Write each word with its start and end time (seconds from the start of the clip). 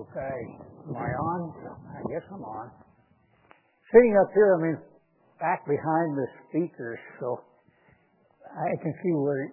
Okay. 0.00 0.40
Am 0.88 0.96
I 0.96 1.12
on? 1.12 1.52
I 1.92 2.00
guess 2.08 2.24
I'm 2.32 2.40
on. 2.40 2.70
Sitting 3.92 4.16
up 4.16 4.32
here, 4.32 4.56
I 4.56 4.62
mean, 4.62 4.78
back 5.38 5.66
behind 5.66 6.16
the 6.16 6.26
speakers, 6.48 6.98
so 7.20 7.44
I 8.48 8.80
can 8.80 8.94
see 9.02 9.12
where 9.12 9.52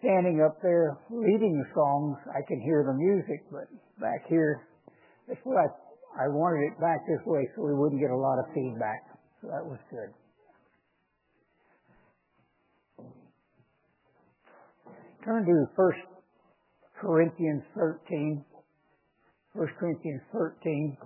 standing 0.00 0.40
up 0.40 0.56
there 0.62 0.96
leading 1.10 1.52
the 1.60 1.68
songs, 1.74 2.16
I 2.32 2.40
can 2.48 2.60
hear 2.64 2.84
the 2.88 2.96
music, 2.96 3.44
but 3.52 3.68
back 4.00 4.24
here, 4.28 4.68
that's 5.28 5.40
what 5.44 5.58
I 5.58 5.68
I 6.24 6.28
wanted 6.28 6.72
it 6.72 6.80
back 6.80 7.04
this 7.06 7.20
way 7.26 7.48
so 7.54 7.62
we 7.62 7.74
wouldn't 7.74 8.00
get 8.00 8.10
a 8.10 8.16
lot 8.16 8.38
of 8.38 8.46
feedback. 8.54 9.02
So 9.42 9.48
that 9.48 9.66
was 9.66 9.78
good. 9.90 10.14
Turn 15.24 15.44
to 15.44 15.66
First 15.74 15.98
Corinthians 17.00 17.64
13. 17.74 18.44
1 19.54 19.68
Corinthians 19.78 20.20
13 20.32 20.96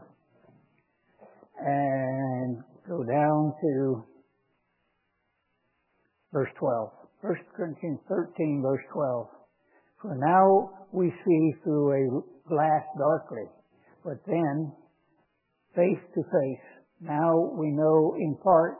and 1.61 2.57
go 2.89 3.05
down 3.05 3.53
to 3.61 4.03
verse 6.33 6.49
12. 6.59 6.91
1 7.21 7.35
Corinthians 7.55 7.99
13 8.09 8.63
verse 8.63 8.81
12. 8.95 9.27
For 10.01 10.17
now 10.17 10.71
we 10.93 11.13
see 11.27 11.53
through 11.63 11.93
a 11.93 12.49
glass 12.49 12.85
darkly, 12.97 13.45
but 14.03 14.17
then 14.27 14.73
face 15.77 16.01
to 16.15 16.23
face. 16.23 16.65
Now 17.03 17.53
we 17.55 17.71
know 17.71 18.15
in 18.19 18.35
part, 18.43 18.79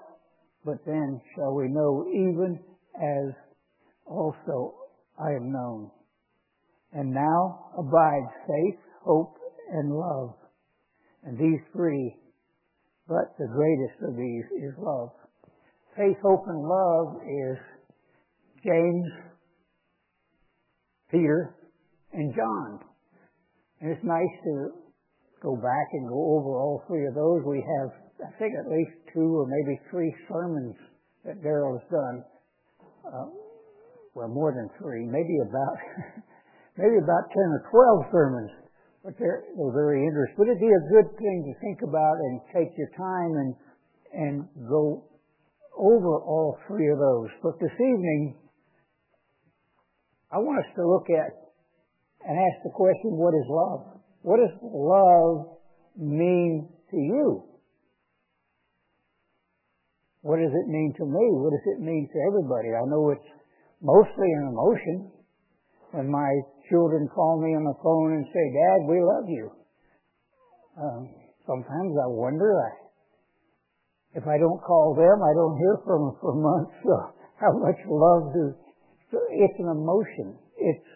but 0.65 0.79
then 0.87 1.21
shall 1.37 1.55
we 1.55 1.69
know 1.69 2.07
even 2.09 2.59
as 2.97 3.35
also 4.07 4.75
I 5.19 5.33
am 5.33 5.53
known. 5.53 5.91
And 6.95 7.13
now 7.13 7.67
abides 7.77 8.33
faith, 8.47 8.81
hope, 9.05 9.38
and 9.71 9.95
love. 9.95 10.35
And 11.25 11.39
these 11.39 11.61
three, 11.73 12.17
but 13.09 13.35
the 13.39 13.49
greatest 13.49 13.99
of 14.03 14.17
these 14.17 14.45
is 14.63 14.75
love. 14.79 15.11
Faith, 15.97 16.17
hope, 16.23 16.45
and 16.47 16.63
love 16.63 17.17
is 17.27 17.59
James, 18.65 19.09
Peter, 21.11 21.55
and 22.13 22.35
John. 22.35 22.81
And 23.81 23.91
it's 23.91 24.05
nice 24.05 24.35
to 24.45 24.71
go 25.43 25.57
back 25.57 25.89
and 25.93 26.09
go 26.09 26.39
over 26.39 26.59
all 26.59 26.85
three 26.87 27.07
of 27.07 27.15
those. 27.15 27.43
We 27.47 27.65
have, 27.79 27.91
I 28.27 28.31
think, 28.39 28.55
at 28.59 28.71
least 28.71 28.95
two 29.15 29.39
or 29.39 29.47
maybe 29.47 29.81
three 29.91 30.15
sermons 30.29 30.77
that 31.25 31.43
Daryl 31.43 31.79
has 31.81 31.89
done. 31.91 32.25
Uh, 33.07 33.27
well, 34.15 34.29
more 34.29 34.53
than 34.53 34.69
three, 34.79 35.07
maybe 35.07 35.39
about, 35.43 35.77
maybe 36.79 36.99
about 36.99 37.25
ten 37.31 37.49
or 37.55 37.63
twelve 37.71 38.11
sermons 38.13 38.51
but 39.05 39.15
they're, 39.19 39.45
they're 39.57 39.73
very 39.75 40.05
interesting. 40.05 40.37
But 40.37 40.49
it'd 40.49 40.61
be 40.61 40.73
a 40.73 40.87
good 40.91 41.09
thing 41.19 41.39
to 41.47 41.55
think 41.61 41.83
about 41.83 42.17
and 42.19 42.41
take 42.53 42.77
your 42.77 42.91
time 42.97 43.33
and 43.39 43.55
and 44.13 44.49
go 44.69 45.05
over 45.77 46.19
all 46.21 46.59
three 46.67 46.91
of 46.91 46.99
those. 46.99 47.29
But 47.43 47.61
this 47.61 47.73
evening, 47.75 48.37
I 50.33 50.39
want 50.39 50.59
us 50.65 50.71
to 50.77 50.83
look 50.89 51.07
at 51.11 51.33
and 52.27 52.37
ask 52.37 52.65
the 52.65 52.73
question, 52.75 53.17
what 53.17 53.35
is 53.35 53.47
love? 53.49 54.01
What 54.23 54.41
does 54.41 54.57
love 54.63 55.57
mean 55.97 56.69
to 56.91 56.97
you? 56.97 57.45
What 60.23 60.37
does 60.37 60.53
it 60.53 60.69
mean 60.69 60.93
to 60.99 61.07
me? 61.07 61.25
What 61.39 61.51
does 61.55 61.67
it 61.73 61.81
mean 61.81 62.09
to 62.13 62.19
everybody? 62.27 62.75
I 62.75 62.85
know 62.91 63.11
it's 63.11 63.33
mostly 63.81 64.29
an 64.35 64.51
emotion. 64.51 65.13
When 65.93 66.11
my 66.11 66.31
children 66.69 67.09
call 67.09 67.41
me 67.41 67.57
on 67.57 67.65
the 67.65 67.79
phone 67.83 68.13
and 68.13 68.27
say, 68.29 68.45
Dad, 68.53 68.81
we 68.85 69.01
love 69.01 69.27
you. 69.29 69.51
Um, 70.77 71.09
sometimes 71.47 71.97
I 71.97 72.09
wonder 72.13 72.53
I, 72.55 72.73
if 74.15 74.25
I 74.29 74.37
don't 74.39 74.61
call 74.61 74.95
them, 74.95 75.19
I 75.25 75.33
don't 75.33 75.57
hear 75.59 75.81
from 75.85 76.13
them 76.13 76.17
for 76.21 76.35
months. 76.37 76.77
So 76.85 76.95
how 77.41 77.53
much 77.59 77.81
love 77.89 78.33
do? 78.35 78.55
So 79.11 79.19
it's 79.31 79.59
an 79.59 79.71
emotion. 79.73 80.37
It's 80.59 80.89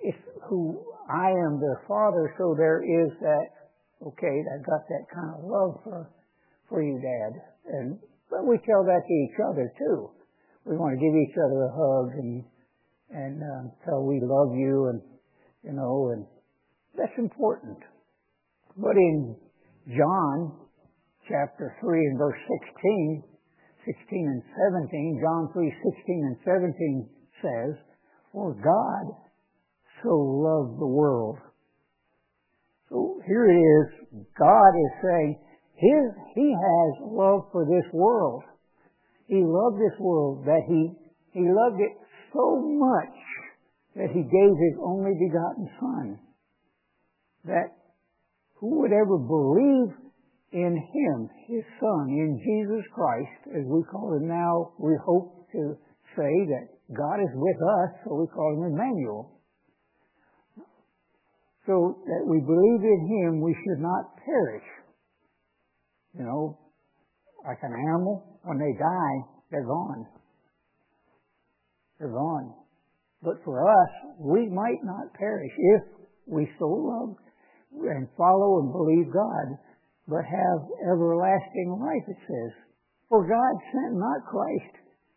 it's 0.00 0.24
who 0.48 0.84
I 1.10 1.30
am, 1.32 1.58
their 1.60 1.82
father. 1.88 2.34
So 2.38 2.54
there 2.56 2.84
is 2.84 3.10
that. 3.20 3.46
Okay, 4.04 4.44
I 4.44 4.60
got 4.60 4.84
that 4.88 5.04
kind 5.08 5.32
of 5.32 5.44
love 5.44 5.80
for 5.82 6.10
for 6.68 6.82
you, 6.82 7.00
Dad. 7.00 7.40
And 7.72 7.98
but 8.30 8.46
we 8.46 8.58
tell 8.58 8.84
that 8.84 9.02
to 9.06 9.14
each 9.24 9.38
other 9.40 9.72
too. 9.78 10.10
We 10.64 10.76
want 10.76 10.98
to 10.98 11.00
give 11.00 11.16
each 11.16 11.36
other 11.36 11.64
a 11.64 11.72
hug 11.72 12.12
and 12.18 12.44
and 13.14 13.42
um, 13.42 13.72
tell 13.84 14.02
we 14.02 14.20
love 14.20 14.54
you 14.58 14.90
and 14.90 15.00
you 15.62 15.72
know 15.72 16.10
and 16.12 16.26
that's 16.98 17.16
important. 17.18 17.78
But 18.76 18.96
in 18.96 19.36
John 19.86 20.52
chapter 21.28 21.74
3 21.80 21.98
and 22.06 22.18
verse 22.18 22.38
16, 22.74 23.22
16 23.86 24.26
and 24.26 24.42
17, 24.90 25.20
John 25.22 25.50
3, 25.52 25.72
16 25.96 26.24
and 26.26 26.36
17 26.44 27.08
says, 27.42 27.74
For 28.32 28.54
God 28.54 29.14
so 30.02 30.14
loved 30.14 30.80
the 30.80 30.86
world. 30.86 31.38
So 32.88 33.20
here 33.26 33.50
it 33.50 33.58
is, 33.58 34.26
God 34.38 34.72
is 34.74 34.92
saying, 35.02 35.38
his, 35.74 36.06
He 36.34 36.54
has 36.54 36.90
love 37.02 37.50
for 37.50 37.64
this 37.66 37.84
world. 37.92 38.44
He 39.26 39.42
loved 39.42 39.76
this 39.76 39.98
world 39.98 40.44
that 40.46 40.62
He, 40.68 40.92
He 41.32 41.42
loved 41.42 41.80
it 41.80 41.92
so 42.34 42.58
much 42.58 43.16
that 43.94 44.10
he 44.10 44.22
gave 44.26 44.52
his 44.58 44.76
only 44.82 45.14
begotten 45.14 45.70
Son, 45.78 46.18
that 47.46 47.70
who 48.58 48.80
would 48.80 48.92
ever 48.92 49.18
believe 49.18 49.94
in 50.52 50.74
him, 50.74 51.30
his 51.46 51.64
Son, 51.78 52.10
in 52.10 52.38
Jesus 52.42 52.84
Christ, 52.92 53.54
as 53.54 53.64
we 53.66 53.82
call 53.90 54.14
him 54.18 54.26
now, 54.26 54.74
we 54.78 54.98
hope 55.06 55.46
to 55.52 55.78
say 56.16 56.32
that 56.50 56.74
God 56.90 57.22
is 57.22 57.30
with 57.34 57.56
us, 57.56 57.90
so 58.04 58.14
we 58.14 58.26
call 58.26 58.54
him 58.54 58.74
Emmanuel. 58.74 59.30
So 61.66 62.02
that 62.04 62.22
we 62.26 62.40
believe 62.40 62.82
in 62.82 63.00
him, 63.08 63.40
we 63.40 63.54
should 63.64 63.80
not 63.80 64.16
perish. 64.20 64.68
You 66.18 66.24
know, 66.24 66.58
like 67.46 67.58
an 67.62 67.72
animal, 67.72 68.38
when 68.42 68.58
they 68.58 68.72
die, 68.78 69.16
they're 69.50 69.66
gone 69.66 70.06
they're 71.98 72.08
gone. 72.08 72.54
But 73.22 73.42
for 73.44 73.64
us, 73.64 73.90
we 74.18 74.48
might 74.48 74.82
not 74.84 75.14
perish 75.14 75.52
if 75.56 75.82
we 76.26 76.48
so 76.58 76.68
love 76.68 77.16
and 77.72 78.08
follow 78.16 78.60
and 78.60 78.72
believe 78.72 79.12
God, 79.12 79.58
but 80.06 80.24
have 80.24 80.60
everlasting 80.92 81.78
life, 81.80 82.04
it 82.08 82.20
says. 82.28 82.52
For 83.08 83.26
God 83.26 83.54
sent 83.72 83.96
not 83.98 84.26
Christ 84.30 84.74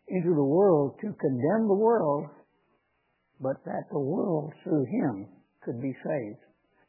into 0.08 0.34
the 0.36 0.44
world 0.44 0.96
to 1.02 1.08
condemn 1.20 1.68
the 1.68 1.76
world, 1.76 2.28
but 3.42 3.64
that 3.66 3.90
the 3.92 4.00
world 4.00 4.54
through 4.64 4.86
him 4.86 5.28
could 5.64 5.82
be 5.82 5.94
saved. 6.04 6.42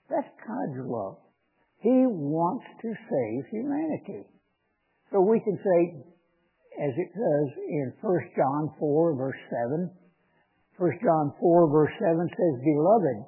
That's 0.08 0.28
God's 0.46 0.88
love. 0.88 1.18
He 1.80 2.06
wants 2.06 2.64
to 2.82 2.88
save 2.88 3.50
humanity. 3.50 4.24
So 5.12 5.20
we 5.20 5.40
can 5.40 5.56
say, 5.56 6.04
as 6.78 6.94
it 6.96 7.10
says 7.12 7.48
in 7.68 7.92
1 8.00 8.36
John 8.36 8.70
4 8.78 9.16
verse 9.16 9.42
7. 9.50 9.90
1 10.78 10.90
John 11.02 11.32
4 11.40 11.70
verse 11.70 11.92
7 11.98 12.28
says, 12.30 12.54
Beloved, 12.62 13.18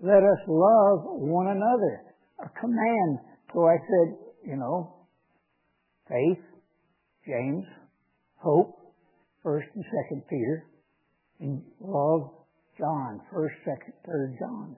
let 0.00 0.22
us 0.22 0.42
love 0.46 1.00
one 1.16 1.48
another. 1.48 2.04
A 2.44 2.48
command. 2.60 3.18
So 3.52 3.66
I 3.66 3.76
said, 3.80 4.08
you 4.46 4.56
know, 4.56 4.94
faith, 6.08 6.44
James, 7.26 7.64
hope, 8.36 8.76
1st 9.44 9.68
and 9.74 9.84
2nd 9.84 10.28
Peter, 10.28 10.66
and 11.40 11.62
love, 11.80 12.30
John, 12.78 13.20
1st, 13.34 13.56
2nd, 13.66 13.94
3rd 14.06 14.38
John. 14.38 14.76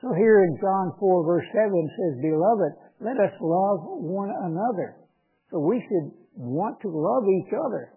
So 0.00 0.12
here 0.16 0.44
in 0.44 0.58
John 0.60 0.92
4 0.98 1.26
verse 1.26 1.46
7 1.52 1.70
says, 1.70 2.22
Beloved, 2.22 2.72
let 3.00 3.16
us 3.16 3.32
love 3.40 3.80
one 4.00 4.30
another. 4.30 4.96
So 5.50 5.58
we 5.58 5.80
should 5.80 6.19
want 6.36 6.80
to 6.82 6.88
love 6.88 7.24
each 7.28 7.52
other. 7.52 7.92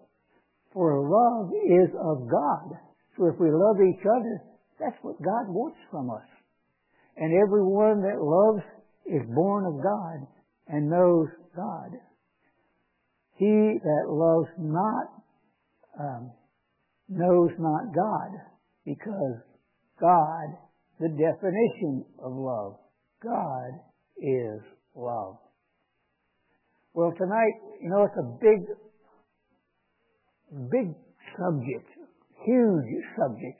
For 0.72 1.00
love 1.00 1.50
is 1.54 1.90
of 1.94 2.28
God. 2.28 2.78
So 3.16 3.26
if 3.26 3.38
we 3.38 3.50
love 3.50 3.76
each 3.80 4.02
other, 4.02 4.42
that's 4.80 4.98
what 5.02 5.22
God 5.22 5.46
wants 5.48 5.78
from 5.90 6.10
us. 6.10 6.26
And 7.16 7.32
everyone 7.32 8.02
that 8.02 8.18
loves 8.18 8.64
is 9.06 9.22
born 9.34 9.66
of 9.66 9.82
God 9.82 10.26
and 10.66 10.90
knows 10.90 11.28
God. 11.54 11.92
He 13.36 13.78
that 13.82 14.04
loves 14.08 14.50
not 14.58 15.06
um, 15.98 16.32
knows 17.08 17.50
not 17.58 17.94
God 17.94 18.30
because 18.84 19.38
God, 20.00 20.58
the 20.98 21.08
definition 21.08 22.04
of 22.18 22.32
love, 22.32 22.76
God 23.22 23.70
is 24.18 24.60
love. 24.94 25.36
Well, 26.94 27.12
tonight, 27.18 27.58
you 27.82 27.90
know, 27.90 28.06
it's 28.06 28.14
a 28.14 28.28
big, 28.38 28.70
big 30.70 30.94
subject, 31.34 31.90
huge 32.46 33.02
subject. 33.18 33.58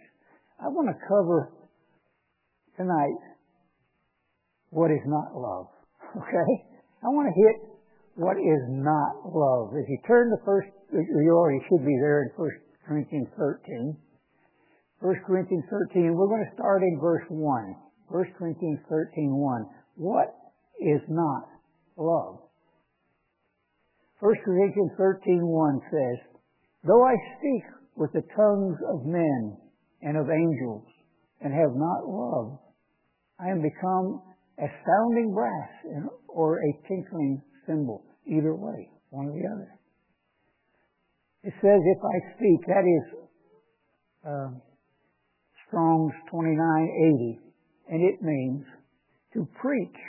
I 0.63 0.71
want 0.71 0.87
to 0.87 0.95
cover 1.03 1.51
tonight 2.79 3.19
what 4.71 4.91
is 4.91 5.03
not 5.07 5.35
love. 5.35 5.67
Okay? 6.15 6.51
I 7.03 7.11
want 7.11 7.27
to 7.27 7.35
hit 7.35 7.75
what 8.15 8.39
is 8.39 8.63
not 8.71 9.27
love. 9.27 9.75
If 9.75 9.91
you 9.91 9.99
turn 10.07 10.31
to 10.31 10.39
first, 10.47 10.71
you 10.95 11.35
already 11.35 11.59
should 11.67 11.83
be 11.85 11.99
there 11.99 12.23
in 12.23 12.31
1 12.39 12.51
Corinthians 12.87 13.27
13. 13.37 13.99
1 15.01 15.15
Corinthians 15.27 15.65
13, 15.91 16.15
we're 16.15 16.31
going 16.31 16.47
to 16.47 16.55
start 16.55 16.83
in 16.87 17.01
verse 17.03 17.27
1. 17.29 17.75
1 18.15 18.25
Corinthians 18.39 18.79
13, 18.89 19.35
1. 19.35 19.67
What 19.97 20.39
is 20.79 21.03
not 21.09 21.51
love? 21.99 22.44
1 24.25 24.33
Corinthians 24.43 24.91
13, 24.97 25.47
1 25.47 25.81
says, 25.93 26.19
Though 26.83 27.05
I 27.05 27.13
speak 27.37 27.65
with 27.95 28.11
the 28.15 28.25
tongues 28.35 28.79
of 28.89 29.05
men 29.05 29.55
and 30.01 30.17
of 30.17 30.31
angels 30.33 30.89
and 31.43 31.53
have 31.53 31.77
not 31.77 32.09
love, 32.09 32.57
I 33.39 33.53
am 33.53 33.61
become 33.61 34.23
a 34.57 34.65
sounding 34.65 35.35
brass 35.35 36.09
or 36.29 36.57
a 36.57 36.89
tinkling 36.89 37.43
cymbal. 37.67 38.03
Either 38.27 38.57
way, 38.57 38.89
one 39.11 39.27
or 39.27 39.37
the 39.37 39.45
other. 39.45 39.69
It 41.43 41.53
says, 41.61 41.81
if 41.85 42.01
I 42.01 42.17
speak, 42.33 42.61
that 42.67 42.89
is 42.89 43.29
uh, 44.25 44.57
Strong's 45.69 46.15
2980, 46.33 47.41
and 47.93 48.01
it 48.01 48.23
means 48.23 48.65
to 49.35 49.47
preach, 49.61 50.01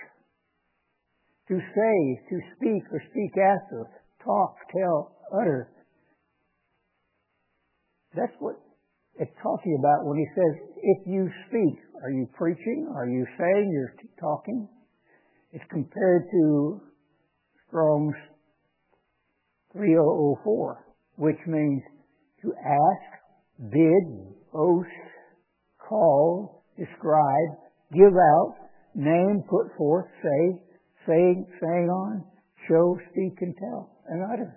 to 1.50 1.60
say, 1.60 1.98
to 2.30 2.40
speak 2.56 2.84
or 2.94 3.04
speak 3.12 3.36
after, 3.36 3.92
talk, 4.26 4.56
tell, 4.74 5.16
utter. 5.32 5.70
That's 8.16 8.34
what 8.40 8.56
it's 9.20 9.32
talking 9.42 9.78
about 9.80 10.06
when 10.06 10.18
he 10.18 10.28
says, 10.36 10.68
if 10.82 11.08
you 11.08 11.30
speak. 11.48 11.80
Are 12.04 12.12
you 12.12 12.28
preaching? 12.38 12.92
Are 12.94 13.08
you 13.08 13.26
saying? 13.38 13.72
You're 13.72 13.94
talking? 14.20 14.68
It's 15.54 15.64
compared 15.72 16.24
to 16.32 16.82
Strong's 17.68 18.16
3004, 19.72 20.86
which 21.16 21.38
means 21.48 21.82
to 22.42 22.54
ask, 22.60 23.72
bid, 23.72 24.36
boast, 24.52 24.90
call, 25.88 26.64
describe, 26.78 27.50
give 27.94 28.14
out, 28.14 28.56
name, 28.96 29.44
put 29.50 29.76
forth, 29.78 30.08
say, 30.22 30.62
saying, 31.08 31.46
saying 31.62 31.90
on, 31.90 32.24
show, 32.68 32.98
speak, 33.12 33.38
and 33.42 33.56
tell, 33.58 33.95
and 34.10 34.24
utter. 34.34 34.56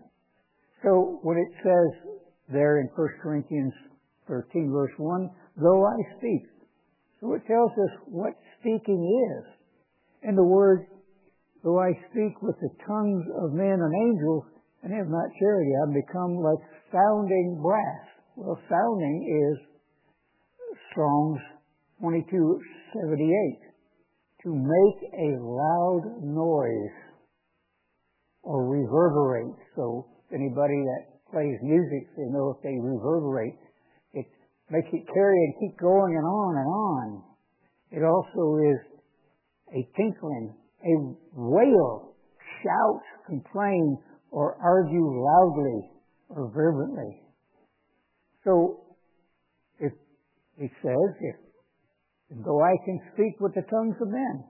So 0.83 1.19
when 1.23 1.39
it 1.39 1.53
says 1.63 2.19
there 2.49 2.81
in 2.81 2.89
1 2.95 3.09
Corinthians 3.23 3.73
13 4.29 4.71
verse 4.71 4.93
1, 4.97 5.31
though 5.57 5.85
I 5.85 5.97
speak. 6.19 6.43
So 7.21 7.35
it 7.35 7.43
tells 7.47 7.73
us 7.73 7.99
what 8.07 8.35
speaking 8.61 9.03
is. 9.03 9.45
And 10.23 10.37
the 10.37 10.45
word 10.45 10.87
Though 11.65 11.81
I 11.81 11.91
speak 12.11 12.41
with 12.41 12.55
the 12.61 12.71
tongues 12.87 13.27
of 13.43 13.53
men 13.53 13.83
and 13.83 13.93
angels 14.09 14.45
and 14.83 14.95
have 14.95 15.09
not 15.09 15.27
charity, 15.41 15.73
I've 15.75 15.95
become 15.95 16.39
like 16.39 16.63
sounding 16.93 17.59
brass. 17.61 18.07
Well, 18.37 18.59
sounding 18.71 19.27
is 19.27 19.59
Strong's 20.93 21.43
2278. 22.01 23.59
To 24.45 24.55
make 24.55 25.01
a 25.19 25.43
loud 25.43 26.23
noise 26.23 26.95
or 28.49 28.65
reverberate. 28.65 29.61
So 29.77 30.09
anybody 30.33 30.81
that 30.89 31.21
plays 31.29 31.61
music, 31.61 32.09
they 32.17 32.25
know 32.33 32.57
if 32.57 32.63
they 32.65 32.73
reverberate, 32.81 33.61
it 34.17 34.25
makes 34.73 34.89
it 34.89 35.05
carry 35.13 35.37
and 35.37 35.53
keep 35.61 35.79
going 35.79 36.17
and 36.17 36.25
on 36.25 36.57
and 36.57 36.71
on. 36.73 37.07
It 37.93 38.03
also 38.09 38.57
is 38.65 38.81
a 39.77 39.85
tinkling 39.97 40.57
a 40.79 40.95
wail, 41.35 42.15
shout, 42.63 43.03
complain, 43.27 43.99
or 44.31 44.57
argue 44.63 45.05
loudly 45.05 45.91
or 46.29 46.51
fervently. 46.55 47.21
So, 48.45 48.85
if 49.81 49.93
it 50.59 50.71
says, 50.83 51.11
if 51.21 51.37
though 52.45 52.63
I 52.63 52.77
can 52.85 53.01
speak 53.15 53.41
with 53.41 53.55
the 53.55 53.63
tongues 53.63 53.97
of 54.01 54.09
men, 54.09 54.45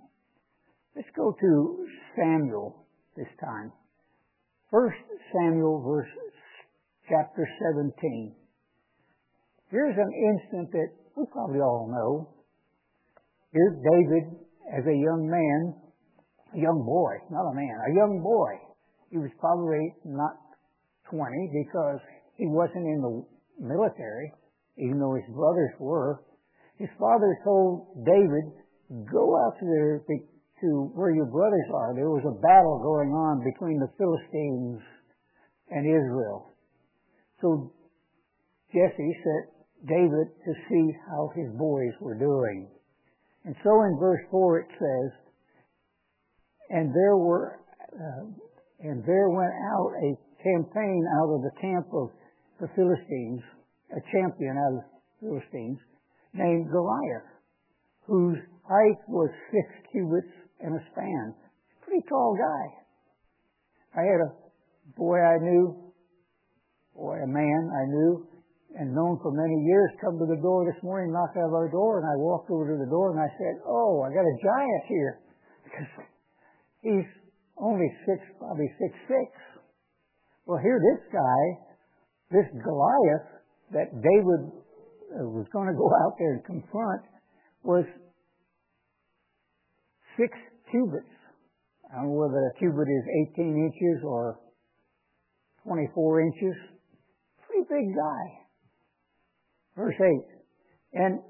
let's 0.94 1.08
go 1.16 1.32
to 1.32 1.86
Samuel 2.14 2.84
this 3.16 3.28
time. 3.40 3.72
First 4.70 5.00
Samuel 5.32 5.80
verse 5.80 6.08
chapter 7.08 7.48
17. 7.72 8.36
Here's 9.70 9.96
an 9.96 10.12
instant 10.12 10.72
that 10.72 10.88
we 11.16 11.24
probably 11.32 11.60
all 11.60 11.88
know. 11.88 12.28
Here's 13.50 13.76
David 13.80 14.44
as 14.76 14.84
a 14.84 14.92
young 14.92 15.24
man 15.24 15.88
a 16.54 16.58
young 16.58 16.84
boy, 16.84 17.12
not 17.30 17.48
a 17.48 17.54
man, 17.54 17.76
a 17.92 17.94
young 17.96 18.20
boy. 18.22 18.52
He 19.10 19.16
was 19.16 19.30
probably 19.40 19.94
not 20.04 20.36
20 21.10 21.24
because 21.64 22.00
he 22.36 22.44
wasn't 22.46 22.84
in 22.84 23.00
the 23.00 23.24
military, 23.60 24.32
even 24.76 24.98
though 25.00 25.14
his 25.14 25.28
brothers 25.34 25.72
were. 25.78 26.24
His 26.76 26.88
father 27.00 27.38
told 27.44 28.04
David, 28.04 28.52
go 29.12 29.36
out 29.44 29.58
to, 29.60 29.64
the, 29.64 30.18
to 30.60 30.90
where 30.94 31.14
your 31.14 31.26
brothers 31.26 31.68
are. 31.74 31.94
There 31.94 32.10
was 32.10 32.24
a 32.26 32.40
battle 32.40 32.80
going 32.82 33.10
on 33.10 33.44
between 33.44 33.78
the 33.78 33.90
Philistines 33.96 34.80
and 35.70 35.86
Israel. 35.86 36.54
So 37.40 37.72
Jesse 38.72 39.14
sent 39.22 39.46
David 39.86 40.28
to 40.44 40.52
see 40.68 40.92
how 41.08 41.30
his 41.34 41.50
boys 41.56 41.94
were 42.00 42.18
doing. 42.18 42.68
And 43.44 43.54
so 43.62 43.70
in 43.82 43.96
verse 43.98 44.20
4 44.30 44.60
it 44.60 44.70
says, 44.78 45.10
and 46.70 46.92
there 46.92 47.16
were, 47.16 47.60
uh, 47.94 48.26
and 48.80 49.02
there 49.06 49.30
went 49.30 49.54
out 49.72 49.92
a 50.02 50.10
campaign 50.42 51.02
out 51.22 51.30
of 51.34 51.42
the 51.42 51.54
camp 51.60 51.86
of 51.94 52.10
the 52.60 52.68
Philistines, 52.74 53.40
a 53.96 54.00
champion 54.12 54.58
out 54.58 54.74
of 54.74 54.82
the 54.82 55.26
Philistines, 55.26 55.78
named 56.34 56.70
Goliath, 56.70 57.30
whose 58.06 58.38
height 58.68 59.00
was 59.08 59.30
six 59.50 59.68
cubits 59.92 60.28
and 60.60 60.74
a 60.74 60.82
span. 60.92 61.34
Pretty 61.82 62.04
tall 62.08 62.36
guy. 62.36 62.64
I 64.00 64.02
had 64.04 64.20
a 64.20 64.30
boy 64.96 65.18
I 65.18 65.38
knew, 65.38 65.92
boy, 66.94 67.18
a 67.22 67.26
man 67.26 67.70
I 67.72 67.84
knew, 67.88 68.26
and 68.78 68.94
known 68.94 69.18
for 69.22 69.32
many 69.32 69.64
years, 69.64 69.90
come 70.00 70.18
to 70.18 70.26
the 70.26 70.40
door 70.42 70.68
this 70.68 70.82
morning, 70.82 71.12
knock 71.12 71.32
at 71.34 71.48
our 71.48 71.70
door, 71.70 71.98
and 71.98 72.06
I 72.06 72.16
walked 72.16 72.50
over 72.50 72.68
to 72.68 72.78
the 72.78 72.90
door 72.90 73.10
and 73.10 73.20
I 73.20 73.30
said, 73.38 73.64
"Oh, 73.64 74.04
I 74.04 74.12
got 74.12 74.28
a 74.28 74.36
giant 74.44 74.84
here," 74.86 75.20
because 75.64 75.88
He's 76.82 77.06
only 77.56 77.90
six, 78.06 78.22
probably 78.38 78.70
six 78.78 78.94
six. 79.08 79.30
Well, 80.46 80.58
here 80.62 80.78
this 80.78 81.02
guy, 81.12 81.42
this 82.30 82.46
Goliath 82.62 83.28
that 83.72 83.90
David 83.92 84.40
uh, 85.12 85.28
was 85.28 85.46
going 85.52 85.66
to 85.66 85.74
go 85.74 85.90
out 86.06 86.14
there 86.18 86.34
and 86.34 86.44
confront, 86.44 87.02
was 87.64 87.84
six 90.16 90.32
cubits. 90.70 91.14
I 91.90 92.02
don't 92.02 92.12
know 92.12 92.20
whether 92.20 92.52
a 92.52 92.58
cubit 92.58 92.88
is 92.88 93.04
18 93.34 93.72
inches 93.72 94.04
or 94.04 94.38
24 95.64 96.20
inches. 96.20 96.56
Pretty 97.46 97.64
big 97.68 97.94
guy. 97.96 98.24
Verse 99.76 99.96
8. 99.96 101.00
And 101.00 101.20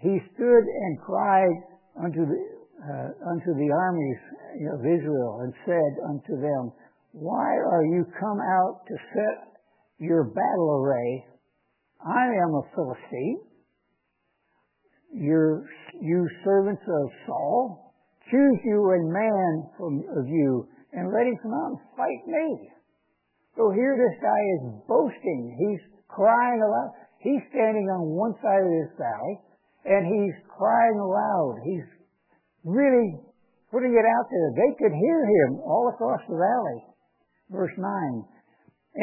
he 0.00 0.18
stood 0.34 0.64
and 0.64 1.00
cried 1.00 1.54
unto 2.02 2.26
the, 2.26 2.38
uh, 2.82 3.30
unto 3.30 3.54
the 3.54 3.70
armies 3.70 4.20
of 4.74 4.80
Israel 4.80 5.40
and 5.42 5.52
said 5.66 5.92
unto 6.08 6.40
them, 6.40 6.72
Why 7.12 7.46
are 7.46 7.84
you 7.84 8.06
come 8.18 8.38
out 8.40 8.86
to 8.86 8.94
set 9.14 9.58
your 9.98 10.24
battle 10.24 10.82
array? 10.82 11.26
I 12.00 12.26
am 12.42 12.54
a 12.54 12.62
Philistine. 12.74 13.40
Your, 15.12 15.64
you 16.00 16.28
servants 16.44 16.82
of 16.86 17.10
Saul, 17.26 17.87
choose 18.30 18.60
you 18.64 18.78
a 18.92 19.00
man 19.08 19.52
from 19.76 20.04
of 20.16 20.28
you 20.28 20.68
and 20.92 21.12
let 21.12 21.26
him 21.26 21.36
come 21.42 21.52
out 21.52 21.76
and 21.76 21.80
fight 21.96 22.22
me. 22.26 22.70
So 23.56 23.70
here 23.72 23.96
this 23.96 24.16
guy 24.22 24.42
is 24.56 24.62
boasting. 24.86 25.42
He's 25.58 25.82
crying 26.08 26.62
aloud. 26.62 26.92
He's 27.20 27.42
standing 27.50 27.90
on 27.90 28.14
one 28.14 28.34
side 28.40 28.62
of 28.62 28.70
this 28.70 28.94
valley 28.96 29.36
and 29.84 30.06
he's 30.06 30.36
crying 30.46 30.98
aloud. 31.00 31.60
He's 31.64 31.88
really 32.64 33.18
putting 33.72 33.92
it 33.92 34.06
out 34.06 34.26
there. 34.30 34.48
They 34.54 34.72
could 34.78 34.94
hear 34.94 35.20
him 35.26 35.60
all 35.60 35.90
across 35.92 36.20
the 36.28 36.36
valley. 36.36 36.80
Verse 37.50 37.74
9. 37.76 37.84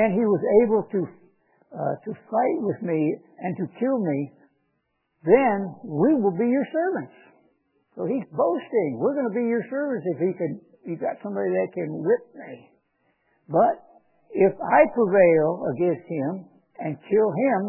And 0.05 0.13
he 0.13 0.25
was 0.25 0.43
able 0.63 0.83
to, 0.91 1.01
uh, 1.73 1.95
to 2.05 2.11
fight 2.29 2.57
with 2.61 2.81
me 2.81 3.17
and 3.41 3.57
to 3.57 3.65
kill 3.79 3.99
me. 3.99 4.31
Then 5.25 5.73
we 5.83 6.13
will 6.21 6.37
be 6.37 6.45
your 6.45 6.65
servants. 6.71 7.24
So 7.95 8.03
he's 8.05 8.27
boasting. 8.35 8.99
We're 8.99 9.15
going 9.15 9.31
to 9.31 9.35
be 9.35 9.47
your 9.47 9.63
servants 9.71 10.03
if 10.11 10.19
he 10.19 10.31
can, 10.35 10.59
you've 10.83 10.99
got 10.99 11.15
somebody 11.23 11.49
that 11.55 11.71
can 11.71 11.87
whip 12.03 12.23
me. 12.35 12.69
But 13.47 13.79
if 14.35 14.51
I 14.59 14.79
prevail 14.91 15.63
against 15.71 16.03
him 16.11 16.45
and 16.79 16.99
kill 17.07 17.31
him, 17.31 17.61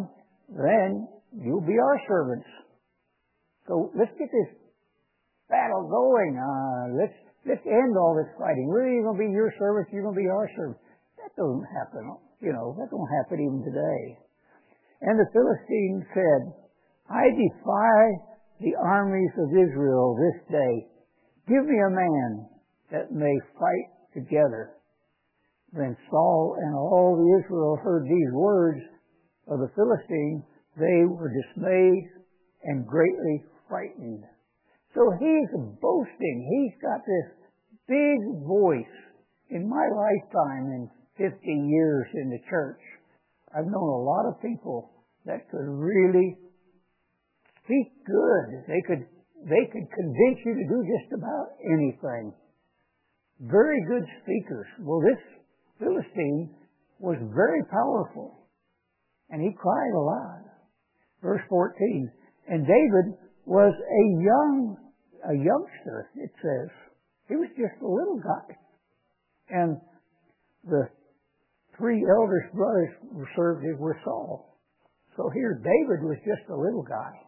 then 0.50 1.08
you'll 1.30 1.62
be 1.62 1.78
our 1.78 1.98
servants. 2.08 2.46
So 3.68 3.90
let's 3.94 4.10
get 4.18 4.30
this 4.30 4.50
battle 5.48 5.86
going. 5.86 6.34
Uh, 6.34 6.98
let's 6.98 7.18
let's 7.46 7.66
end 7.66 7.94
all 7.94 8.18
this 8.18 8.30
fighting. 8.38 8.66
We're 8.66 8.90
either 8.90 9.06
going 9.06 9.18
to 9.18 9.24
be 9.26 9.30
your 9.30 9.54
servants, 9.58 9.90
you're 9.94 10.02
going 10.02 10.18
to 10.18 10.22
be 10.22 10.30
our 10.30 10.50
servants. 10.58 10.82
That 11.22 11.30
doesn't 11.38 11.66
happen. 11.70 12.02
You 12.42 12.52
know, 12.52 12.74
that 12.78 12.90
don't 12.90 13.10
happen 13.22 13.38
even 13.42 13.62
today. 13.62 14.18
And 15.02 15.18
the 15.18 15.30
Philistine 15.30 16.02
said, 16.14 16.42
I 17.10 17.30
defy 17.30 17.98
the 18.60 18.74
armies 18.80 19.32
of 19.38 19.50
Israel 19.50 20.16
this 20.16 20.40
day. 20.50 20.88
Give 21.48 21.64
me 21.64 21.76
a 21.76 21.90
man 21.90 22.48
that 22.90 23.12
may 23.12 23.34
fight 23.58 23.88
together. 24.14 24.72
When 25.72 25.96
Saul 26.10 26.56
and 26.58 26.74
all 26.74 27.16
the 27.16 27.44
Israel 27.44 27.76
heard 27.82 28.04
these 28.04 28.32
words 28.32 28.80
of 29.48 29.60
the 29.60 29.70
Philistine, 29.76 30.42
they 30.78 31.04
were 31.04 31.30
dismayed 31.30 32.08
and 32.64 32.86
greatly 32.86 33.44
frightened. 33.68 34.24
So 34.94 35.12
he's 35.20 35.50
boasting. 35.82 36.36
He's 36.48 36.80
got 36.80 37.04
this 37.04 37.28
big 37.86 38.18
voice. 38.46 38.96
In 39.50 39.68
my 39.68 39.86
lifetime, 39.92 40.72
in 40.72 40.90
50 41.18 41.46
years 41.46 42.06
in 42.14 42.30
the 42.30 42.40
church, 42.48 42.80
I've 43.54 43.66
known 43.66 43.88
a 43.88 44.04
lot 44.04 44.26
of 44.26 44.40
people 44.42 44.90
that 45.26 45.50
could 45.50 45.68
really 45.68 46.38
speak 47.66 47.90
good. 48.06 48.62
They 48.70 48.80
could, 48.86 49.02
they 49.44 49.64
could 49.74 49.86
convince 49.90 50.38
you 50.46 50.54
to 50.54 50.66
do 50.70 50.78
just 50.86 51.10
about 51.18 51.58
anything. 51.66 52.32
Very 53.40 53.82
good 53.90 54.06
speakers. 54.22 54.66
Well, 54.80 55.02
this 55.02 55.20
Philistine 55.78 56.54
was 56.98 57.18
very 57.34 57.62
powerful. 57.70 58.46
And 59.28 59.42
he 59.42 59.50
cried 59.58 59.92
a 59.94 60.00
lot. 60.00 60.42
Verse 61.22 61.42
14. 61.48 62.10
And 62.48 62.64
David 62.64 63.18
was 63.44 63.74
a 63.74 64.04
young, 64.22 64.76
a 65.28 65.34
youngster, 65.34 66.10
it 66.16 66.30
says. 66.40 66.70
He 67.28 67.34
was 67.34 67.48
just 67.58 67.82
a 67.82 67.86
little 67.86 68.20
guy. 68.22 68.54
And 69.50 69.76
the 70.64 70.88
three 71.76 72.06
eldest 72.06 72.54
brothers 72.54 72.94
served 73.34 73.64
with 73.78 73.96
Saul. 74.04 74.58
So 75.16 75.30
here 75.34 75.60
David 75.62 76.06
was 76.06 76.18
just 76.24 76.48
a 76.50 76.56
little 76.56 76.82
guy. 76.82 77.25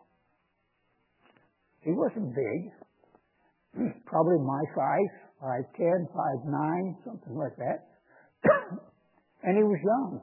He 1.82 1.92
wasn't 1.92 2.34
big. 2.34 2.60
Probably 4.06 4.38
my 4.38 4.62
size, 4.74 5.14
five 5.40 5.64
ten, 5.76 6.08
five 6.14 6.40
nine, 6.46 6.96
something 7.04 7.36
like 7.36 7.56
that. 7.56 7.86
and 9.42 9.56
he 9.56 9.62
was 9.62 9.78
young. 9.82 10.20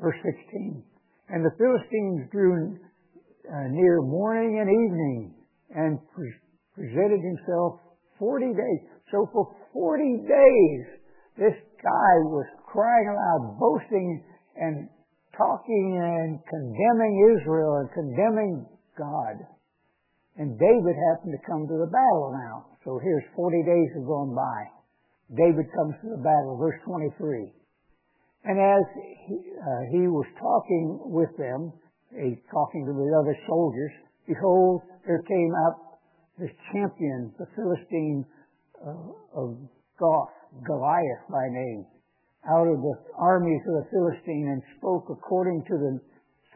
Verse 0.00 0.16
16. 0.22 0.82
And 1.28 1.44
the 1.44 1.54
Philistines 1.56 2.28
drew 2.30 2.76
uh, 3.48 3.68
near 3.70 4.00
morning 4.02 4.60
and 4.60 4.68
evening 4.68 5.34
and 5.74 5.98
pre- 6.14 6.40
presented 6.74 7.20
himself 7.20 7.80
40 8.18 8.46
days. 8.52 8.82
So 9.10 9.28
for 9.32 9.54
40 9.72 10.26
days, 10.26 10.82
this 11.36 11.56
guy 11.82 12.12
was 12.30 12.46
crying 12.66 13.08
aloud, 13.08 13.58
boasting 13.58 14.22
and 14.56 14.88
talking 15.36 15.98
and 15.98 16.38
condemning 16.46 17.36
Israel 17.36 17.82
and 17.82 17.88
condemning 17.92 18.66
God. 18.96 19.53
And 20.36 20.58
David 20.58 20.96
happened 21.10 21.34
to 21.34 21.46
come 21.46 21.66
to 21.70 21.78
the 21.78 21.90
battle 21.90 22.34
now. 22.34 22.66
So 22.84 22.98
here's 22.98 23.22
40 23.36 23.62
days 23.62 23.88
have 23.94 24.06
gone 24.06 24.34
by. 24.34 24.60
David 25.30 25.66
comes 25.72 25.94
to 26.02 26.10
the 26.10 26.22
battle, 26.22 26.58
verse 26.58 26.78
23. 26.84 27.54
And 28.44 28.58
as 28.60 28.84
he, 29.26 29.40
uh, 29.56 29.82
he 29.94 30.04
was 30.10 30.26
talking 30.36 31.00
with 31.06 31.30
them, 31.38 31.72
he 32.12 32.36
talking 32.50 32.84
to 32.84 32.92
the 32.92 33.10
other 33.14 33.36
soldiers, 33.46 33.90
behold, 34.26 34.82
there 35.06 35.22
came 35.22 35.52
up 35.66 36.02
this 36.38 36.50
champion, 36.72 37.32
the 37.38 37.46
Philistine 37.54 38.26
uh, 38.84 39.38
of 39.38 39.56
Gath, 39.98 40.34
Goliath 40.66 41.24
by 41.30 41.46
name, 41.48 41.86
out 42.50 42.66
of 42.66 42.82
the 42.82 42.94
armies 43.16 43.62
of 43.70 43.84
the 43.84 43.88
Philistine 43.90 44.50
and 44.50 44.62
spoke 44.78 45.06
according 45.10 45.64
to 45.70 45.74
the 45.78 46.00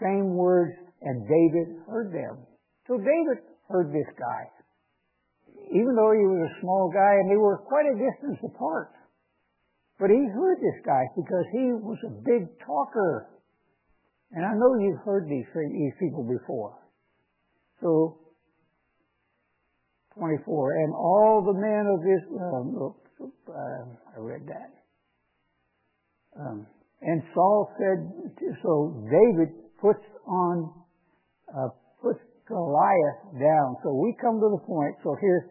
same 0.02 0.34
words, 0.34 0.74
and 1.02 1.22
David 1.26 1.78
heard 1.86 2.12
them. 2.12 2.44
So 2.86 2.98
David 2.98 3.38
heard 3.68 3.92
this 3.92 4.08
guy. 4.18 4.48
Even 5.70 5.94
though 5.94 6.12
he 6.12 6.24
was 6.24 6.48
a 6.48 6.60
small 6.60 6.90
guy 6.92 7.20
and 7.20 7.30
they 7.30 7.36
were 7.36 7.58
quite 7.68 7.84
a 7.84 7.96
distance 7.96 8.40
apart. 8.42 8.92
But 10.00 10.10
he 10.10 10.24
heard 10.32 10.58
this 10.58 10.80
guy 10.86 11.04
because 11.16 11.44
he 11.52 11.74
was 11.74 11.98
a 12.06 12.12
big 12.24 12.48
talker. 12.64 13.28
And 14.32 14.44
I 14.44 14.54
know 14.54 14.78
you've 14.80 15.04
heard 15.04 15.26
these, 15.28 15.46
these 15.54 15.96
people 15.98 16.22
before. 16.22 16.78
So, 17.80 18.18
24. 20.16 20.84
And 20.84 20.94
all 20.94 21.42
the 21.44 21.54
men 21.54 21.86
of 21.90 22.00
Israel, 22.00 22.94
um, 23.20 23.32
uh, 23.48 24.16
I 24.16 24.20
read 24.20 24.46
that. 24.46 24.70
Um, 26.38 26.66
and 27.02 27.22
Saul 27.34 27.72
said, 27.78 28.10
so 28.62 29.04
David 29.10 29.54
puts 29.80 30.04
on, 30.26 30.72
uh, 31.50 31.68
puts 32.02 32.20
Goliath 32.48 33.20
down. 33.38 33.76
So 33.84 33.92
we 33.92 34.16
come 34.20 34.40
to 34.40 34.50
the 34.56 34.64
point, 34.64 34.96
so 35.04 35.16
here, 35.20 35.50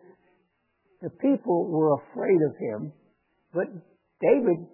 the 1.02 1.14
people 1.22 1.70
were 1.70 2.02
afraid 2.02 2.42
of 2.42 2.58
him, 2.58 2.92
but 3.54 3.70
David 4.20 4.66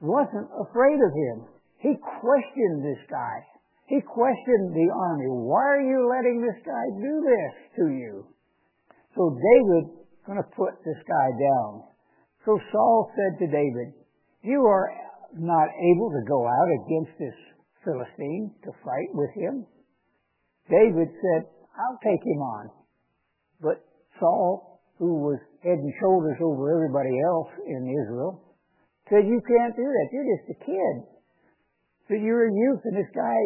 wasn't 0.00 0.50
afraid 0.58 0.98
of 0.98 1.12
him. 1.14 1.46
He 1.78 1.94
questioned 2.20 2.82
this 2.82 2.98
guy. 3.08 3.46
He 3.86 4.02
questioned 4.02 4.74
the 4.74 4.90
army. 4.92 5.30
Why 5.30 5.78
are 5.78 5.86
you 5.86 6.10
letting 6.10 6.42
this 6.42 6.60
guy 6.66 6.84
do 6.98 7.14
this 7.22 7.54
to 7.78 7.84
you? 7.94 8.26
So 9.14 9.30
David 9.32 9.98
going 10.26 10.42
to 10.42 10.50
put 10.54 10.76
this 10.84 11.00
guy 11.08 11.28
down. 11.40 11.88
So 12.44 12.60
Saul 12.70 13.10
said 13.16 13.38
to 13.40 13.46
David, 13.46 13.94
you 14.42 14.66
are 14.66 14.90
not 15.32 15.68
able 15.72 16.10
to 16.10 16.22
go 16.28 16.46
out 16.46 16.68
against 16.84 17.18
this 17.18 17.38
Philistine 17.84 18.52
to 18.64 18.70
fight 18.84 19.10
with 19.14 19.30
him. 19.34 19.66
David 20.68 21.08
said, 21.08 21.48
I'll 21.78 22.00
take 22.02 22.22
him 22.26 22.42
on. 22.42 22.70
But 23.62 23.84
Saul, 24.18 24.82
who 24.98 25.22
was 25.22 25.38
head 25.62 25.78
and 25.78 25.92
shoulders 26.02 26.38
over 26.42 26.74
everybody 26.74 27.14
else 27.30 27.48
in 27.66 27.86
Israel, 27.86 28.42
said, 29.08 29.26
you 29.26 29.40
can't 29.40 29.76
do 29.76 29.86
that. 29.86 30.08
You're 30.12 30.36
just 30.36 30.50
a 30.50 30.64
kid. 30.64 30.94
Said, 32.08 32.20
you're 32.22 32.48
a 32.48 32.52
youth 32.52 32.82
and 32.84 32.96
this 32.96 33.10
guy, 33.14 33.38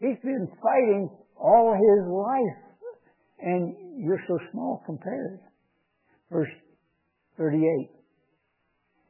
he's 0.00 0.20
been 0.22 0.48
fighting 0.60 1.08
all 1.36 1.72
his 1.72 2.02
life 2.10 2.64
and 3.40 3.76
you're 4.02 4.22
so 4.26 4.38
small 4.52 4.82
compared. 4.86 5.40
Verse 6.30 6.50
38. 7.36 7.90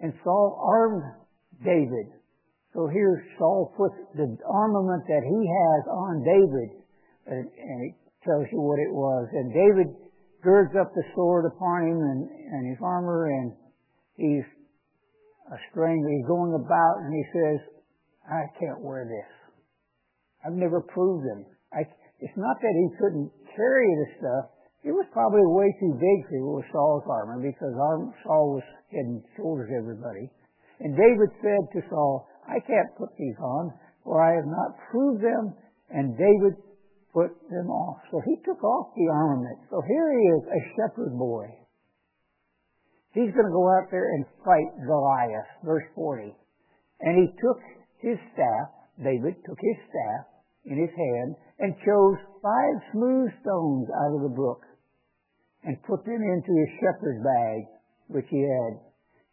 And 0.00 0.12
Saul 0.22 0.58
armed 0.60 1.02
David. 1.64 2.12
So 2.74 2.88
here 2.88 3.24
Saul 3.38 3.72
puts 3.76 3.94
the 4.16 4.36
armament 4.50 5.04
that 5.06 5.22
he 5.22 5.40
has 5.46 5.82
on 5.86 6.24
David, 6.26 6.82
and 7.26 7.46
it 7.86 7.94
tells 8.24 8.48
you 8.50 8.60
what 8.60 8.80
it 8.80 8.92
was. 8.92 9.28
And 9.32 9.52
David 9.52 9.94
girds 10.42 10.74
up 10.76 10.92
the 10.92 11.04
sword 11.14 11.44
upon 11.48 11.88
him 11.88 11.98
and, 12.00 12.20
and 12.28 12.62
his 12.68 12.80
armor, 12.82 13.28
and 13.32 13.52
he's 14.16 14.44
a 15.52 15.58
stranger. 15.70 16.08
He's 16.08 16.26
going 16.26 16.52
about 16.56 17.04
and 17.04 17.12
he 17.12 17.24
says, 17.32 17.58
I 18.24 18.48
can't 18.58 18.80
wear 18.80 19.04
this. 19.04 19.30
I've 20.44 20.56
never 20.56 20.80
proved 20.80 21.24
them. 21.24 21.44
I, 21.72 21.84
it's 22.20 22.36
not 22.36 22.60
that 22.60 22.74
he 22.76 22.88
couldn't 23.00 23.30
carry 23.56 23.88
the 23.88 24.08
stuff. 24.20 24.44
It 24.84 24.92
was 24.92 25.08
probably 25.12 25.44
way 25.48 25.72
too 25.80 25.96
big 25.96 26.18
for 26.28 26.60
Saul's 26.72 27.08
armor 27.08 27.40
because 27.40 27.72
Saul 28.24 28.60
was 28.60 28.66
head 28.92 29.08
shoulders 29.36 29.72
everybody. 29.72 30.28
And 30.80 30.92
David 30.92 31.32
said 31.40 31.64
to 31.72 31.80
Saul, 31.88 32.28
I 32.44 32.60
can't 32.60 32.92
put 33.00 33.08
these 33.16 33.36
on, 33.40 33.72
for 34.04 34.20
I 34.20 34.36
have 34.36 34.44
not 34.44 34.76
proved 34.92 35.24
them. 35.24 35.56
And 35.88 36.12
David 36.16 36.60
put 37.14 37.30
them 37.48 37.70
off. 37.70 38.02
So 38.10 38.20
he 38.26 38.36
took 38.44 38.62
off 38.62 38.90
the 38.98 39.08
armament. 39.08 39.58
So 39.70 39.80
here 39.86 40.10
he 40.10 40.22
is, 40.34 40.42
a 40.50 40.60
shepherd 40.74 41.14
boy. 41.16 41.46
He's 43.14 43.30
going 43.30 43.46
to 43.46 43.54
go 43.54 43.70
out 43.70 43.86
there 43.94 44.10
and 44.18 44.26
fight 44.42 44.74
Goliath, 44.84 45.46
verse 45.62 45.86
40. 45.94 46.34
And 47.00 47.14
he 47.14 47.30
took 47.38 47.62
his 48.02 48.18
staff, 48.34 48.74
David 48.98 49.38
took 49.46 49.58
his 49.62 49.78
staff 49.86 50.26
in 50.66 50.76
his 50.76 50.90
hand 50.90 51.38
and 51.62 51.78
chose 51.86 52.18
five 52.42 52.76
smooth 52.90 53.30
stones 53.40 53.86
out 53.94 54.18
of 54.18 54.22
the 54.26 54.34
brook 54.34 54.66
and 55.62 55.80
put 55.86 56.04
them 56.04 56.20
into 56.20 56.52
his 56.52 56.70
shepherd's 56.82 57.22
bag 57.22 57.60
which 58.08 58.26
he 58.28 58.42
had. 58.42 58.82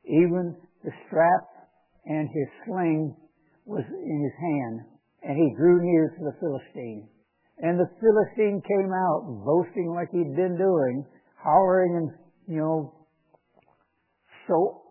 Even 0.06 0.56
the 0.84 0.92
strap 1.08 1.46
and 2.06 2.30
his 2.30 2.48
sling 2.66 3.16
was 3.66 3.84
in 3.86 4.18
his 4.24 4.38
hand, 4.40 4.82
and 5.24 5.38
he 5.38 5.56
drew 5.56 5.84
near 5.84 6.10
to 6.10 6.24
the 6.24 6.36
Philistine. 6.40 7.08
And 7.62 7.80
the 7.80 7.90
Philistine 8.02 8.62
came 8.66 8.90
out, 8.90 9.22
boasting 9.46 9.94
like 9.94 10.10
he'd 10.10 10.36
been 10.36 10.58
doing, 10.58 11.06
hollering 11.38 11.96
and, 11.96 12.10
you 12.48 12.58
know, 12.58 13.06
so 14.48 14.82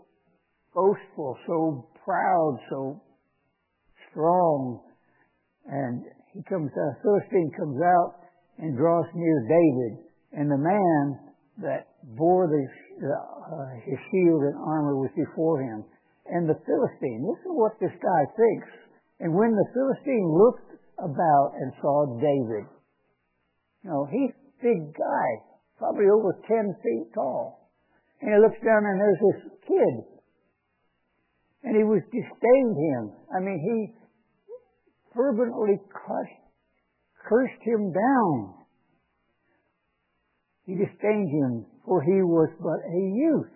boastful, 0.72 1.36
so 1.46 1.88
proud, 2.04 2.58
so 2.70 3.02
strong. 4.10 4.80
And 5.66 6.04
he 6.32 6.42
comes, 6.48 6.70
the 6.70 6.94
Philistine 7.02 7.50
comes 7.58 7.82
out 7.82 8.22
and 8.58 8.76
draws 8.76 9.06
near 9.14 9.38
David. 9.50 10.06
And 10.38 10.46
the 10.46 10.62
man 10.62 11.18
that 11.66 11.90
bore 12.14 12.46
the, 12.46 12.62
uh, 13.02 13.66
his 13.82 13.98
shield 14.14 14.46
and 14.46 14.54
armor 14.54 14.94
was 14.94 15.10
before 15.18 15.60
him. 15.60 15.82
And 16.30 16.48
the 16.48 16.54
Philistine, 16.54 17.26
this 17.26 17.42
is 17.42 17.50
what 17.50 17.74
this 17.80 17.94
guy 17.98 18.22
thinks. 18.38 18.70
And 19.18 19.34
when 19.34 19.50
the 19.50 19.66
Philistine 19.74 20.30
looked 20.38 20.69
about 21.02 21.52
and 21.58 21.72
saw 21.80 22.18
David, 22.20 22.68
you 23.84 23.90
know, 23.90 24.06
he's 24.10 24.30
a 24.30 24.62
big 24.62 24.92
guy, 24.92 25.28
probably 25.78 26.06
over 26.06 26.36
10 26.46 26.74
feet 26.82 27.08
tall. 27.14 27.70
And 28.20 28.34
he 28.34 28.38
looks 28.40 28.60
down 28.64 28.84
and 28.84 29.00
there's 29.00 29.22
this 29.32 29.42
kid. 29.66 29.94
And 31.64 31.76
he 31.76 31.84
was 31.84 32.02
disdained 32.12 32.76
him. 32.76 33.12
I 33.34 33.40
mean, 33.40 33.60
he 33.60 34.00
fervently 35.14 35.80
crushed, 35.88 36.44
cursed 37.28 37.62
him 37.62 37.92
down. 37.92 38.54
He 40.66 40.74
disdained 40.74 41.30
him, 41.30 41.66
for 41.84 42.02
he 42.02 42.22
was 42.22 42.48
but 42.60 42.80
a 42.86 43.02
youth, 43.16 43.52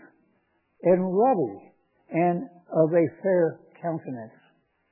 and 0.82 1.14
ruddy, 1.16 1.72
and 2.10 2.48
of 2.72 2.92
a 2.92 3.06
fair 3.22 3.60
countenance. 3.80 4.34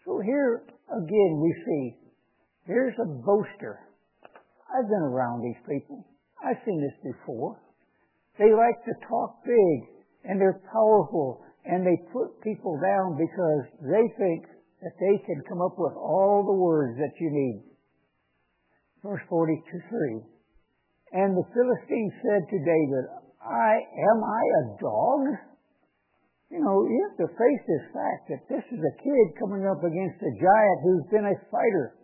So 0.04 0.20
here 0.20 0.62
again 0.88 1.40
we 1.40 1.52
see, 1.64 1.96
here's 2.66 2.94
a 2.98 3.06
boaster. 3.06 3.80
I've 4.72 4.88
been 4.88 5.04
around 5.04 5.42
these 5.42 5.60
people. 5.68 6.06
I've 6.42 6.60
seen 6.64 6.80
this 6.80 7.14
before. 7.14 7.60
They 8.38 8.50
like 8.50 8.80
to 8.84 9.06
talk 9.06 9.44
big, 9.44 9.78
and 10.24 10.40
they're 10.40 10.62
powerful, 10.72 11.44
and 11.64 11.86
they 11.86 12.00
put 12.12 12.40
people 12.42 12.80
down 12.80 13.20
because 13.20 13.64
they 13.84 14.06
think 14.16 14.48
that 14.82 14.96
they 14.98 15.16
can 15.26 15.42
come 15.48 15.60
up 15.60 15.78
with 15.78 15.94
all 15.94 16.42
the 16.42 16.58
words 16.58 16.98
that 16.98 17.14
you 17.20 17.30
need. 17.30 17.62
Verse 19.04 19.22
42 19.28 19.62
3. 19.62 20.22
And 21.12 21.36
the 21.36 21.46
Philistine 21.52 22.12
said 22.24 22.42
to 22.48 22.58
David, 22.58 23.04
I, 23.44 23.72
am 23.84 24.18
I 24.24 24.42
a 24.42 24.64
dog? 24.80 25.20
You 26.50 26.60
know, 26.60 26.84
you 26.88 26.98
have 27.08 27.18
to 27.28 27.34
face 27.36 27.64
this 27.68 27.86
fact 27.92 28.22
that 28.28 28.44
this 28.48 28.64
is 28.72 28.80
a 28.80 28.96
kid 29.02 29.26
coming 29.38 29.66
up 29.68 29.84
against 29.84 30.20
a 30.20 30.32
giant 30.36 30.78
who's 30.84 31.06
been 31.10 31.26
a 31.28 31.36
fighter. 31.50 32.01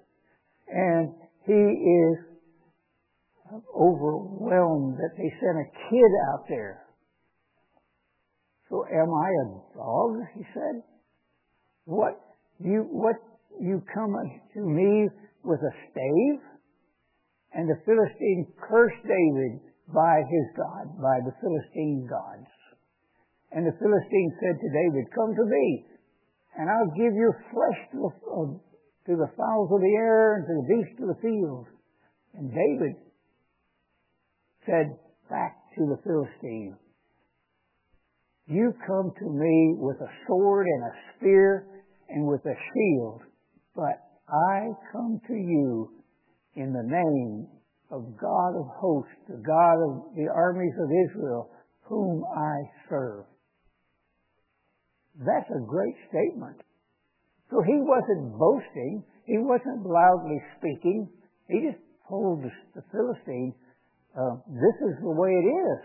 And 0.71 1.15
he 1.47 1.53
is 1.53 2.17
overwhelmed 3.75 4.99
that 4.99 5.17
they 5.17 5.33
sent 5.41 5.57
a 5.59 5.69
kid 5.91 6.13
out 6.33 6.45
there. 6.49 6.85
So 8.69 8.85
am 8.85 9.09
I 9.09 9.29
a 9.31 9.47
dog? 9.77 10.11
He 10.37 10.45
said. 10.53 10.83
What 11.85 12.21
you 12.61 12.85
what 12.91 13.17
you 13.59 13.83
come 13.95 14.13
to 14.55 14.61
me 14.61 15.09
with 15.43 15.61
a 15.61 15.73
stave? 15.91 16.41
And 17.55 17.69
the 17.69 17.81
Philistine 17.87 18.53
cursed 18.61 19.03
David 19.03 19.61
by 19.89 20.21
his 20.29 20.47
God, 20.53 21.01
by 21.01 21.25
the 21.25 21.33
Philistine 21.41 22.07
gods. 22.09 22.53
And 23.53 23.65
the 23.65 23.73
Philistine 23.81 24.33
said 24.37 24.61
to 24.61 24.69
David, 24.69 25.09
Come 25.15 25.33
to 25.35 25.47
me, 25.49 25.87
and 26.59 26.69
I'll 26.69 26.93
give 26.93 27.15
your 27.17 27.33
flesh 27.49 27.81
uh, 27.97 28.53
to 29.09 29.17
the 29.17 29.33
fowls 29.39 29.71
of 29.73 29.81
the 29.81 29.95
air 29.97 30.37
and 30.37 30.45
to 30.47 30.55
the 30.61 30.69
beasts 30.69 31.01
of 31.01 31.09
the 31.09 31.21
field. 31.23 31.67
And 32.35 32.51
David 32.53 32.95
said 34.67 34.99
back 35.31 35.57
to 35.77 35.87
the 35.89 35.97
Philistine, 36.05 36.77
You 38.47 38.75
come 38.87 39.11
to 39.19 39.31
me 39.31 39.77
with 39.79 39.97
a 40.03 40.13
sword 40.27 40.67
and 40.67 40.85
a 40.85 40.95
spear 41.17 41.67
and 42.11 42.27
with 42.27 42.45
a 42.45 42.55
shield, 42.55 43.23
but 43.75 43.97
I 44.29 44.69
come 44.93 45.21
to 45.27 45.35
you 45.35 45.89
in 46.55 46.75
the 46.75 46.85
name 46.85 47.49
of 47.91 48.05
God 48.21 48.61
of 48.61 48.67
hosts, 48.77 49.11
the 49.27 49.41
God 49.41 49.81
of 49.89 50.15
the 50.17 50.29
armies 50.29 50.75
of 50.85 50.91
Israel, 51.09 51.51
whom 51.85 52.25
I 52.37 52.57
serve. 52.91 53.25
That's 55.17 55.49
a 55.51 55.67
great 55.67 55.97
statement. 56.11 56.61
So 57.51 57.63
he 57.63 57.81
wasn't 57.81 58.39
boasting. 58.39 59.05
He 59.25 59.39
wasn't 59.39 59.87
loudly 59.87 60.41
speaking. 60.59 61.09
He 61.49 61.65
just 61.65 61.81
told 62.09 62.45
the 62.75 62.83
Philistine, 62.93 63.55
uh, 64.17 64.37
this 64.49 64.77
is 64.89 65.01
the 65.01 65.11
way 65.11 65.31
it 65.31 65.49
is. 65.49 65.81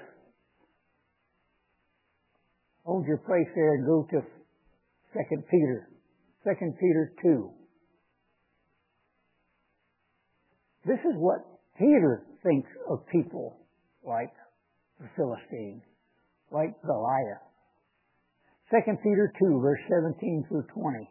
Hold 2.84 3.06
your 3.08 3.17
place 3.19 3.47
there 3.56 3.76
and 3.76 3.86
go 3.86 4.08
to 4.12 4.21
2 4.21 5.43
Peter. 5.49 5.89
2 6.43 6.52
Peter 6.80 7.13
2. 7.21 7.49
This 10.86 10.99
is 10.99 11.15
what 11.15 11.39
Peter 11.78 12.26
thinks 12.43 12.69
of 12.89 13.08
people 13.08 13.56
like 14.06 14.34
the 14.99 15.08
Philistine, 15.15 15.82
like 16.52 16.76
Goliath. 16.86 17.47
2 18.71 18.97
Peter 19.02 19.32
2, 19.39 19.60
verse 19.62 19.80
17 19.88 20.45
through 20.49 20.65
20, 20.73 21.10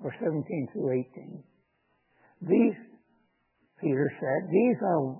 or 0.00 0.14
17 0.22 0.68
through 0.72 1.04
18. 1.12 1.42
These, 2.42 2.78
Peter 3.80 4.10
said, 4.20 4.50
these 4.50 4.78
are 4.82 5.18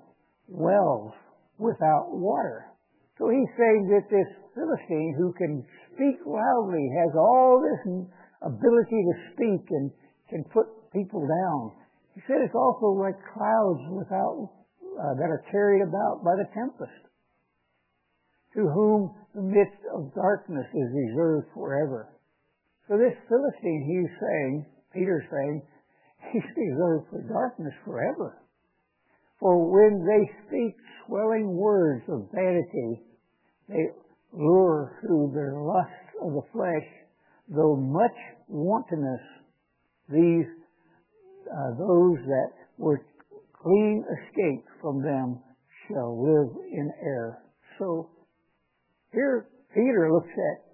wells 0.49 1.13
without 1.59 2.15
water. 2.15 2.71
So 3.19 3.29
he's 3.29 3.51
saying 3.59 3.91
that 3.91 4.07
this 4.07 4.31
Philistine 4.55 5.15
who 5.19 5.35
can 5.35 5.67
speak 5.95 6.23
loudly, 6.27 6.87
has 7.03 7.15
all 7.19 7.59
this 7.59 8.07
ability 8.43 9.01
to 9.03 9.15
speak 9.35 9.67
and 9.71 9.91
can 10.31 10.45
put 10.55 10.67
people 10.93 11.27
down, 11.27 11.75
he 12.15 12.23
said 12.27 12.39
it's 12.43 12.55
also 12.55 12.95
like 12.99 13.19
clouds 13.35 13.83
without, 13.91 14.51
uh, 14.99 15.15
that 15.19 15.31
are 15.31 15.43
carried 15.51 15.83
about 15.83 16.23
by 16.23 16.35
the 16.39 16.47
tempest, 16.55 17.03
to 18.55 18.63
whom 18.63 19.15
the 19.35 19.43
midst 19.43 19.83
of 19.95 20.15
darkness 20.15 20.67
is 20.71 20.89
reserved 20.95 21.47
forever. 21.55 22.15
So 22.89 22.97
this 22.97 23.13
Philistine, 23.29 23.85
he's 23.85 24.13
saying, 24.19 24.67
Peter's 24.95 25.25
saying, 25.31 25.63
he's 26.33 26.43
reserved 26.57 27.07
for 27.11 27.23
darkness 27.29 27.75
forever. 27.85 28.39
For 29.39 29.71
when 29.71 30.05
they 30.07 30.25
speak 30.47 30.75
swelling 31.07 31.55
words 31.55 32.03
of 32.09 32.29
vanity, 32.33 33.03
they 33.69 33.93
lure 34.33 34.99
through 35.01 35.33
their 35.35 35.61
lust 35.61 36.17
of 36.23 36.33
the 36.33 36.43
flesh, 36.53 36.89
though 37.49 37.77
much 37.77 38.17
wantonness, 38.49 39.21
these 40.09 40.47
uh, 41.49 41.71
those 41.79 42.19
that 42.27 42.53
were 42.79 43.05
clean 43.63 44.05
escaped 44.05 44.69
from 44.81 45.03
them 45.03 45.41
shall 45.87 46.23
live 46.23 46.51
in 46.73 46.91
error. 47.03 47.39
So 47.79 48.11
here 49.13 49.47
Peter 49.75 50.13
looks 50.13 50.29
at 50.29 50.68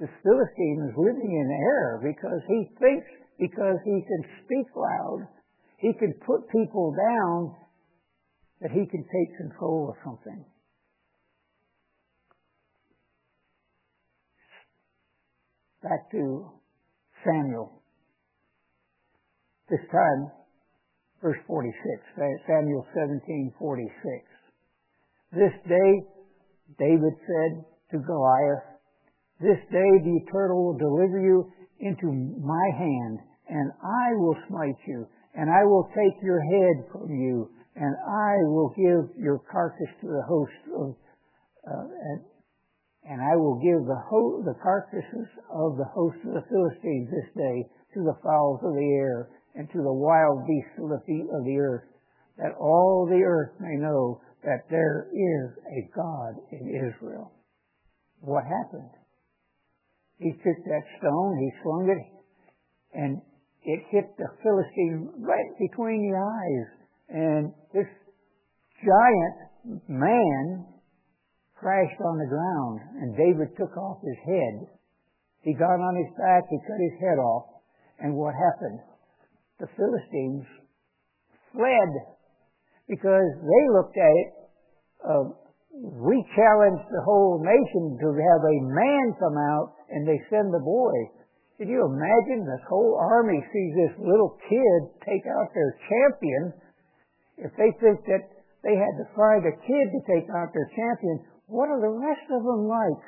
the 0.00 0.08
Philistine 0.24 0.88
is 0.88 0.96
living 0.96 1.28
in 1.28 1.48
error 1.52 2.00
because 2.02 2.40
he 2.48 2.72
thinks 2.80 3.06
because 3.38 3.76
he 3.84 4.00
can 4.00 4.22
speak 4.44 4.66
loud, 4.74 5.28
he 5.78 5.92
can 5.98 6.12
put 6.26 6.48
people 6.50 6.94
down, 6.96 7.54
that 8.60 8.70
he 8.70 8.84
can 8.86 9.04
take 9.04 9.36
control 9.36 9.88
of 9.88 9.96
something. 10.04 10.44
Back 15.82 16.10
to 16.12 16.50
Samuel. 17.24 17.72
This 19.70 19.80
time, 19.90 20.30
verse 21.22 21.38
46, 21.46 21.72
Samuel 22.46 22.86
17, 22.92 23.52
46. 23.58 23.90
This 25.32 25.52
day, 25.68 26.04
David 26.78 27.14
said 27.24 27.64
to 27.92 27.98
Goliath, 28.04 28.69
This 29.40 29.56
day 29.72 29.90
the 30.04 30.20
Eternal 30.28 30.64
will 30.64 30.76
deliver 30.78 31.18
you 31.18 31.50
into 31.80 32.12
my 32.44 32.66
hand, 32.76 33.18
and 33.48 33.72
I 33.80 34.12
will 34.20 34.36
smite 34.48 34.76
you, 34.86 35.08
and 35.34 35.48
I 35.48 35.64
will 35.64 35.88
take 35.96 36.22
your 36.22 36.40
head 36.44 36.84
from 36.92 37.08
you, 37.08 37.48
and 37.74 37.96
I 38.04 38.36
will 38.52 38.68
give 38.76 39.16
your 39.16 39.40
carcass 39.50 39.88
to 40.02 40.06
the 40.06 40.24
host 40.28 40.60
of, 40.76 40.94
uh, 41.64 41.88
and, 41.88 42.20
and 43.08 43.22
I 43.22 43.34
will 43.36 43.56
give 43.56 43.88
the, 43.88 43.96
ho- 43.96 44.42
the 44.44 44.60
carcasses 44.62 45.28
of 45.48 45.78
the 45.78 45.88
host 45.88 46.18
of 46.28 46.34
the 46.34 46.44
Philistines 46.52 47.08
this 47.08 47.32
day 47.34 47.64
to 47.94 48.04
the 48.04 48.20
fowls 48.22 48.60
of 48.62 48.74
the 48.74 48.92
air 49.00 49.30
and 49.56 49.66
to 49.72 49.78
the 49.78 49.92
wild 49.92 50.46
beasts 50.46 50.76
of 50.78 50.90
the 50.90 51.02
feet 51.06 51.26
of 51.32 51.44
the 51.44 51.56
earth, 51.56 51.88
that 52.36 52.52
all 52.60 53.08
the 53.08 53.24
earth 53.24 53.56
may 53.58 53.76
know 53.76 54.20
that 54.44 54.68
there 54.68 55.08
is 55.12 55.48
a 55.64 55.88
God 55.96 56.36
in 56.52 56.68
Israel. 56.92 57.32
What 58.20 58.44
happened? 58.44 58.99
He 60.20 60.32
took 60.44 60.58
that 60.68 60.84
stone, 61.00 61.32
he 61.40 61.50
swung 61.62 61.88
it, 61.88 62.04
and 62.92 63.20
it 63.64 63.80
hit 63.90 64.04
the 64.16 64.28
Philistine 64.44 65.10
right 65.24 65.50
between 65.58 66.04
the 66.04 66.16
eyes. 66.16 66.68
And 67.08 67.52
this 67.72 67.88
giant 68.84 69.88
man 69.88 70.64
crashed 71.56 72.00
on 72.04 72.18
the 72.20 72.28
ground, 72.28 72.80
and 73.00 73.16
David 73.16 73.56
took 73.56 73.76
off 73.76 73.98
his 74.04 74.20
head. 74.28 74.68
He 75.42 75.54
got 75.54 75.80
on 75.80 75.96
his 75.96 76.12
back, 76.20 76.44
he 76.48 76.58
cut 76.68 76.80
his 76.80 77.00
head 77.00 77.18
off, 77.18 77.64
and 77.98 78.14
what 78.14 78.34
happened? 78.36 78.80
the 79.60 79.68
Philistines 79.76 80.48
fled 81.52 81.92
because 82.88 83.28
they 83.44 83.64
looked 83.76 83.96
at 83.96 84.14
it 84.24 84.30
uh, 85.04 85.24
we 85.70 86.16
challenge 86.34 86.80
the 86.90 87.04
whole 87.04 87.38
nation 87.44 87.96
to 88.00 88.08
have 88.08 88.42
a 88.42 88.58
man 88.72 89.04
come 89.20 89.36
out 89.36 89.76
and 89.90 90.06
they 90.06 90.18
send 90.30 90.54
the 90.54 90.62
boy. 90.62 90.94
Can 91.58 91.68
you 91.68 91.84
imagine 91.84 92.46
this 92.46 92.64
whole 92.68 92.96
army 92.96 93.42
sees 93.52 93.72
this 93.76 93.94
little 94.00 94.38
kid 94.48 94.78
take 95.04 95.26
out 95.28 95.52
their 95.52 95.76
champion? 95.90 96.54
If 97.36 97.52
they 97.56 97.70
think 97.82 98.00
that 98.06 98.24
they 98.62 98.76
had 98.76 98.94
to 98.96 99.06
find 99.16 99.44
a 99.44 99.52
kid 99.52 99.86
to 99.92 100.00
take 100.08 100.28
out 100.30 100.54
their 100.54 100.70
champion, 100.72 101.24
what 101.46 101.68
are 101.68 101.80
the 101.80 101.92
rest 101.92 102.24
of 102.32 102.42
them 102.44 102.68
like? 102.68 103.04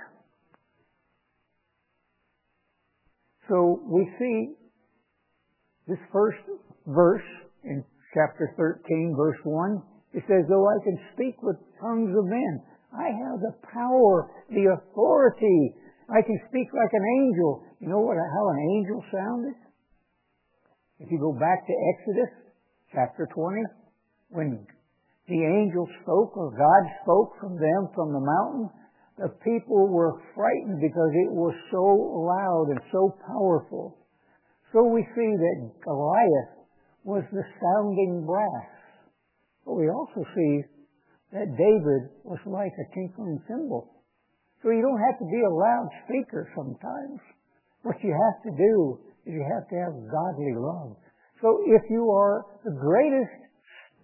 So 3.49 3.81
we 3.85 4.09
see 4.19 4.55
this 5.89 5.99
first 6.13 6.39
verse 6.87 7.27
in 7.65 7.85
chapter 8.15 8.55
13, 8.57 9.15
verse 9.17 9.39
1. 9.45 9.83
It 10.15 10.25
says, 10.29 10.45
Though 10.49 10.69
I 10.69 10.79
can 10.85 10.99
speak 11.15 11.43
with 11.43 11.57
tongues 11.81 12.17
of 12.17 12.27
men, 12.27 12.63
I 12.93 13.09
have 13.09 13.41
the 13.41 13.55
power, 13.73 14.31
the 14.51 14.77
authority. 14.77 15.75
I 16.13 16.21
can 16.21 16.37
speak 16.53 16.69
like 16.77 16.93
an 16.93 17.07
angel. 17.25 17.65
You 17.81 17.89
know 17.89 18.05
what, 18.05 18.21
how 18.21 18.45
an 18.53 18.61
angel 18.77 19.01
sounded? 19.09 19.57
If 21.01 21.09
you 21.11 21.19
go 21.19 21.33
back 21.33 21.65
to 21.65 21.73
Exodus 21.73 22.33
chapter 22.93 23.27
20, 23.33 23.65
when 24.29 24.67
the 25.27 25.41
angel 25.41 25.89
spoke 26.05 26.37
or 26.37 26.53
God 26.53 26.83
spoke 27.01 27.41
from 27.41 27.57
them 27.57 27.89
from 27.97 28.13
the 28.13 28.21
mountain, 28.21 28.69
the 29.17 29.33
people 29.41 29.89
were 29.89 30.21
frightened 30.37 30.85
because 30.85 31.13
it 31.17 31.33
was 31.33 31.57
so 31.73 31.81
loud 31.81 32.77
and 32.77 32.81
so 32.93 33.17
powerful. 33.27 33.97
So 34.73 34.85
we 34.85 35.01
see 35.17 35.33
that 35.33 35.73
Goliath 35.85 36.53
was 37.05 37.25
the 37.33 37.45
sounding 37.57 38.25
brass. 38.27 38.69
But 39.65 39.81
we 39.81 39.89
also 39.89 40.29
see 40.37 40.63
that 41.33 41.57
David 41.57 42.13
was 42.25 42.41
like 42.45 42.73
a 42.77 42.87
tinkling 42.95 43.41
cymbal. 43.49 44.02
So 44.63 44.71
you 44.71 44.81
don't 44.81 45.03
have 45.03 45.19
to 45.19 45.27
be 45.27 45.43
a 45.43 45.51
loudspeaker 45.51 46.49
sometimes. 46.55 47.19
What 47.83 47.97
you 48.03 48.15
have 48.15 48.39
to 48.47 48.53
do 48.57 48.99
is 49.27 49.35
you 49.35 49.43
have 49.43 49.69
to 49.69 49.77
have 49.77 49.95
godly 50.07 50.55
love. 50.55 50.97
So 51.43 51.59
if 51.67 51.83
you 51.91 52.11
are 52.11 52.47
the 52.65 52.71
greatest 52.71 53.35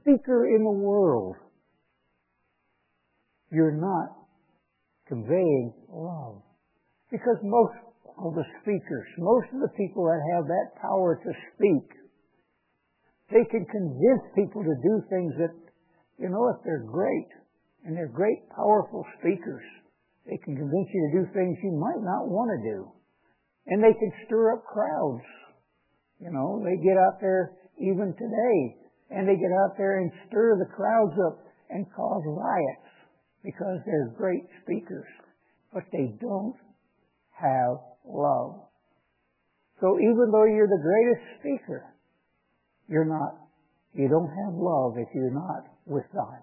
speaker 0.02 0.46
in 0.46 0.64
the 0.64 0.78
world, 0.82 1.36
you're 3.52 3.78
not 3.78 4.18
conveying 5.06 5.72
love. 5.88 6.42
Because 7.10 7.38
most 7.42 7.78
of 8.18 8.34
the 8.34 8.44
speakers, 8.60 9.06
most 9.18 9.46
of 9.54 9.60
the 9.60 9.72
people 9.78 10.04
that 10.04 10.20
have 10.34 10.44
that 10.44 10.74
power 10.82 11.20
to 11.22 11.30
speak, 11.54 11.86
they 13.30 13.44
can 13.48 13.64
convince 13.64 14.24
people 14.34 14.64
to 14.64 14.74
do 14.82 15.02
things 15.08 15.32
that, 15.38 15.54
you 16.18 16.28
know, 16.28 16.48
if 16.50 16.56
they're 16.64 16.84
great 16.84 17.28
and 17.84 17.96
they're 17.96 18.12
great, 18.12 18.42
powerful 18.50 19.06
speakers, 19.20 19.62
they 20.28 20.36
can 20.36 20.56
convince 20.56 20.88
you 20.92 21.00
to 21.08 21.16
do 21.16 21.32
things 21.32 21.56
you 21.64 21.72
might 21.72 22.04
not 22.04 22.28
want 22.28 22.52
to 22.52 22.60
do. 22.60 22.92
And 23.66 23.82
they 23.82 23.96
can 23.96 24.12
stir 24.26 24.52
up 24.52 24.64
crowds. 24.64 25.24
You 26.20 26.30
know, 26.30 26.60
they 26.60 26.76
get 26.76 27.00
out 27.00 27.20
there 27.20 27.56
even 27.80 28.12
today 28.12 28.76
and 29.10 29.26
they 29.26 29.36
get 29.36 29.52
out 29.64 29.76
there 29.78 30.00
and 30.00 30.12
stir 30.28 30.58
the 30.58 30.68
crowds 30.68 31.16
up 31.26 31.40
and 31.70 31.86
cause 31.96 32.22
riots 32.26 32.92
because 33.42 33.80
they're 33.86 34.12
great 34.16 34.44
speakers. 34.62 35.08
But 35.72 35.84
they 35.92 36.12
don't 36.20 36.56
have 37.32 37.80
love. 38.04 38.68
So 39.80 39.96
even 39.96 40.28
though 40.32 40.44
you're 40.44 40.68
the 40.68 40.82
greatest 40.82 41.24
speaker, 41.40 41.94
you're 42.88 43.08
not, 43.08 43.36
you 43.94 44.08
don't 44.08 44.28
have 44.44 44.54
love 44.54 44.98
if 44.98 45.08
you're 45.14 45.32
not 45.32 45.64
with 45.86 46.04
God. 46.12 46.42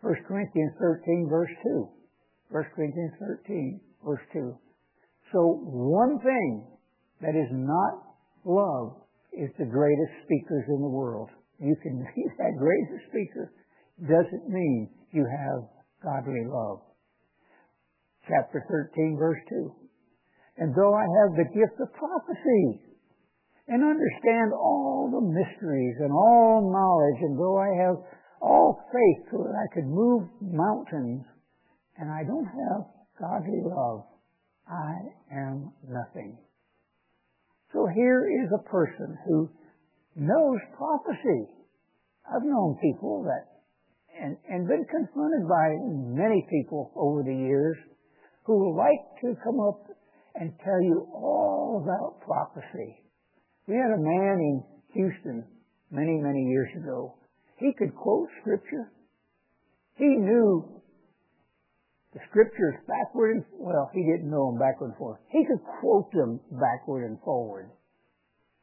1 0.00 0.14
Corinthians 0.26 0.72
13 0.78 1.28
verse 1.30 1.50
2. 1.62 1.88
1 2.50 2.64
Corinthians 2.74 3.12
13 3.44 3.80
verse 4.04 4.22
2. 4.32 4.56
So 5.32 5.60
one 5.64 6.18
thing 6.20 6.66
that 7.20 7.36
is 7.36 7.50
not 7.52 8.08
love 8.44 8.96
is 9.36 9.50
the 9.58 9.68
greatest 9.68 10.24
speakers 10.24 10.64
in 10.68 10.80
the 10.80 10.88
world. 10.88 11.28
You 11.60 11.76
can 11.82 11.98
be 12.14 12.22
that 12.38 12.56
greatest 12.56 13.08
speaker 13.10 13.52
doesn't 14.00 14.48
mean 14.48 14.88
you 15.12 15.26
have 15.26 15.68
godly 16.02 16.46
love. 16.46 16.80
Chapter 18.28 18.64
13 18.94 19.16
verse 19.18 19.40
2. 19.48 19.72
And 20.58 20.74
though 20.74 20.94
I 20.94 21.06
have 21.22 21.36
the 21.36 21.50
gift 21.54 21.78
of 21.80 21.92
prophecy 21.94 22.88
and 23.68 23.84
understand 23.84 24.52
all 24.56 25.12
the 25.12 25.20
mysteries 25.20 25.96
and 26.00 26.10
all 26.10 26.72
knowledge, 26.72 27.20
and 27.22 27.38
though 27.38 27.58
I 27.58 27.70
have 27.84 27.96
all 28.40 28.80
faith 28.90 29.28
so 29.30 29.44
that 29.44 29.54
I 29.54 29.68
could 29.74 29.86
move 29.86 30.24
mountains, 30.40 31.22
and 31.98 32.10
I 32.10 32.22
don't 32.24 32.46
have 32.46 32.86
godly 33.18 33.60
love, 33.64 34.04
I 34.68 34.94
am 35.32 35.72
nothing. 35.88 36.38
So 37.72 37.86
here 37.94 38.28
is 38.44 38.50
a 38.54 38.68
person 38.70 39.18
who 39.26 39.50
knows 40.16 40.58
prophecy. 40.76 41.52
I've 42.26 42.44
known 42.44 42.78
people 42.80 43.24
that, 43.24 43.44
and, 44.22 44.36
and 44.48 44.66
been 44.66 44.86
confronted 44.90 45.48
by 45.48 45.76
many 46.16 46.46
people 46.50 46.92
over 46.96 47.22
the 47.22 47.34
years 47.34 47.76
who 48.44 48.76
like 48.76 49.20
to 49.22 49.34
come 49.44 49.60
up 49.60 49.84
and 50.34 50.52
tell 50.64 50.80
you 50.82 51.06
all 51.12 51.82
about 51.82 52.20
prophecy. 52.24 53.02
We 53.66 53.74
had 53.74 53.90
a 53.90 54.00
man 54.00 54.38
in 54.38 54.62
Houston 54.94 55.44
many, 55.90 56.18
many 56.22 56.44
years 56.44 56.68
ago. 56.76 57.14
He 57.58 57.72
could 57.76 57.94
quote 57.94 58.28
scripture. 58.40 58.92
He 59.96 60.06
knew 60.06 60.77
the 62.14 62.20
scriptures 62.30 62.80
backward 62.88 63.36
and, 63.36 63.44
well, 63.60 63.90
he 63.92 64.00
didn't 64.00 64.30
know 64.30 64.50
them 64.50 64.58
backward 64.58 64.96
and 64.96 64.98
forward. 64.98 65.20
He 65.28 65.44
could 65.44 65.60
quote 65.80 66.08
them 66.12 66.40
backward 66.56 67.04
and 67.04 67.20
forward. 67.20 67.70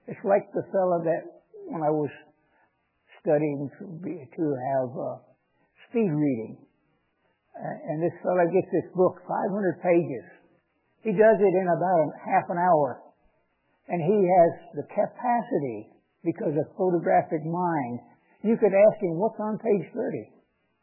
It's 0.07 0.21
like 0.25 0.49
the 0.53 0.65
fellow 0.73 1.01
that, 1.05 1.21
when 1.69 1.81
I 1.81 1.89
was 1.89 2.09
studying 3.21 3.69
to, 3.79 3.85
be, 4.01 4.21
to 4.21 4.45
have 4.53 4.89
uh, 4.97 5.17
speed 5.89 6.09
reading, 6.09 6.57
uh, 7.57 7.89
and 7.89 8.01
this 8.01 8.13
fellow 8.21 8.45
gets 8.49 8.69
this 8.73 8.89
book, 8.93 9.21
500 9.25 9.81
pages. 9.81 10.25
He 11.01 11.13
does 11.13 11.37
it 11.37 11.53
in 11.53 11.67
about 11.69 12.09
half 12.25 12.49
an 12.49 12.57
hour. 12.57 13.01
And 13.87 14.01
he 14.01 14.17
has 14.25 14.51
the 14.73 14.85
capacity, 14.89 15.93
because 16.25 16.57
of 16.57 16.65
photographic 16.73 17.45
mind, 17.45 18.01
you 18.41 18.57
could 18.57 18.73
ask 18.73 18.97
him, 19.01 19.21
what's 19.21 19.37
on 19.39 19.61
page 19.61 19.85
30? 19.93 20.33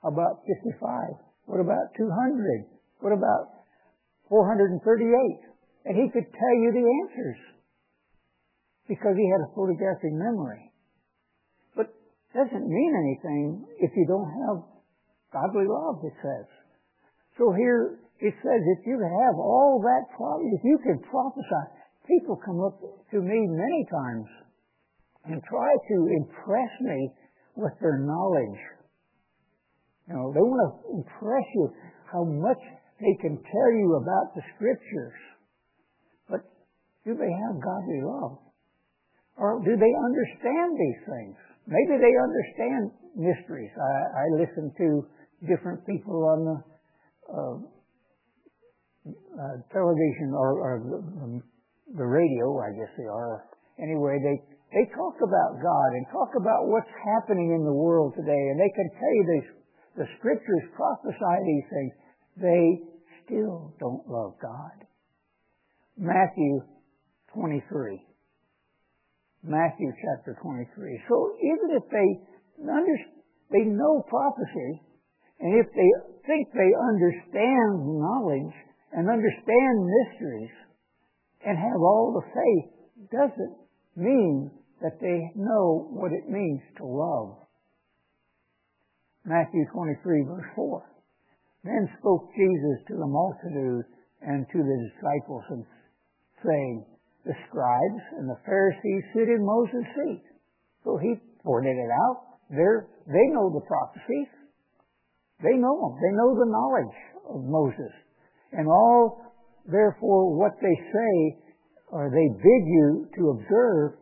About 0.06 0.42
55? 0.46 1.18
What 1.46 1.60
about 1.60 1.94
200? 1.96 2.08
What 3.00 3.12
about 3.12 3.50
438? 4.28 4.78
And 5.84 5.94
he 5.98 6.06
could 6.10 6.30
tell 6.30 6.56
you 6.62 6.70
the 6.70 6.86
answers 7.02 7.40
because 8.88 9.16
he 9.16 9.26
had 9.30 9.42
a 9.42 9.54
photographic 9.54 10.14
memory. 10.14 10.70
But 11.74 11.90
doesn't 12.34 12.66
mean 12.68 12.92
anything 12.94 13.66
if 13.80 13.90
you 13.96 14.06
don't 14.06 14.30
have 14.30 14.62
godly 15.32 15.66
love, 15.66 16.04
it 16.04 16.14
says. 16.22 16.46
So 17.38 17.52
here 17.52 17.98
it 18.20 18.34
says 18.38 18.60
if 18.78 18.86
you 18.86 19.00
have 19.02 19.34
all 19.34 19.82
that, 19.82 20.06
if 20.54 20.62
you 20.62 20.78
can 20.84 21.02
prophesy, 21.10 21.64
people 22.06 22.38
come 22.44 22.60
up 22.62 22.78
to 23.10 23.18
me 23.20 23.46
many 23.50 23.86
times 23.90 24.28
and 25.24 25.42
try 25.48 25.70
to 25.74 25.96
impress 26.16 26.70
me 26.80 27.10
with 27.56 27.72
their 27.80 27.98
knowledge. 27.98 28.60
You 30.08 30.14
know, 30.14 30.32
they 30.34 30.42
want 30.42 30.60
to 30.66 30.70
impress 30.98 31.46
you 31.54 31.70
how 32.10 32.24
much 32.24 32.60
they 33.00 33.14
can 33.20 33.38
tell 33.38 33.70
you 33.72 33.98
about 33.98 34.34
the 34.34 34.42
scriptures. 34.54 35.18
But 36.28 36.42
do 37.04 37.14
they 37.14 37.30
have 37.30 37.62
godly 37.62 38.00
love? 38.02 38.38
Or 39.38 39.62
do 39.64 39.72
they 39.74 39.94
understand 39.94 40.70
these 40.76 41.00
things? 41.08 41.36
Maybe 41.66 41.98
they 41.98 42.14
understand 42.14 42.90
mysteries. 43.16 43.70
I, 43.78 43.94
I 44.22 44.24
listen 44.38 44.74
to 44.76 44.88
different 45.46 45.86
people 45.86 46.18
on 46.26 46.38
the 46.44 46.58
uh, 47.32 47.56
uh, 49.08 49.56
television 49.72 50.34
or, 50.34 50.50
or 50.60 50.74
the, 50.84 51.42
the 51.96 52.06
radio, 52.06 52.58
I 52.60 52.70
guess 52.76 52.92
they 52.98 53.08
are. 53.08 53.48
Anyway, 53.78 54.18
they 54.22 54.36
they 54.72 54.88
talk 54.96 55.20
about 55.20 55.60
God 55.60 55.90
and 55.92 56.04
talk 56.08 56.32
about 56.32 56.64
what's 56.64 56.88
happening 57.04 57.52
in 57.52 57.60
the 57.60 57.76
world 57.76 58.16
today, 58.16 58.40
and 58.48 58.56
they 58.56 58.72
can 58.72 58.88
tell 58.96 59.12
you 59.12 59.24
these, 59.28 59.48
the 59.96 60.06
scriptures 60.18 60.64
prophesy 60.74 61.36
these 61.44 61.68
things. 61.70 61.92
They 62.36 62.64
still 63.24 63.74
don't 63.78 64.08
love 64.08 64.34
God. 64.40 64.86
Matthew 65.96 66.62
23. 67.34 68.00
Matthew 69.44 69.92
chapter 70.00 70.38
23. 70.40 71.02
So 71.08 71.36
even 71.42 71.76
if 71.76 71.84
they 71.90 72.08
under, 72.62 72.96
they 73.50 73.64
know 73.66 74.04
prophecy, 74.08 74.80
and 75.40 75.58
if 75.58 75.66
they 75.74 75.90
think 76.26 76.48
they 76.54 76.72
understand 76.78 77.98
knowledge 77.98 78.54
and 78.92 79.10
understand 79.10 79.90
mysteries, 79.90 80.54
and 81.44 81.58
have 81.58 81.80
all 81.80 82.14
the 82.14 82.28
faith 82.30 83.10
doesn't 83.10 83.56
mean 83.96 84.50
that 84.80 85.00
they 85.00 85.30
know 85.34 85.88
what 85.90 86.12
it 86.12 86.30
means 86.30 86.60
to 86.78 86.84
love. 86.86 87.41
Matthew 89.24 89.64
23 89.72 90.24
verse 90.26 90.50
4. 90.56 90.82
Then 91.64 91.88
spoke 91.98 92.26
Jesus 92.34 92.78
to 92.88 92.94
the 92.98 93.06
multitude 93.06 93.86
and 94.22 94.46
to 94.50 94.58
the 94.58 94.78
disciples, 94.90 95.42
and 95.50 95.64
saying, 96.44 96.84
The 97.26 97.34
scribes 97.48 98.02
and 98.18 98.28
the 98.28 98.38
Pharisees 98.46 99.02
sit 99.14 99.28
in 99.30 99.46
Moses' 99.46 99.86
seat. 99.94 100.24
So 100.84 100.98
he 100.98 101.14
pointed 101.44 101.76
it 101.78 101.90
out. 101.90 102.38
They're, 102.50 102.86
they 103.06 103.26
know 103.30 103.50
the 103.50 103.66
prophecies. 103.66 104.30
They 105.42 105.54
know 105.58 105.74
them. 105.74 105.94
They 105.98 106.14
know 106.14 106.30
the 106.38 106.50
knowledge 106.50 106.98
of 107.30 107.40
Moses. 107.46 107.92
And 108.52 108.68
all, 108.68 109.22
therefore, 109.66 110.38
what 110.38 110.52
they 110.60 110.76
say, 110.92 111.14
or 111.90 112.10
they 112.10 112.28
bid 112.42 112.62
you 112.66 113.08
to 113.18 113.22
observe, 113.38 113.98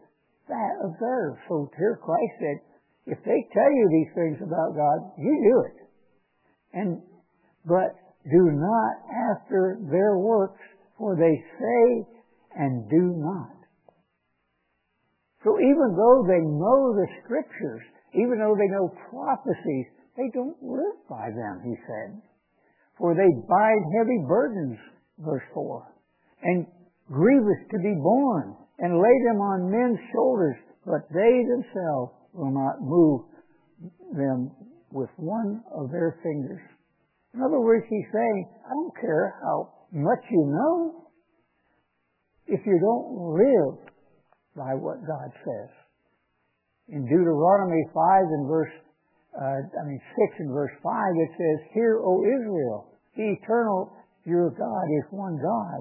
that 0.48 0.72
observe. 0.84 1.36
So 1.48 1.70
here 1.76 1.98
Christ 2.02 2.34
said, 2.40 2.58
if 3.06 3.18
they 3.24 3.40
tell 3.52 3.70
you 3.70 3.88
these 3.90 4.12
things 4.14 4.38
about 4.42 4.76
God, 4.76 4.98
you 5.18 5.32
do 5.32 5.56
it. 5.66 5.78
And, 6.72 7.02
but 7.64 7.96
do 8.24 8.52
not 8.52 8.92
after 9.32 9.78
their 9.90 10.18
works, 10.18 10.60
for 10.98 11.16
they 11.16 11.42
say 11.58 12.06
and 12.56 12.88
do 12.90 13.14
not. 13.16 13.56
So 15.44 15.56
even 15.56 15.96
though 15.96 16.24
they 16.28 16.44
know 16.44 16.92
the 16.92 17.08
scriptures, 17.24 17.80
even 18.12 18.38
though 18.38 18.56
they 18.58 18.68
know 18.68 18.92
prophecies, 19.08 19.86
they 20.16 20.28
don't 20.34 20.60
live 20.60 21.00
by 21.08 21.30
them, 21.32 21.62
he 21.64 21.74
said. 21.88 22.20
For 22.98 23.14
they 23.14 23.30
bind 23.48 23.82
heavy 23.96 24.20
burdens, 24.28 24.78
verse 25.18 25.46
4, 25.54 25.86
and 26.42 26.66
grievous 27.08 27.62
to 27.70 27.78
be 27.78 27.96
borne, 27.96 28.56
and 28.78 29.00
lay 29.00 29.16
them 29.24 29.40
on 29.40 29.70
men's 29.70 29.98
shoulders, 30.12 30.56
but 30.84 31.08
they 31.08 31.34
themselves 31.48 32.12
will 32.32 32.52
not 32.52 32.80
move 32.80 33.22
them 34.14 34.50
with 34.92 35.10
one 35.16 35.62
of 35.74 35.90
their 35.90 36.18
fingers. 36.22 36.60
In 37.34 37.42
other 37.42 37.60
words, 37.60 37.86
he's 37.88 38.06
saying, 38.12 38.48
I 38.66 38.70
don't 38.70 38.96
care 39.00 39.38
how 39.42 39.72
much 39.92 40.18
you 40.30 40.44
know 40.46 41.06
if 42.46 42.60
you 42.66 42.78
don't 42.82 43.38
live 43.38 43.90
by 44.56 44.74
what 44.74 45.06
God 45.06 45.30
says. 45.44 45.70
In 46.88 47.06
Deuteronomy 47.06 47.82
5 47.94 48.22
and 48.34 48.48
verse, 48.48 48.74
uh, 49.38 49.62
I 49.62 49.86
mean 49.86 50.00
6 50.02 50.40
and 50.40 50.50
verse 50.50 50.74
5, 50.82 50.92
it 51.14 51.30
says, 51.38 51.58
Hear, 51.72 52.02
O 52.02 52.18
Israel, 52.26 52.98
the 53.16 53.30
eternal, 53.38 53.92
your 54.26 54.50
God 54.50 54.86
is 54.98 55.06
one 55.10 55.38
God, 55.38 55.80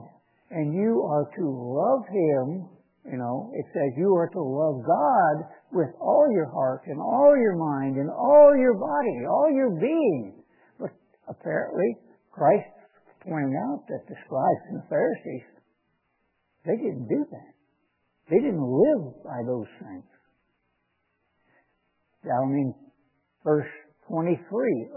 and 0.51 0.73
you 0.73 1.01
are 1.01 1.25
to 1.25 1.45
love 1.49 2.05
Him, 2.05 2.69
you 3.11 3.17
know, 3.17 3.49
it 3.55 3.65
says 3.73 3.97
you 3.97 4.13
are 4.13 4.29
to 4.29 4.41
love 4.41 4.85
God 4.85 5.49
with 5.71 5.89
all 6.01 6.25
your 6.31 6.49
heart 6.49 6.81
and 6.87 6.99
all 6.99 7.35
your 7.37 7.55
mind 7.55 7.97
and 7.97 8.09
all 8.09 8.55
your 8.57 8.73
body, 8.73 9.25
all 9.29 9.51
your 9.53 9.69
being. 9.79 10.43
But 10.79 10.91
apparently, 11.27 11.97
Christ 12.31 12.69
pointing 13.21 13.55
out 13.69 13.85
that 13.89 14.07
the 14.07 14.15
scribes 14.25 14.63
and 14.69 14.81
the 14.81 14.87
Pharisees, 14.89 15.47
they 16.65 16.77
didn't 16.77 17.07
do 17.07 17.25
that. 17.29 17.53
They 18.29 18.39
didn't 18.39 18.61
live 18.61 19.23
by 19.23 19.41
those 19.45 19.69
things. 19.81 20.05
Down 22.25 22.51
in 22.53 22.73
verse 23.43 23.69
23 24.07 24.37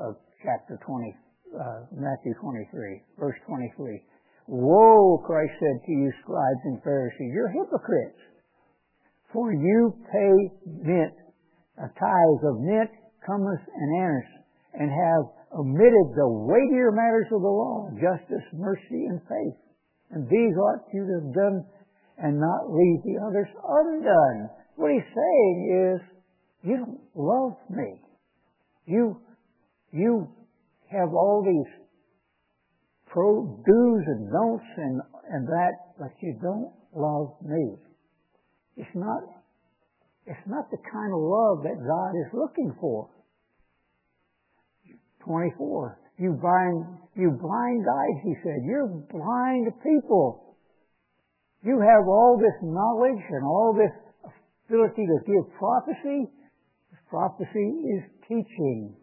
of 0.00 0.16
chapter 0.42 0.78
20, 0.84 1.16
uh, 1.54 1.80
Matthew 1.92 2.34
23, 2.40 3.02
verse 3.18 3.36
23. 3.46 4.02
Woe, 4.48 5.22
Christ 5.24 5.52
said 5.60 5.86
to 5.86 5.92
you, 5.92 6.12
scribes 6.22 6.62
and 6.64 6.82
Pharisees, 6.82 7.30
you're 7.32 7.52
hypocrites. 7.52 8.18
For 9.32 9.52
you 9.52 9.94
pay 10.12 10.34
mint, 10.66 11.14
a 11.78 11.88
tithe 11.88 12.44
of 12.44 12.60
mint, 12.60 12.90
cumin, 13.24 13.58
and 13.74 13.90
anise, 13.96 14.32
and 14.74 14.90
have 14.90 15.24
omitted 15.58 16.12
the 16.16 16.28
weightier 16.28 16.92
matters 16.92 17.28
of 17.32 17.40
the 17.40 17.48
law, 17.48 17.88
justice, 17.96 18.44
mercy, 18.52 19.06
and 19.08 19.20
faith. 19.28 19.58
And 20.10 20.28
these 20.28 20.56
ought 20.56 20.84
you 20.92 21.06
to 21.06 21.14
have 21.24 21.34
done 21.34 21.64
and 22.18 22.38
not 22.38 22.68
leave 22.68 23.00
the 23.04 23.18
others 23.26 23.48
undone. 23.66 24.50
What 24.76 24.92
he's 24.92 25.08
saying 25.08 25.96
is, 25.96 26.00
you 26.62 26.76
don't 26.76 27.00
love 27.14 27.56
me. 27.70 28.00
You, 28.86 29.16
you 29.92 30.28
have 30.90 31.08
all 31.14 31.42
these 31.44 31.72
pro 33.06 33.44
do's 33.64 34.04
and 34.06 34.30
don'ts 34.30 34.64
and, 34.76 35.00
and 35.30 35.46
that, 35.46 35.72
but 35.98 36.10
you 36.20 36.38
don't 36.42 36.72
love 36.94 37.34
me. 37.42 37.76
It's 38.76 38.94
not, 38.94 39.22
it's 40.26 40.46
not 40.46 40.70
the 40.70 40.78
kind 40.90 41.12
of 41.12 41.20
love 41.20 41.62
that 41.64 41.76
God 41.76 42.12
is 42.16 42.30
looking 42.32 42.72
for. 42.80 43.10
24. 45.24 45.98
You 46.18 46.38
blind, 46.40 46.98
you 47.16 47.30
blind 47.40 47.84
guys, 47.84 48.16
he 48.24 48.34
said. 48.42 48.62
You're 48.64 48.88
blind 49.10 49.72
people. 49.82 50.56
You 51.64 51.78
have 51.78 52.08
all 52.08 52.38
this 52.38 52.58
knowledge 52.62 53.22
and 53.30 53.44
all 53.44 53.74
this 53.74 53.94
ability 54.68 55.06
to 55.06 55.18
give 55.26 55.44
prophecy. 55.58 56.26
Prophecy 57.08 57.68
is 57.92 58.02
teaching. 58.26 58.96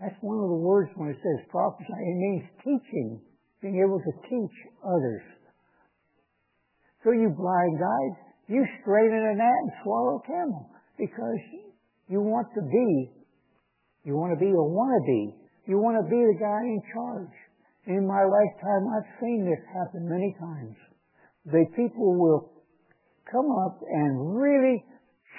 That's 0.00 0.14
one 0.20 0.36
of 0.36 0.48
the 0.50 0.60
words 0.60 0.90
when 0.96 1.08
it 1.08 1.16
says 1.16 1.46
prophecy. 1.48 1.88
It 1.88 2.16
means 2.20 2.44
teaching, 2.60 3.20
being 3.62 3.80
able 3.80 3.98
to 3.98 4.12
teach 4.28 4.56
others. 4.84 5.22
So 7.02 7.12
you 7.12 7.32
blind 7.32 7.80
guys, 7.80 8.23
you 8.48 8.64
straighten 8.80 9.22
a 9.32 9.34
gnat 9.36 9.60
and 9.62 9.72
swallow 9.82 10.22
a 10.22 10.26
camel 10.26 10.70
because 10.98 11.40
you 12.08 12.20
want 12.20 12.48
to 12.54 12.62
be, 12.62 13.10
you 14.04 14.14
want 14.16 14.32
to 14.32 14.40
be 14.40 14.52
or 14.52 14.68
want 14.68 14.92
to 15.00 15.04
be. 15.06 15.22
You 15.66 15.78
want 15.80 15.96
to 15.96 16.04
be 16.04 16.20
the 16.20 16.36
guy 16.36 16.60
in 16.60 16.80
charge. 16.92 17.32
In 17.86 18.06
my 18.06 18.20
lifetime, 18.24 18.84
I've 18.92 19.10
seen 19.20 19.44
this 19.44 19.60
happen 19.72 20.08
many 20.08 20.36
times 20.38 20.76
the 21.46 21.64
people 21.76 22.14
will 22.18 22.52
come 23.30 23.50
up 23.66 23.80
and 23.86 24.36
really 24.36 24.84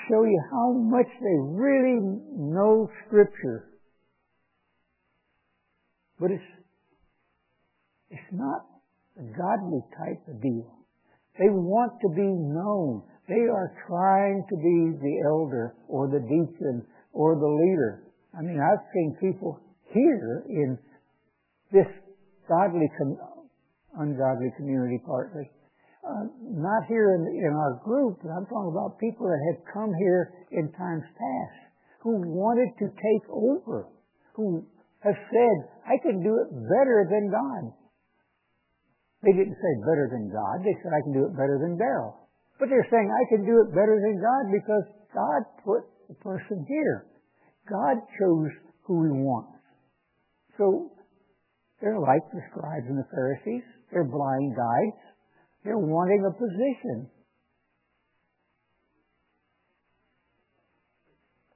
show 0.07 0.23
you 0.23 0.41
how 0.51 0.73
much 0.73 1.07
they 1.19 1.37
really 1.41 1.99
know 2.31 2.89
Scripture. 3.07 3.71
But 6.19 6.31
it's, 6.31 6.43
it's 8.11 8.31
not 8.31 8.65
a 9.17 9.23
godly 9.23 9.81
type 9.97 10.21
of 10.27 10.41
deal. 10.41 10.74
They 11.39 11.50
want 11.50 11.93
to 12.02 12.10
be 12.10 12.28
known. 12.28 13.04
They 13.28 13.50
are 13.50 13.76
trying 13.88 14.45
to 14.48 14.56
be 14.56 14.78
the 15.02 15.15
elder 15.28 15.76
or 15.88 16.08
the 16.08 16.21
deacon 16.21 16.86
or 17.12 17.36
the 17.36 17.48
leader. 17.48 18.04
I 18.38 18.41
mean, 18.41 18.60
I've 18.60 18.86
seen 18.93 19.17
people 19.19 19.60
here 19.93 20.43
in 20.48 20.78
this 21.71 21.88
godly, 22.48 22.88
ungodly 23.98 24.52
community 24.58 25.02
partly 25.06 25.50
uh, 26.06 26.30
not 26.41 26.86
here 26.88 27.17
in, 27.17 27.26
in 27.26 27.54
our 27.54 27.82
group, 27.84 28.19
but 28.21 28.30
I'm 28.30 28.45
talking 28.45 28.71
about 28.71 29.00
people 29.00 29.26
that 29.26 29.41
had 29.50 29.74
come 29.74 29.91
here 29.98 30.34
in 30.52 30.71
times 30.78 31.04
past 31.17 31.60
who 32.02 32.21
wanted 32.30 32.69
to 32.78 32.88
take 32.93 33.26
over, 33.34 33.89
who 34.34 34.63
have 35.02 35.17
said, 35.34 35.56
I 35.86 35.98
can 36.02 36.21
do 36.21 36.38
it 36.38 36.50
better 36.54 37.10
than 37.10 37.34
God. 37.34 37.74
They 39.25 39.33
didn't 39.33 39.57
say 39.57 39.73
better 39.81 40.05
than 40.13 40.29
God. 40.29 40.61
They 40.61 40.77
said, 40.85 40.93
I 40.93 41.01
can 41.01 41.17
do 41.17 41.25
it 41.25 41.33
better 41.33 41.57
than 41.57 41.81
Daryl. 41.81 42.13
But 42.61 42.69
they're 42.69 42.85
saying, 42.93 43.09
I 43.09 43.25
can 43.33 43.41
do 43.41 43.65
it 43.65 43.73
better 43.73 43.97
than 43.97 44.21
God 44.21 44.43
because 44.53 44.85
God 45.17 45.41
put 45.65 45.81
the 46.07 46.15
person 46.21 46.63
here. 46.69 47.09
God 47.65 47.97
chose 48.21 48.53
who 48.85 49.01
he 49.09 49.13
wants. 49.25 49.57
So, 50.61 50.93
they're 51.81 51.99
like 51.99 52.21
the 52.31 52.45
scribes 52.53 52.85
and 52.88 53.01
the 53.01 53.09
Pharisees. 53.09 53.65
They're 53.91 54.05
blind 54.05 54.53
guides. 54.55 55.01
They're 55.65 55.81
wanting 55.81 56.21
a 56.29 56.31
position. 56.31 57.09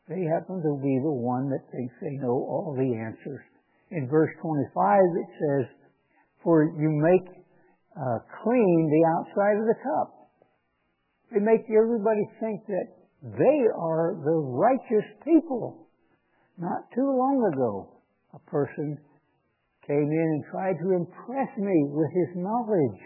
They 0.09 0.25
happen 0.25 0.57
to 0.57 0.73
be 0.81 0.97
the 1.05 1.13
one 1.13 1.53
that 1.53 1.69
thinks 1.69 1.93
they 2.01 2.17
know 2.17 2.33
all 2.33 2.73
the 2.73 2.97
answers. 2.97 3.45
In 3.91 4.09
verse 4.09 4.33
25 4.41 4.65
it 5.21 5.29
says, 5.37 5.65
For 6.43 6.65
you 6.65 6.89
make 6.89 7.38
uh, 7.97 8.19
clean 8.43 8.89
the 8.89 9.03
outside 9.17 9.57
of 9.57 9.65
the 9.65 9.79
cup. 9.81 10.07
They 11.31 11.39
make 11.39 11.65
everybody 11.69 12.25
think 12.39 12.65
that 12.67 12.87
they 13.21 13.59
are 13.75 14.15
the 14.23 14.37
righteous 14.37 15.07
people. 15.23 15.87
Not 16.57 16.89
too 16.93 17.05
long 17.05 17.51
ago, 17.53 18.01
a 18.33 18.39
person 18.49 18.97
came 19.85 20.09
in 20.11 20.27
and 20.37 20.43
tried 20.51 20.77
to 20.83 20.91
impress 20.93 21.49
me 21.57 21.77
with 21.89 22.11
his 22.13 22.35
knowledge 22.35 23.01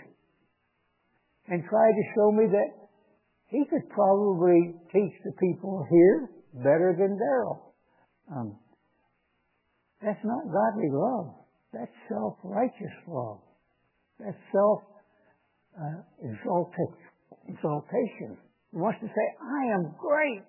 and 1.47 1.63
tried 1.69 1.93
to 1.93 2.11
show 2.15 2.31
me 2.31 2.45
that 2.47 2.69
he 3.47 3.63
could 3.69 3.87
probably 3.89 4.75
teach 4.91 5.13
the 5.23 5.31
people 5.39 5.85
here 5.89 6.29
better 6.53 6.95
than 6.97 7.17
Daryl. 7.17 7.73
Um, 8.31 8.57
that's 10.01 10.23
not 10.23 10.43
godly 10.45 10.89
love. 10.91 11.35
That's 11.73 11.91
self-righteous 12.09 12.97
love. 13.07 13.39
Self 14.51 14.83
uh, 15.75 15.99
exaltation. 17.47 18.37
He 18.71 18.77
wants 18.77 18.99
to 19.01 19.07
say, 19.07 19.25
I 19.41 19.73
am 19.75 19.93
great. 19.99 20.47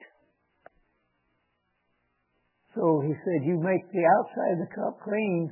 So 2.74 3.02
he 3.06 3.14
said, 3.24 3.46
you 3.46 3.60
make 3.60 3.86
the 3.92 4.04
outside 4.18 4.52
of 4.58 4.60
the 4.66 4.72
cup 4.74 4.98
clean 5.04 5.50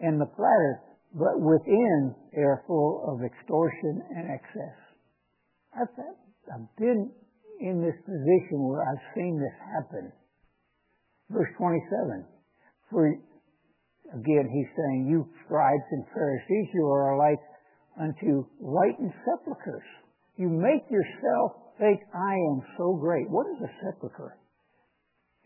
and 0.00 0.20
the 0.20 0.26
platter, 0.26 0.82
but 1.14 1.40
within 1.40 2.14
they 2.34 2.42
are 2.42 2.62
full 2.66 3.04
of 3.08 3.24
extortion 3.24 4.02
and 4.16 4.30
excess. 4.30 4.76
I've, 5.72 5.88
I've 6.52 6.68
been 6.76 7.10
in 7.60 7.80
this 7.80 7.96
position 8.04 8.68
where 8.68 8.82
I've 8.84 9.06
seen 9.14 9.40
this 9.40 9.58
happen. 9.74 10.12
Verse 11.30 11.48
27. 11.56 12.24
For, 12.90 13.08
again, 14.12 14.46
he's 14.52 14.70
saying, 14.76 15.08
You 15.08 15.26
scribes 15.44 15.88
and 15.92 16.04
Pharisees, 16.14 16.68
you 16.74 16.86
are 16.86 17.18
like 17.18 17.40
unto 18.00 18.46
whitened 18.58 19.12
sepulchres. 19.26 19.86
You 20.36 20.48
make 20.48 20.86
yourself 20.90 21.74
think, 21.78 22.00
I 22.14 22.34
am 22.54 22.62
so 22.78 22.94
great. 22.94 23.26
What 23.30 23.46
is 23.54 23.62
a 23.62 23.70
sepulchre? 23.82 24.38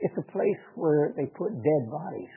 It's 0.00 0.16
a 0.18 0.32
place 0.32 0.62
where 0.74 1.14
they 1.16 1.26
put 1.26 1.52
dead 1.52 1.84
bodies. 1.88 2.36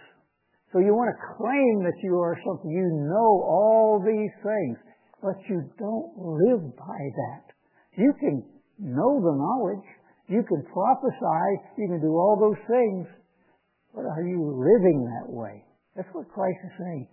So 0.71 0.79
you 0.79 0.91
want 0.91 1.11
to 1.11 1.35
claim 1.39 1.83
that 1.83 1.99
you 2.03 2.19
are 2.19 2.35
something. 2.43 2.69
You 2.69 2.87
know 3.07 3.31
all 3.47 4.03
these 4.03 4.35
things, 4.43 4.77
but 5.23 5.39
you 5.47 5.63
don't 5.79 6.11
live 6.15 6.63
by 6.75 6.99
that. 6.99 7.43
You 7.95 8.11
can 8.19 8.43
know 8.79 9.23
the 9.23 9.35
knowledge. 9.35 9.87
You 10.27 10.43
can 10.43 10.63
prophesy. 10.71 11.47
You 11.79 11.87
can 11.87 12.01
do 12.01 12.11
all 12.11 12.35
those 12.39 12.59
things. 12.67 13.07
But 13.95 14.03
are 14.03 14.27
you 14.27 14.43
living 14.43 15.07
that 15.07 15.31
way? 15.31 15.63
That's 15.95 16.11
what 16.11 16.27
Christ 16.27 16.59
is 16.65 16.75
saying. 16.77 17.07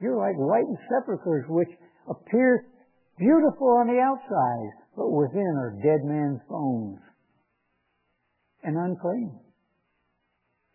You're 0.00 0.16
like 0.16 0.34
whitened 0.34 0.80
sepulchres, 0.88 1.44
which 1.48 1.68
appear 2.08 2.66
beautiful 3.18 3.68
on 3.80 3.86
the 3.86 4.00
outside, 4.00 4.72
but 4.96 5.10
within 5.10 5.54
are 5.58 5.78
dead 5.82 6.04
man's 6.04 6.40
bones 6.48 6.98
and 8.62 8.76
unclean. 8.76 9.38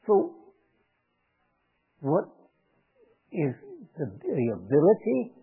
So, 0.06 0.36
what 2.00 2.26
is 3.32 3.54
the, 3.98 4.06
the 4.06 4.48
ability 4.56 5.34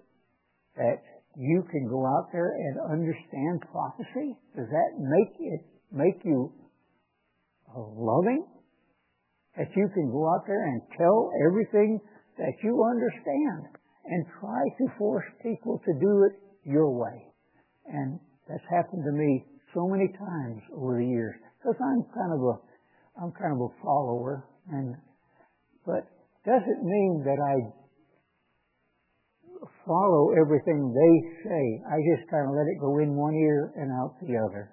that 0.76 1.02
you 1.36 1.64
can 1.70 1.88
go 1.88 2.06
out 2.06 2.28
there 2.32 2.54
and 2.54 2.92
understand 2.92 3.60
prophecy? 3.70 4.36
Does 4.56 4.68
that 4.70 4.90
make 4.98 5.34
it 5.40 5.60
make 5.92 6.24
you 6.24 6.52
loving? 7.76 8.46
That 9.56 9.68
you 9.76 9.88
can 9.94 10.10
go 10.10 10.26
out 10.34 10.46
there 10.46 10.66
and 10.66 10.82
tell 10.98 11.30
everything 11.46 12.00
that 12.38 12.54
you 12.62 12.82
understand 12.82 13.78
and 14.06 14.26
try 14.40 14.62
to 14.78 14.84
force 14.98 15.24
people 15.42 15.80
to 15.84 15.92
do 16.00 16.28
it 16.28 16.34
your 16.64 16.90
way. 16.90 17.32
And 17.86 18.18
that's 18.48 18.64
happened 18.70 19.04
to 19.04 19.12
me 19.12 19.44
so 19.74 19.88
many 19.88 20.08
times 20.08 20.62
over 20.76 20.98
the 20.98 21.06
years. 21.06 21.34
Because 21.58 21.76
I'm 21.80 22.04
kind 22.14 22.32
of 22.32 22.40
a 22.40 22.54
I'm 23.22 23.32
kind 23.32 23.52
of 23.52 23.70
a 23.70 23.72
follower 23.82 24.44
and 24.70 24.96
but 25.86 26.08
doesn't 26.44 26.82
mean 26.82 27.22
that 27.24 27.40
I 27.40 27.54
follow 29.86 30.32
everything 30.40 30.92
they 30.92 31.48
say. 31.48 31.82
I 31.88 31.96
just 32.16 32.30
kind 32.30 32.48
of 32.48 32.54
let 32.54 32.66
it 32.68 32.80
go 32.80 32.98
in 32.98 33.16
one 33.16 33.34
ear 33.34 33.72
and 33.76 33.90
out 33.92 34.16
the 34.20 34.36
other. 34.36 34.72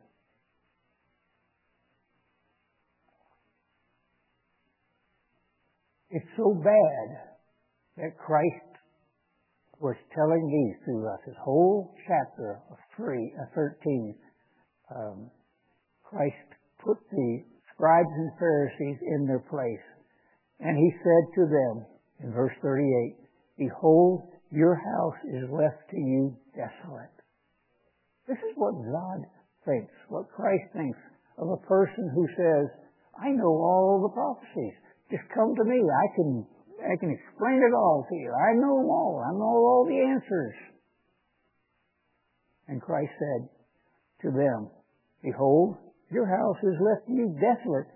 It's 6.10 6.28
so 6.36 6.54
bad 6.54 7.08
that 7.98 8.18
Christ 8.18 8.71
was 9.82 9.98
telling 10.14 10.46
these 10.46 10.78
to 10.86 10.94
us, 11.10 11.20
his 11.26 11.36
whole 11.42 11.94
chapter 12.08 12.62
of 12.70 12.78
three, 12.96 13.34
uh, 13.42 13.50
13. 13.56 14.16
Um, 14.94 15.32
Christ 16.06 16.48
put 16.86 16.98
the 17.10 17.44
scribes 17.74 18.14
and 18.14 18.32
Pharisees 18.38 19.00
in 19.02 19.26
their 19.26 19.42
place. 19.50 19.86
And 20.60 20.78
he 20.78 20.92
said 21.02 21.24
to 21.34 21.44
them 21.50 21.86
in 22.22 22.32
verse 22.32 22.54
38, 22.62 23.18
Behold, 23.58 24.30
your 24.52 24.76
house 24.76 25.20
is 25.26 25.50
left 25.50 25.90
to 25.90 25.98
you 25.98 26.38
desolate. 26.54 27.18
This 28.28 28.38
is 28.38 28.54
what 28.56 28.78
God 28.86 29.26
thinks, 29.66 29.94
what 30.10 30.30
Christ 30.30 30.70
thinks 30.74 31.00
of 31.40 31.50
a 31.50 31.66
person 31.66 32.12
who 32.14 32.28
says, 32.38 32.70
I 33.18 33.30
know 33.34 33.50
all 33.50 34.06
the 34.06 34.14
prophecies. 34.14 34.78
Just 35.10 35.26
come 35.34 35.56
to 35.56 35.66
me. 35.66 35.82
I 35.82 36.08
can, 36.16 36.46
I 36.82 36.98
can 37.00 37.12
explain 37.14 37.62
it 37.62 37.74
all 37.74 38.06
to 38.10 38.16
you. 38.16 38.32
I 38.34 38.54
know 38.58 38.78
all. 38.90 39.24
I 39.26 39.32
know 39.32 39.56
all 39.66 39.86
the 39.88 40.02
answers. 40.02 40.56
And 42.68 42.82
Christ 42.82 43.12
said 43.20 43.50
to 44.24 44.32
them, 44.32 44.70
Behold, 45.24 45.76
your 46.12 46.26
house 46.26 46.58
is 46.64 46.82
left 46.82 47.08
to 47.08 47.14
you 47.14 47.36
desolate. 47.40 47.88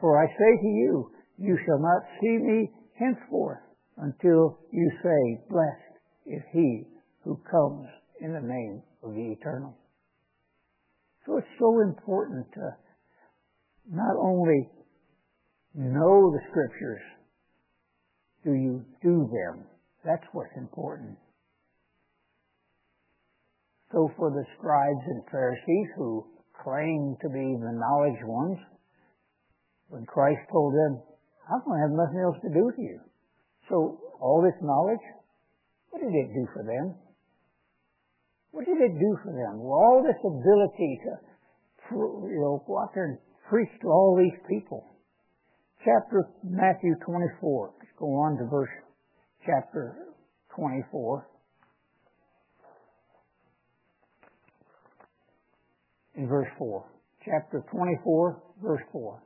For 0.00 0.22
I 0.22 0.26
say 0.26 0.52
to 0.60 0.68
you, 0.68 1.10
you 1.38 1.58
shall 1.64 1.78
not 1.78 2.02
see 2.20 2.36
me 2.38 2.70
henceforth 2.98 3.60
until 3.98 4.58
you 4.72 4.90
say, 5.02 5.44
Blessed 5.48 5.96
is 6.26 6.42
he 6.52 6.84
who 7.24 7.38
comes 7.50 7.88
in 8.20 8.32
the 8.32 8.40
name 8.40 8.82
of 9.02 9.14
the 9.14 9.32
eternal. 9.32 9.76
So 11.26 11.36
it's 11.38 11.58
so 11.58 11.80
important 11.80 12.46
to 12.54 12.70
not 13.90 14.16
only 14.20 14.70
know 15.74 16.32
the 16.32 16.40
scriptures, 16.50 17.00
do 18.46 18.54
you 18.54 18.86
do 19.02 19.26
them? 19.26 19.66
That's 20.06 20.22
what's 20.30 20.54
important. 20.56 21.18
So 23.90 24.06
for 24.16 24.30
the 24.30 24.46
scribes 24.56 25.02
and 25.10 25.22
Pharisees 25.30 25.88
who 25.98 26.22
claim 26.62 27.18
to 27.22 27.28
be 27.28 27.58
the 27.58 27.74
knowledge 27.74 28.22
ones, 28.22 28.58
when 29.88 30.06
Christ 30.06 30.46
told 30.50 30.74
them, 30.74 31.02
I'm 31.50 31.62
going 31.66 31.78
to 31.78 31.86
have 31.90 31.98
nothing 31.98 32.22
else 32.22 32.38
to 32.42 32.54
do 32.54 32.66
with 32.66 32.78
you. 32.78 33.00
So 33.68 33.98
all 34.20 34.42
this 34.42 34.58
knowledge, 34.62 35.02
what 35.90 36.02
did 36.02 36.14
it 36.14 36.30
do 36.34 36.46
for 36.54 36.62
them? 36.62 36.94
What 38.50 38.64
did 38.64 38.78
it 38.78 38.94
do 38.94 39.18
for 39.22 39.34
them? 39.34 39.58
Well, 39.58 39.74
all 39.74 40.02
this 40.06 40.18
ability 40.22 41.00
to, 41.02 41.12
you 41.90 42.38
know, 42.40 42.62
go 42.66 42.78
out 42.78 42.94
there 42.94 43.04
and 43.04 43.18
preach 43.50 43.70
to 43.82 43.88
all 43.88 44.16
these 44.18 44.38
people. 44.48 44.95
Chapter 45.86 46.26
Matthew 46.42 46.96
24. 47.06 47.74
Let's 47.78 47.92
go 47.96 48.06
on 48.06 48.36
to 48.38 48.44
verse 48.50 48.74
chapter 49.46 49.94
24. 50.56 51.28
In 56.16 56.26
verse 56.26 56.48
4. 56.58 56.84
Chapter 57.24 57.62
24, 57.70 58.42
verse 58.64 58.82
4. 58.90 59.22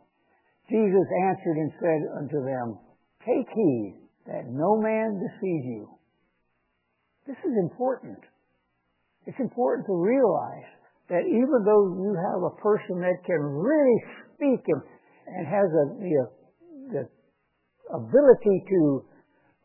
Jesus 0.68 1.08
answered 1.30 1.56
and 1.56 1.72
said 1.80 2.00
unto 2.20 2.44
them, 2.44 2.78
Take 3.24 3.48
heed 3.48 3.96
that 4.26 4.44
no 4.50 4.76
man 4.76 5.16
deceive 5.16 5.64
you. 5.64 5.88
This 7.26 7.38
is 7.38 7.56
important. 7.58 8.18
It's 9.24 9.40
important 9.40 9.86
to 9.86 9.96
realize 9.96 10.68
that 11.08 11.24
even 11.24 11.64
though 11.64 11.96
you 12.04 12.12
have 12.20 12.42
a 12.44 12.60
person 12.60 13.00
that 13.00 13.24
can 13.24 13.40
really 13.40 14.04
speak 14.34 14.60
and, 14.68 14.82
and 15.26 15.46
has 15.46 15.66
a, 15.72 15.84
the, 15.96 16.39
ability 17.94 18.64
to 18.68 19.04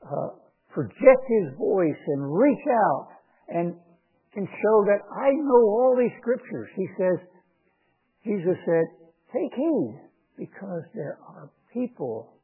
uh, 0.05 0.29
project 0.71 1.23
his 1.27 1.57
voice 1.57 2.01
and 2.07 2.21
reach 2.33 2.65
out 2.67 3.07
and 3.49 3.75
can 4.33 4.45
show 4.45 4.77
that 4.85 4.99
I 5.15 5.31
know 5.31 5.63
all 5.63 5.95
these 5.97 6.11
scriptures, 6.19 6.67
he 6.75 6.87
says, 6.99 7.17
Jesus 8.25 8.57
said, 8.65 8.85
take 9.31 9.53
heed 9.55 10.01
because 10.37 10.83
there 10.93 11.17
are 11.29 11.49
people 11.73 12.35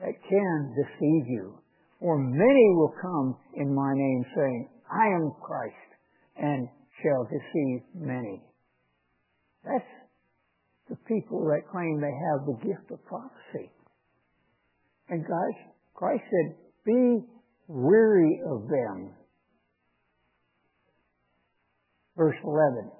that 0.00 0.14
can 0.28 0.74
deceive 0.74 1.28
you. 1.28 1.58
For 2.00 2.16
many 2.16 2.66
will 2.76 2.94
come 3.02 3.36
in 3.54 3.74
my 3.74 3.92
name 3.94 4.24
saying, 4.34 4.68
I 4.90 5.06
am 5.08 5.32
Christ, 5.42 5.90
and 6.36 6.68
shall 7.02 7.24
deceive 7.24 7.82
many. 7.94 8.42
That's 9.64 9.84
the 10.88 10.96
people 11.06 11.44
that 11.46 11.68
claim 11.70 12.00
they 12.00 12.14
have 12.30 12.46
the 12.46 12.56
gift 12.64 12.90
of 12.90 13.04
prophecy. 13.04 13.70
And 15.08 15.22
guys, 15.22 15.56
Christ 15.94 16.22
said, 16.30 16.56
be 16.84 17.24
weary 17.66 18.40
of 18.46 18.68
them. 18.68 19.14
Verse 22.16 22.36
11. 22.42 22.90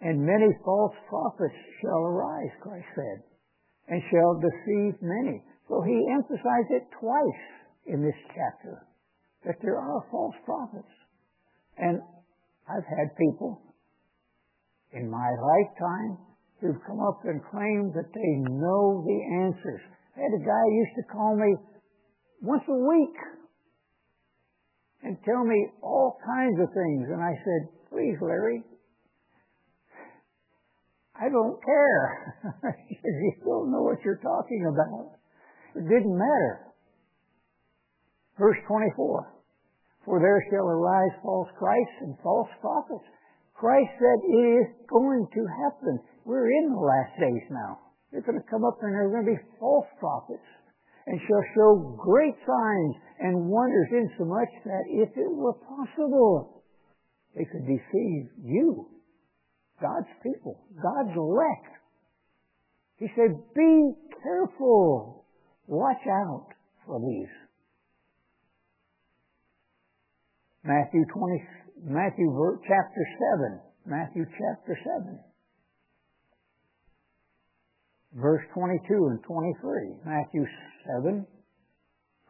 And 0.00 0.20
many 0.20 0.52
false 0.64 0.94
prophets 1.08 1.54
shall 1.80 2.02
arise, 2.04 2.50
Christ 2.60 2.86
said, 2.94 3.22
and 3.88 4.02
shall 4.10 4.40
deceive 4.40 5.00
many. 5.00 5.42
So 5.68 5.80
he 5.80 6.08
emphasized 6.12 6.70
it 6.70 6.84
twice 7.00 7.44
in 7.86 8.02
this 8.02 8.18
chapter 8.28 8.86
that 9.46 9.56
there 9.62 9.78
are 9.78 10.04
false 10.10 10.34
prophets. 10.44 10.92
And 11.78 12.00
I've 12.68 12.84
had 12.84 13.16
people 13.16 13.60
in 14.92 15.10
my 15.10 15.30
lifetime 15.40 16.18
who've 16.60 16.80
come 16.86 17.00
up 17.00 17.20
and 17.24 17.40
claimed 17.50 17.92
that 17.94 18.12
they 18.12 18.50
know 18.50 19.04
the 19.04 19.20
answers. 19.44 19.82
I 20.16 20.20
had 20.20 20.34
a 20.34 20.44
guy 20.44 20.62
who 20.62 20.74
used 20.78 20.96
to 20.96 21.12
call 21.12 21.36
me 21.36 21.56
once 22.42 22.62
a 22.68 22.74
week 22.74 23.16
and 25.02 25.18
tell 25.24 25.44
me 25.44 25.68
all 25.82 26.18
kinds 26.24 26.58
of 26.60 26.68
things. 26.72 27.08
And 27.10 27.20
I 27.22 27.34
said, 27.44 27.68
please, 27.90 28.16
Larry, 28.22 28.62
I 31.14 31.28
don't 31.28 31.58
care. 31.62 32.34
you 32.90 33.32
don't 33.44 33.70
know 33.70 33.82
what 33.82 33.98
you're 34.04 34.22
talking 34.22 34.66
about. 34.66 35.18
It 35.76 35.88
didn't 35.88 36.16
matter. 36.16 36.72
Verse 38.38 38.58
24. 38.66 39.32
For 40.04 40.20
there 40.20 40.44
shall 40.50 40.68
arise 40.68 41.16
false 41.22 41.48
Christs 41.58 41.98
and 42.00 42.16
false 42.22 42.50
prophets. 42.60 43.04
Christ 43.54 43.90
said 43.98 44.18
it 44.26 44.46
is 44.60 44.68
going 44.90 45.26
to 45.32 45.42
happen. 45.62 45.98
We're 46.24 46.50
in 46.50 46.70
the 46.70 46.80
last 46.80 47.18
days 47.18 47.46
now. 47.50 47.83
They're 48.14 48.22
going 48.22 48.38
to 48.38 48.46
come 48.48 48.62
up 48.62 48.78
and 48.80 48.94
there 48.94 49.10
are 49.10 49.10
going 49.10 49.26
to 49.26 49.32
be 49.34 49.58
false 49.58 49.90
prophets 49.98 50.46
and 51.06 51.18
shall 51.26 51.42
show 51.58 51.98
great 51.98 52.38
signs 52.46 52.94
and 53.18 53.50
wonders 53.50 53.90
insomuch 53.90 54.54
that 54.64 54.86
if 54.86 55.10
it 55.18 55.34
were 55.34 55.58
possible, 55.66 56.62
they 57.34 57.44
could 57.44 57.66
deceive 57.66 58.30
you, 58.38 58.86
God's 59.82 60.06
people, 60.22 60.62
God's 60.80 61.10
elect. 61.16 61.74
He 62.98 63.08
said, 63.16 63.34
be 63.52 63.92
careful. 64.22 65.26
Watch 65.66 66.06
out 66.06 66.46
for 66.86 67.00
these. 67.00 67.34
Matthew 70.62 71.04
20, 71.04 71.44
Matthew 71.82 72.30
chapter 72.62 73.04
7. 73.42 73.60
Matthew 73.86 74.24
chapter 74.24 74.78
7. 75.02 75.18
Verse 78.14 78.42
22 78.54 79.08
and 79.10 79.22
23. 79.24 80.06
Matthew 80.06 80.46
7, 80.86 81.26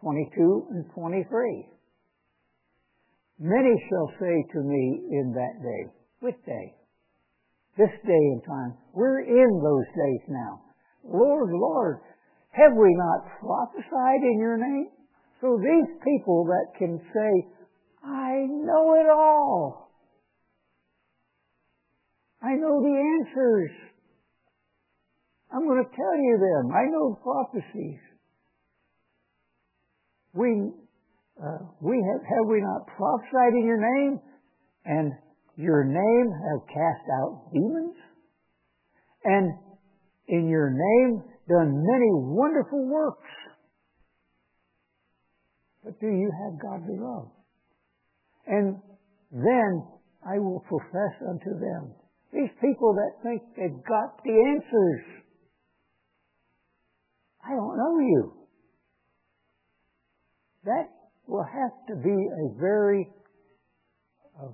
22 0.01 0.67
and 0.71 0.85
23. 0.95 1.69
Many 3.39 3.75
shall 3.91 4.11
say 4.19 4.45
to 4.53 4.61
me 4.61 5.01
in 5.11 5.35
that 5.35 5.61
day, 5.61 5.93
which 6.21 6.41
day? 6.47 6.75
This 7.77 7.91
day 8.07 8.25
and 8.33 8.43
time. 8.45 8.75
We're 8.95 9.21
in 9.21 9.61
those 9.63 9.87
days 9.87 10.25
now. 10.29 10.63
Lord, 11.05 11.51
Lord, 11.53 12.01
have 12.53 12.73
we 12.73 12.95
not 12.95 13.27
prophesied 13.41 14.23
in 14.23 14.39
your 14.39 14.57
name? 14.57 14.89
So 15.41 15.59
these 15.59 15.99
people 16.05 16.47
that 16.47 16.79
can 16.79 16.99
say, 17.13 17.49
I 18.05 18.47
know 18.49 18.95
it 18.95 19.11
all. 19.11 19.91
I 22.41 22.55
know 22.55 22.81
the 22.81 23.27
answers. 23.27 23.71
I'm 25.55 25.67
going 25.69 25.85
to 25.85 25.97
tell 25.97 26.17
you 26.19 26.35
them. 26.35 26.75
I 26.75 26.91
know 26.91 27.15
prophecies. 27.23 28.01
We, 30.35 30.73
uh, 31.39 31.59
we 31.81 31.95
have, 31.95 32.23
have 32.27 32.47
we 32.51 32.61
not 32.61 32.87
prophesied 32.89 33.55
in 33.55 33.65
your 33.65 33.79
name? 33.79 34.21
And 34.85 35.13
your 35.57 35.85
name 35.85 36.27
have 36.51 36.67
cast 36.67 37.07
out 37.23 37.53
demons? 37.53 37.95
And 39.25 39.55
in 40.27 40.49
your 40.49 40.71
name 40.71 41.23
done 41.49 41.85
many 41.87 42.11
wonderful 42.13 42.89
works? 42.89 43.31
But 45.85 46.01
do 46.01 46.09
you 46.09 46.33
have 46.43 46.61
godly 46.61 46.99
love? 46.99 47.29
And 48.47 48.77
then 49.31 49.85
I 50.27 50.39
will 50.39 50.65
profess 50.67 51.15
unto 51.29 51.61
them. 51.61 51.95
These 52.33 52.51
people 52.61 52.95
that 52.95 53.23
think 53.23 53.43
they've 53.57 53.85
got 53.87 54.19
the 54.25 54.33
answers. 54.33 55.24
I 57.45 57.51
don't 57.51 57.77
know 57.77 57.99
you. 57.99 58.33
That 60.65 60.89
will 61.27 61.45
have 61.45 61.73
to 61.89 61.97
be 62.03 62.11
a 62.11 62.59
very, 62.59 63.09
uh, 64.41 64.49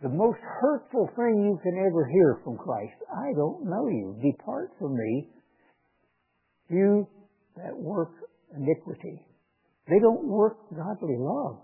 the 0.00 0.08
most 0.08 0.38
hurtful 0.40 1.10
thing 1.16 1.44
you 1.44 1.58
can 1.62 1.76
ever 1.86 2.06
hear 2.06 2.40
from 2.44 2.56
Christ. 2.56 2.96
I 3.14 3.32
don't 3.36 3.64
know 3.64 3.88
you. 3.88 4.16
Depart 4.22 4.70
from 4.78 4.96
me, 4.96 5.28
you 6.70 7.06
that 7.56 7.76
work 7.76 8.10
iniquity. 8.56 9.20
They 9.88 9.98
don't 9.98 10.24
work 10.24 10.56
godly 10.70 11.16
love. 11.18 11.58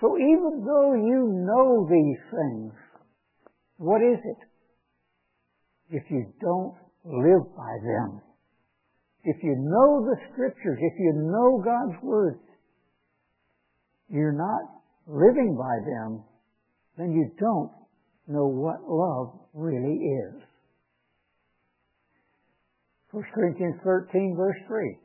So 0.00 0.16
even 0.16 0.64
though 0.64 0.94
you 0.94 1.44
know 1.46 1.88
these 1.90 2.22
things, 2.30 2.72
what 3.78 4.02
is 4.02 4.18
it? 4.22 5.96
If 5.96 6.04
you 6.10 6.32
don't 6.40 6.74
live 7.04 7.56
by 7.56 7.72
them, 7.82 8.20
if 9.24 9.36
you 9.42 9.56
know 9.56 10.04
the 10.04 10.16
scriptures, 10.32 10.78
if 10.80 10.94
you 10.98 11.12
know 11.16 11.62
God's 11.64 12.02
Word, 12.02 12.38
you're 14.08 14.36
not 14.36 14.62
living 15.06 15.56
by 15.56 15.76
them, 15.84 16.24
then 16.96 17.12
you 17.12 17.30
don't 17.40 17.72
know 18.28 18.46
what 18.46 18.84
love 18.88 19.40
really 19.52 19.96
is. 19.96 20.42
1 23.10 23.22
Corinthians 23.34 23.76
13 23.84 24.34
verse 24.36 24.56
3. 24.66 24.98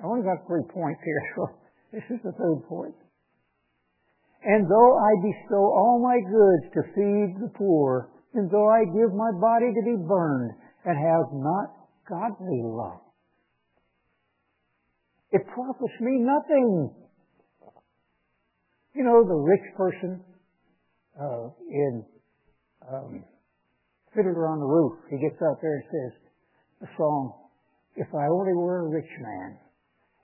I 0.00 0.06
only 0.06 0.22
got 0.22 0.46
three 0.46 0.64
points 0.72 1.00
here, 1.04 1.22
so 1.36 1.48
this 1.92 2.04
is 2.10 2.20
the 2.24 2.32
third 2.32 2.62
point. 2.68 2.94
And 4.44 4.66
though 4.66 4.98
I 4.98 5.12
bestow 5.22 5.62
all 5.62 6.02
my 6.02 6.18
goods 6.18 6.74
to 6.74 6.82
feed 6.94 7.38
the 7.40 7.52
poor, 7.56 8.10
and 8.34 8.50
though 8.50 8.68
I 8.68 8.84
give 8.84 9.14
my 9.14 9.30
body 9.40 9.70
to 9.70 9.82
be 9.84 9.96
burned, 10.02 10.52
and 10.84 10.98
have 10.98 11.30
not 11.32 11.70
godly 12.08 12.60
love, 12.64 13.00
it 15.32 15.42
profits 15.48 15.96
me 16.00 16.20
nothing. 16.20 16.92
You 18.94 19.04
know, 19.04 19.24
the 19.24 19.34
rich 19.34 19.64
person 19.76 20.20
uh, 21.16 21.48
in 21.68 22.04
um, 22.84 23.24
Fiddler 24.14 24.48
on 24.48 24.60
the 24.60 24.68
Roof, 24.68 25.00
he 25.08 25.16
gets 25.16 25.40
out 25.40 25.56
there 25.62 25.80
and 25.80 25.88
says, 25.88 26.12
the 26.82 26.88
song, 26.98 27.32
If 27.96 28.08
I 28.12 28.28
Only 28.28 28.52
Were 28.52 28.84
a 28.84 28.88
Rich 28.88 29.08
Man. 29.22 29.56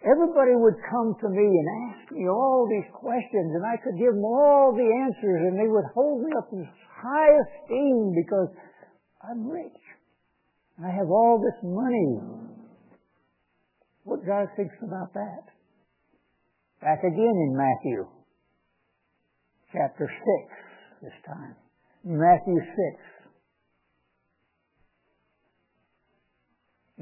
Everybody 0.04 0.54
would 0.54 0.78
come 0.90 1.16
to 1.20 1.28
me 1.28 1.42
and 1.42 1.66
ask 1.90 2.12
me 2.12 2.28
all 2.28 2.68
these 2.70 2.86
questions, 2.94 3.50
and 3.50 3.64
I 3.66 3.80
could 3.82 3.98
give 3.98 4.14
them 4.14 4.24
all 4.24 4.70
the 4.76 4.86
answers, 4.86 5.40
and 5.48 5.58
they 5.58 5.66
would 5.66 5.88
hold 5.94 6.22
me 6.22 6.30
up 6.38 6.48
in 6.52 6.68
high 7.02 7.34
esteem 7.34 8.14
because 8.14 8.48
I'm 9.24 9.48
rich. 9.48 9.80
I 10.78 10.90
have 10.90 11.10
all 11.10 11.42
this 11.42 11.58
money. 11.64 12.47
What 14.08 14.24
God 14.24 14.48
thinks 14.56 14.80
about 14.80 15.12
that? 15.12 15.52
Back 16.80 17.04
again 17.04 17.36
in 17.44 17.52
Matthew, 17.52 18.08
chapter 19.70 20.08
6 20.08 20.16
this 21.02 21.12
time. 21.26 21.54
Matthew 22.04 22.56
6. 22.56 22.72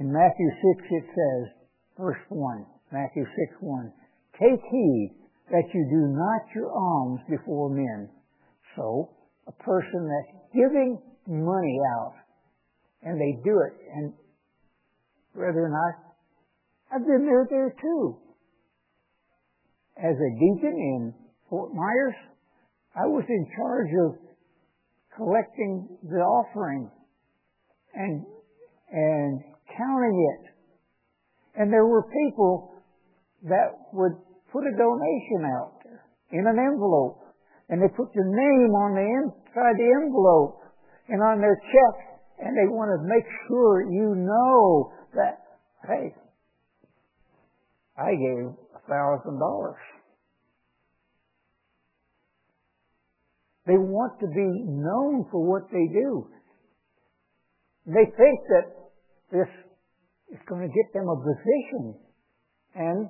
In 0.03 0.13
Matthew 0.13 0.51
6 0.51 0.83
it 0.91 1.07
says, 1.07 1.55
verse 1.97 2.19
1, 2.29 2.67
Matthew 2.91 3.23
6 3.23 3.55
1. 3.61 3.93
Take 4.43 4.61
heed 4.69 5.15
that 5.53 5.71
you 5.73 5.87
do 5.89 6.09
not 6.11 6.43
your 6.57 6.73
alms 6.73 7.21
before 7.31 7.71
men. 7.71 8.11
So, 8.75 9.11
a 9.47 9.53
person 9.63 10.11
that's 10.11 10.35
giving 10.53 10.99
money 11.29 11.79
out, 11.95 12.17
and 13.05 13.15
they 13.15 13.39
do 13.45 13.63
it, 13.63 13.79
and 13.95 14.13
whether 15.35 15.63
or 15.63 15.71
not, 15.71 16.06
I've 16.93 17.07
been 17.07 17.27
there 17.27 17.47
there 17.51 17.75
too. 17.81 18.17
As 19.97 20.15
a 20.15 20.31
deacon 20.39 20.77
in 20.77 21.15
Fort 21.49 21.73
Myers, 21.75 22.15
I 22.95 23.07
was 23.07 23.25
in 23.29 23.47
charge 23.57 23.91
of 24.07 24.27
collecting 25.17 25.89
the 26.03 26.17
offering 26.17 26.91
and 27.95 28.25
and 28.93 29.41
counting 29.77 30.17
it. 30.37 30.53
And 31.61 31.73
there 31.73 31.87
were 31.87 32.05
people 32.05 32.73
that 33.45 33.73
would 33.93 34.13
put 34.53 34.65
a 34.65 34.77
donation 34.77 35.45
out 35.45 35.81
there 35.83 36.05
in 36.31 36.47
an 36.47 36.59
envelope. 36.59 37.21
And 37.69 37.83
they 37.83 37.89
put 37.89 38.15
your 38.15 38.29
name 38.29 38.71
on 38.79 38.95
the 38.95 39.03
inside 39.03 39.75
the 39.77 39.91
envelope 40.05 40.61
and 41.09 41.21
on 41.23 41.41
their 41.41 41.57
check. 41.57 41.95
And 42.39 42.57
they 42.57 42.69
want 42.69 42.93
to 42.95 43.09
make 43.09 43.25
sure 43.49 43.91
you 43.91 44.15
know 44.15 44.93
that, 45.15 45.41
hey, 45.89 46.15
I 47.99 48.11
gave 48.13 48.53
a 48.75 48.81
thousand 48.89 49.39
dollars. 49.39 49.81
They 53.67 53.77
want 53.77 54.21
to 54.21 54.27
be 54.27 54.51
known 54.69 55.27
for 55.31 55.43
what 55.43 55.71
they 55.73 55.87
do. 55.93 56.29
They 57.87 58.05
think 58.05 58.39
that 58.49 58.67
this 59.33 59.49
is 60.33 60.39
going 60.49 60.63
to 60.63 60.69
get 60.69 60.93
them 60.93 61.09
a 61.09 61.17
position. 61.17 61.95
And 62.75 63.09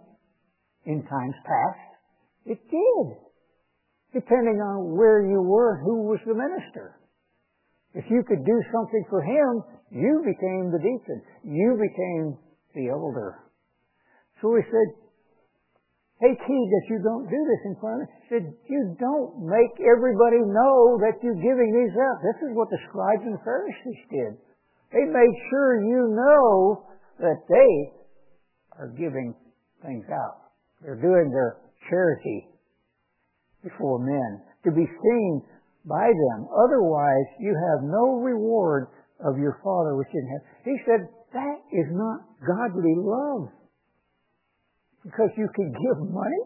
in 0.86 1.02
times 1.02 1.34
past. 1.44 1.86
It 2.46 2.58
did, 2.70 3.06
depending 4.14 4.62
on 4.62 4.96
where 4.96 5.26
you 5.26 5.42
were, 5.42 5.82
who 5.82 6.06
was 6.06 6.20
the 6.24 6.34
minister. 6.34 7.02
If 7.94 8.04
you 8.08 8.22
could 8.26 8.44
do 8.46 8.58
something 8.72 9.04
for 9.10 9.22
him, 9.22 9.62
you 9.90 10.22
became 10.24 10.70
the 10.70 10.78
deacon. 10.78 11.22
You 11.42 11.74
became 11.74 12.38
the 12.74 12.90
elder. 12.90 13.45
So 14.40 14.54
he 14.56 14.62
said, 14.68 14.88
Take 16.16 16.40
heed 16.40 16.68
that 16.72 16.86
you 16.88 16.98
don't 17.04 17.28
do 17.28 17.40
this 17.44 17.62
in 17.68 17.76
front 17.76 18.02
of 18.02 18.08
said, 18.28 18.44
You 18.68 18.96
don't 18.98 19.44
make 19.44 19.74
everybody 19.84 20.40
know 20.40 20.98
that 21.04 21.20
you're 21.22 21.38
giving 21.38 21.70
these 21.70 21.94
out. 21.94 22.24
This 22.24 22.48
is 22.48 22.56
what 22.56 22.70
the 22.70 22.80
scribes 22.88 23.22
and 23.22 23.38
Pharisees 23.44 24.02
did. 24.10 24.32
They 24.92 25.04
made 25.04 25.34
sure 25.50 25.82
you 25.82 26.14
know 26.16 26.86
that 27.20 27.44
they 27.48 27.70
are 28.78 28.88
giving 28.96 29.34
things 29.84 30.04
out. 30.10 30.52
They're 30.82 31.00
doing 31.00 31.30
their 31.30 31.58
charity 31.88 32.48
before 33.62 33.98
men, 33.98 34.42
to 34.64 34.70
be 34.70 34.86
seen 34.86 35.42
by 35.84 36.06
them. 36.06 36.48
Otherwise, 36.66 37.26
you 37.40 37.54
have 37.54 37.82
no 37.82 38.22
reward 38.22 38.88
of 39.24 39.38
your 39.38 39.58
Father 39.62 39.96
which 39.96 40.08
is 40.08 40.22
in 40.22 40.26
heaven. 40.28 40.46
He 40.64 40.76
said, 40.86 41.00
that 41.32 41.58
is 41.72 41.88
not 41.90 42.20
godly 42.46 42.94
love. 42.96 43.50
Because 45.06 45.30
you 45.38 45.46
can 45.54 45.70
give 45.70 45.98
money. 46.10 46.42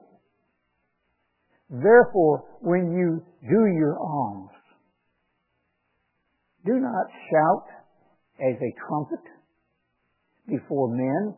Therefore, 1.71 2.45
when 2.61 2.93
you 2.93 3.25
do 3.41 3.61
your 3.73 3.97
alms, 3.97 4.53
do 6.67 6.77
not 6.77 7.07
shout 7.33 7.67
as 8.37 8.57
a 8.61 8.73
trumpet 8.85 9.25
before 10.47 10.93
men, 10.93 11.33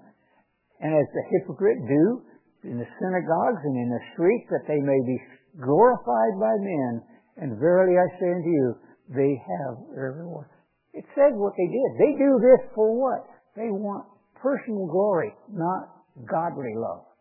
and 0.81 0.91
as 0.99 1.07
the 1.15 1.25
hypocrite 1.31 1.79
do 1.87 2.23
in 2.65 2.79
the 2.79 2.91
synagogues 2.99 3.63
and 3.63 3.77
in 3.77 3.91
the 3.91 4.03
streets, 4.15 4.51
that 4.51 4.67
they 4.67 4.81
may 4.83 4.99
be 5.07 5.19
glorified 5.63 6.35
by 6.41 6.55
men. 6.59 7.03
And 7.39 7.59
verily 7.59 7.95
I 7.99 8.09
say 8.19 8.31
unto 8.35 8.51
you, 8.51 8.75
they 9.15 9.33
have 9.37 9.79
their 9.95 10.19
reward. 10.19 10.49
It 10.93 11.05
says 11.15 11.33
what 11.39 11.55
they 11.57 11.69
did. 11.71 11.91
They 12.03 12.13
do 12.19 12.41
this 12.43 12.67
for 12.75 12.91
what? 12.99 13.29
They 13.55 13.71
want 13.71 14.07
personal 14.41 14.87
glory, 14.87 15.35
not 15.53 16.03
godly 16.27 16.75
love. 16.75 17.12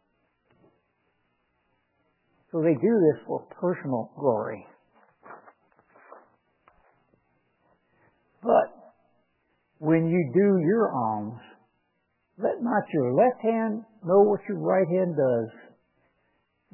So 2.51 2.61
they 2.61 2.73
do 2.73 2.93
this 2.99 3.23
for 3.25 3.45
personal 3.59 4.11
glory. 4.19 4.65
But 8.43 8.95
when 9.79 10.07
you 10.07 10.31
do 10.33 10.59
your 10.65 10.91
alms, 10.93 11.39
let 12.37 12.61
not 12.61 12.83
your 12.93 13.13
left 13.13 13.41
hand 13.41 13.83
know 14.03 14.19
what 14.23 14.41
your 14.49 14.59
right 14.59 14.87
hand 14.87 15.15
does, 15.15 15.49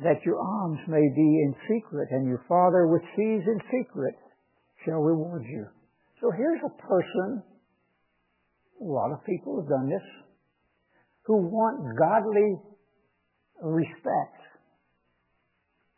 that 0.04 0.24
your 0.26 0.40
alms 0.40 0.80
may 0.88 1.04
be 1.16 1.44
in 1.44 1.54
secret, 1.68 2.08
and 2.12 2.28
your 2.28 2.44
Father 2.48 2.88
which 2.88 3.04
sees 3.16 3.44
in 3.46 3.60
secret 3.72 4.16
shall 4.86 5.00
reward 5.00 5.44
you. 5.46 5.66
So 6.22 6.32
here's 6.36 6.62
a 6.66 6.82
person, 6.82 7.44
a 8.82 8.84
lot 8.84 9.12
of 9.12 9.26
people 9.26 9.60
have 9.60 9.70
done 9.70 9.90
this, 9.90 10.08
who 11.26 11.38
want 11.38 11.98
godly 12.00 12.62
respect. 13.62 14.47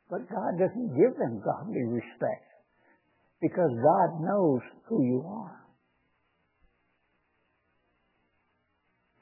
But 0.10 0.30
God 0.30 0.57
doesn't 0.57 0.97
give 0.97 1.18
them 1.18 1.41
godly 1.45 1.84
respect 1.86 2.49
because 3.41 3.70
God 3.70 4.22
knows 4.22 4.62
who 4.88 5.03
you 5.03 5.24
are. 5.28 5.60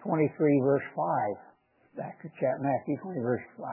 23 0.04 0.62
verse 0.64 0.84
5. 0.96 1.06
Back 1.98 2.22
to 2.22 2.30
chapter 2.40 2.62
Matthew 2.62 2.98
20 3.04 3.20
verse 3.20 3.42
5. 3.60 3.66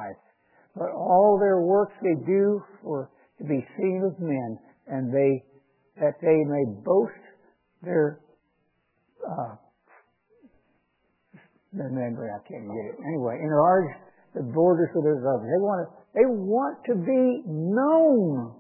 But 0.77 0.91
all 0.91 1.39
their 1.39 1.61
works 1.61 1.95
they 2.03 2.19
do 2.27 2.61
for 2.83 3.11
to 3.39 3.45
be 3.45 3.65
seen 3.77 4.03
of 4.05 4.19
men, 4.19 4.59
and 4.89 5.13
they 5.15 5.45
that 6.01 6.19
they 6.21 6.43
may 6.43 6.65
boast 6.85 7.15
their 7.83 8.21
uh, 9.23 9.55
the 11.73 11.91
memory 11.91 12.31
I 12.31 12.43
can't 12.47 12.67
get 12.67 12.85
it. 12.91 12.97
Anyway, 13.07 13.39
enlarge 13.43 13.91
the 14.35 14.43
borders 14.43 14.91
of 14.97 15.03
their 15.05 15.23
government. 15.23 15.51
They 15.51 15.63
want 15.63 15.87
to 15.87 16.04
they 16.15 16.27
want 16.27 16.79
to 16.87 16.95
be 16.95 17.43
known. 17.47 18.55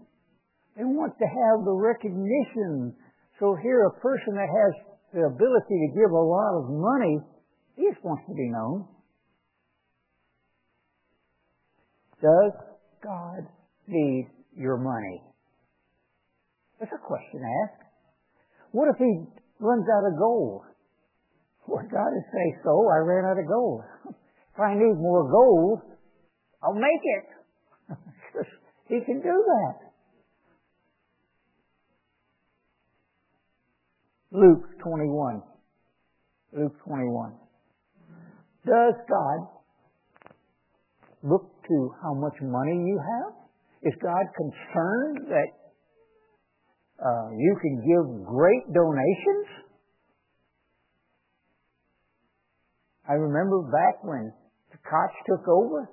They 0.76 0.84
want 0.84 1.14
to 1.18 1.26
have 1.26 1.64
the 1.64 1.72
recognition. 1.72 2.94
So 3.38 3.56
here 3.62 3.86
a 3.86 4.00
person 4.00 4.34
that 4.34 4.50
has 4.50 4.72
the 5.14 5.22
ability 5.30 5.76
to 5.86 5.88
give 5.94 6.10
a 6.10 6.26
lot 6.26 6.58
of 6.58 6.70
money 6.70 7.22
he 7.76 7.90
just 7.90 8.04
wants 8.04 8.22
to 8.28 8.34
be 8.34 8.48
known. 8.50 8.86
Does 12.22 12.52
God 13.02 13.50
need 13.88 14.30
your 14.56 14.78
money? 14.78 15.22
That's 16.78 16.92
a 16.92 17.06
question 17.06 17.40
to 17.42 17.50
ask. 17.66 17.80
What 18.70 18.88
if 18.88 18.96
he 18.98 19.26
runs 19.58 19.86
out 19.90 20.06
of 20.06 20.18
gold? 20.18 20.62
Well, 21.66 21.84
God 21.90 22.10
would 22.12 22.28
say, 22.30 22.60
so 22.62 22.88
I 22.88 22.98
ran 22.98 23.24
out 23.24 23.38
of 23.38 23.48
gold. 23.48 23.82
If 24.54 24.60
I 24.60 24.74
need 24.74 24.94
more 24.94 25.28
gold, 25.28 25.80
I'll 26.62 26.78
make 26.78 27.02
it. 27.02 27.26
He 28.88 29.00
can 29.04 29.20
do 29.20 29.44
that. 29.46 29.74
Luke 34.30 34.64
21. 34.82 35.42
Luke 36.52 36.74
21. 36.86 37.32
Does 38.66 38.94
God 39.08 39.38
look 41.22 41.50
to 41.68 41.90
how 42.02 42.14
much 42.14 42.34
money 42.42 42.76
you 42.84 42.98
have? 42.98 43.32
Is 43.82 43.94
God 44.02 44.24
concerned 44.36 45.28
that 45.28 45.48
uh, 46.98 47.30
you 47.36 47.56
can 47.60 47.76
give 47.80 48.26
great 48.26 48.64
donations? 48.72 49.64
I 53.08 53.12
remember 53.12 53.62
back 53.70 54.02
when 54.02 54.32
Tkach 54.72 55.12
took 55.26 55.46
over 55.48 55.88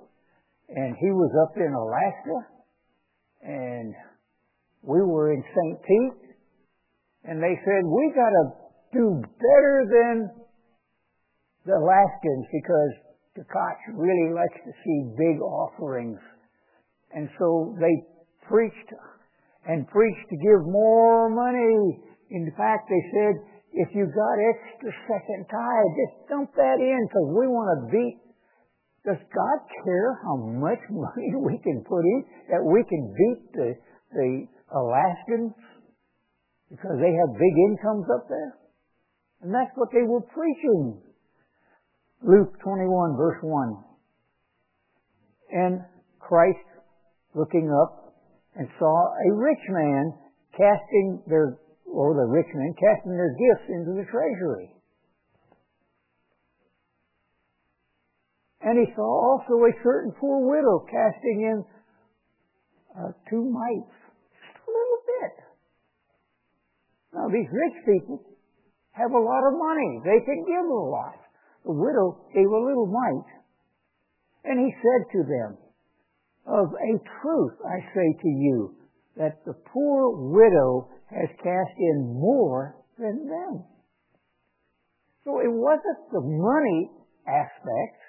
and 0.74 0.96
he 0.96 1.10
was 1.12 1.32
up 1.44 1.56
in 1.56 1.72
Alaska 1.72 2.38
and 3.42 3.94
we 4.82 5.00
were 5.02 5.32
in 5.32 5.42
St. 5.42 5.76
Pete 5.82 6.22
and 7.24 7.42
they 7.42 7.54
said, 7.64 7.82
we 7.84 8.12
got 8.16 8.32
to 8.32 8.44
do 8.92 9.22
better 9.22 9.76
than 9.86 10.30
the 11.66 11.76
Alaskans 11.78 12.46
because 12.50 12.92
the 13.36 13.44
Tkach 13.46 13.78
really 13.94 14.34
likes 14.34 14.58
to 14.64 14.72
see 14.84 14.98
big 15.16 15.40
offerings. 15.40 16.18
And 17.14 17.28
so 17.38 17.76
they 17.78 17.94
preached 18.48 18.90
and 19.68 19.86
preached 19.88 20.26
to 20.28 20.36
give 20.36 20.66
more 20.66 21.30
money. 21.30 22.00
In 22.30 22.50
fact, 22.56 22.88
they 22.88 23.02
said, 23.14 23.34
if 23.72 23.88
you 23.94 24.04
got 24.04 24.36
extra 24.52 24.92
second 25.08 25.46
tithe, 25.48 25.92
just 25.96 26.28
dump 26.28 26.50
that 26.56 26.78
in 26.80 27.00
because 27.08 27.28
we 27.32 27.46
want 27.48 27.68
to 27.72 27.78
beat. 27.92 28.21
Does 29.04 29.18
God 29.34 29.58
care 29.84 30.20
how 30.22 30.36
much 30.36 30.78
money 30.90 31.34
we 31.38 31.58
can 31.58 31.82
put 31.88 32.04
in 32.04 32.24
that 32.50 32.62
we 32.62 32.84
can 32.86 33.02
beat 33.10 33.52
the, 33.52 33.74
the 34.14 34.46
Alaskans 34.70 35.52
because 36.70 36.96
they 37.02 37.12
have 37.12 37.34
big 37.34 37.54
incomes 37.70 38.06
up 38.14 38.28
there? 38.28 38.58
And 39.42 39.52
that's 39.52 39.74
what 39.74 39.88
they 39.92 40.06
were 40.06 40.22
preaching. 40.22 41.02
Luke 42.22 42.54
21 42.62 43.16
verse 43.16 43.42
1. 43.42 43.76
And 45.50 45.80
Christ 46.20 46.62
looking 47.34 47.68
up 47.82 48.14
and 48.54 48.68
saw 48.78 48.94
a 49.28 49.34
rich 49.34 49.64
man 49.68 50.14
casting 50.52 51.22
their, 51.26 51.58
or 51.90 52.14
the 52.14 52.28
rich 52.30 52.46
men 52.54 52.74
casting 52.78 53.12
their 53.12 53.34
gifts 53.34 53.68
into 53.68 53.92
the 53.98 54.06
treasury. 54.10 54.70
And 58.62 58.78
he 58.78 58.94
saw 58.94 59.02
also 59.04 59.58
a 59.66 59.74
certain 59.82 60.12
poor 60.18 60.46
widow 60.46 60.86
casting 60.86 61.38
in 61.42 61.64
uh, 62.94 63.10
two 63.28 63.42
mites. 63.42 63.96
Just 64.38 64.62
a 64.62 64.70
little 64.70 65.02
bit. 65.06 65.34
Now 67.14 67.26
these 67.28 67.50
rich 67.50 67.78
people 67.84 68.22
have 68.92 69.10
a 69.10 69.18
lot 69.18 69.42
of 69.48 69.58
money. 69.58 70.00
They 70.04 70.24
can 70.24 70.44
give 70.46 70.66
a 70.68 70.84
lot 70.86 71.22
the 71.64 71.72
widow 71.72 72.18
gave 72.34 72.48
a 72.48 72.64
little 72.66 72.86
mite. 72.86 73.32
And 74.44 74.58
he 74.58 74.74
said 74.82 75.02
to 75.12 75.22
them, 75.22 75.58
Of 76.46 76.74
a 76.74 76.92
truth 77.22 77.56
I 77.64 77.78
say 77.94 78.08
to 78.20 78.28
you, 78.28 78.74
that 79.16 79.44
the 79.44 79.54
poor 79.72 80.10
widow 80.10 80.88
has 81.10 81.28
cast 81.42 81.76
in 81.78 82.18
more 82.18 82.76
than 82.98 83.28
them. 83.28 83.64
So 85.24 85.38
it 85.38 85.52
wasn't 85.52 86.10
the 86.10 86.22
money 86.22 86.90
aspect, 87.28 88.01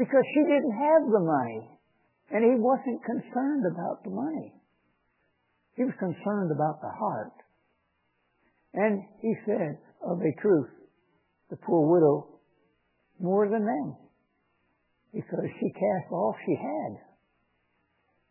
because 0.00 0.24
she 0.32 0.42
didn't 0.48 0.72
have 0.72 1.12
the 1.12 1.20
money, 1.20 1.68
and 2.32 2.40
he 2.40 2.56
wasn't 2.56 3.04
concerned 3.04 3.68
about 3.68 4.00
the 4.02 4.08
money. 4.08 4.54
He 5.76 5.84
was 5.84 5.92
concerned 6.00 6.50
about 6.50 6.80
the 6.80 6.88
heart. 6.88 7.36
And 8.72 9.02
he 9.20 9.34
said, 9.44 9.76
of 10.00 10.16
a 10.24 10.40
truth, 10.40 10.72
the 11.50 11.56
poor 11.56 11.84
widow 11.92 12.40
more 13.20 13.46
than 13.50 13.66
them, 13.66 13.96
because 15.12 15.44
she 15.60 15.68
cast 15.68 16.08
all 16.10 16.34
she 16.46 16.56
had. 16.56 16.96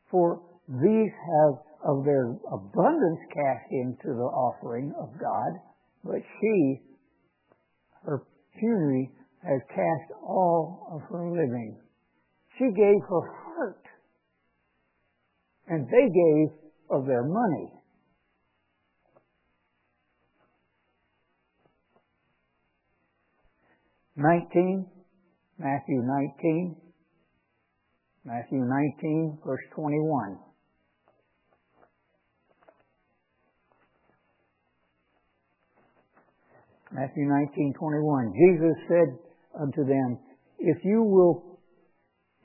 For 0.10 0.42
these 0.68 1.14
have 1.14 1.62
of 1.86 2.04
their 2.04 2.34
abundance 2.52 3.22
cast 3.30 3.70
into 3.70 4.18
the 4.18 4.32
offering 4.34 4.92
of 5.00 5.10
God, 5.22 5.62
but 6.04 6.22
she, 6.42 6.82
her 8.06 8.24
penury, 8.60 9.12
has 9.44 9.62
cast 9.70 10.12
all 10.22 10.88
of 10.94 11.02
her 11.10 11.30
living. 11.30 11.78
She 12.58 12.66
gave 12.66 13.02
her 13.10 13.22
heart, 13.22 13.84
and 15.68 15.88
they 15.88 16.10
gave 16.10 16.50
of 16.90 17.06
their 17.06 17.24
money. 17.24 17.72
19, 24.20 24.86
Matthew 25.58 26.02
19. 26.04 26.76
Matthew 28.26 28.60
19, 28.60 29.40
verse 29.46 29.64
21. 29.74 30.38
Matthew 36.92 37.24
19, 37.24 37.74
21. 37.80 38.34
Jesus 38.36 38.76
said 38.90 39.29
unto 39.60 39.84
them, 39.84 40.18
If 40.58 40.84
you 40.84 41.04
will 41.04 41.60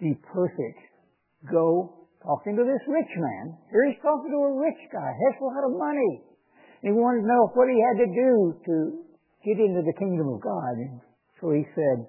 be 0.01 0.19
perfect, 0.33 0.83
go, 1.51 2.09
talking 2.23 2.57
to 2.57 2.65
this 2.65 2.83
rich 2.89 3.13
man. 3.17 3.57
Here 3.71 3.87
he's 3.87 4.03
talking 4.03 4.33
to 4.33 4.41
a 4.43 4.53
rich 4.59 4.81
guy, 4.93 5.13
has 5.13 5.41
a 5.41 5.45
lot 5.45 5.65
of 5.65 5.79
money. 5.79 6.25
He 6.83 6.91
wanted 6.93 7.23
to 7.23 7.29
know 7.29 7.49
what 7.55 7.69
he 7.69 7.81
had 7.81 7.97
to 8.05 8.09
do 8.13 8.31
to 8.67 8.75
get 9.45 9.57
into 9.61 9.81
the 9.85 9.97
kingdom 9.97 10.29
of 10.29 10.41
God. 10.41 10.77
So 11.41 11.53
he 11.53 11.65
said, 11.75 12.09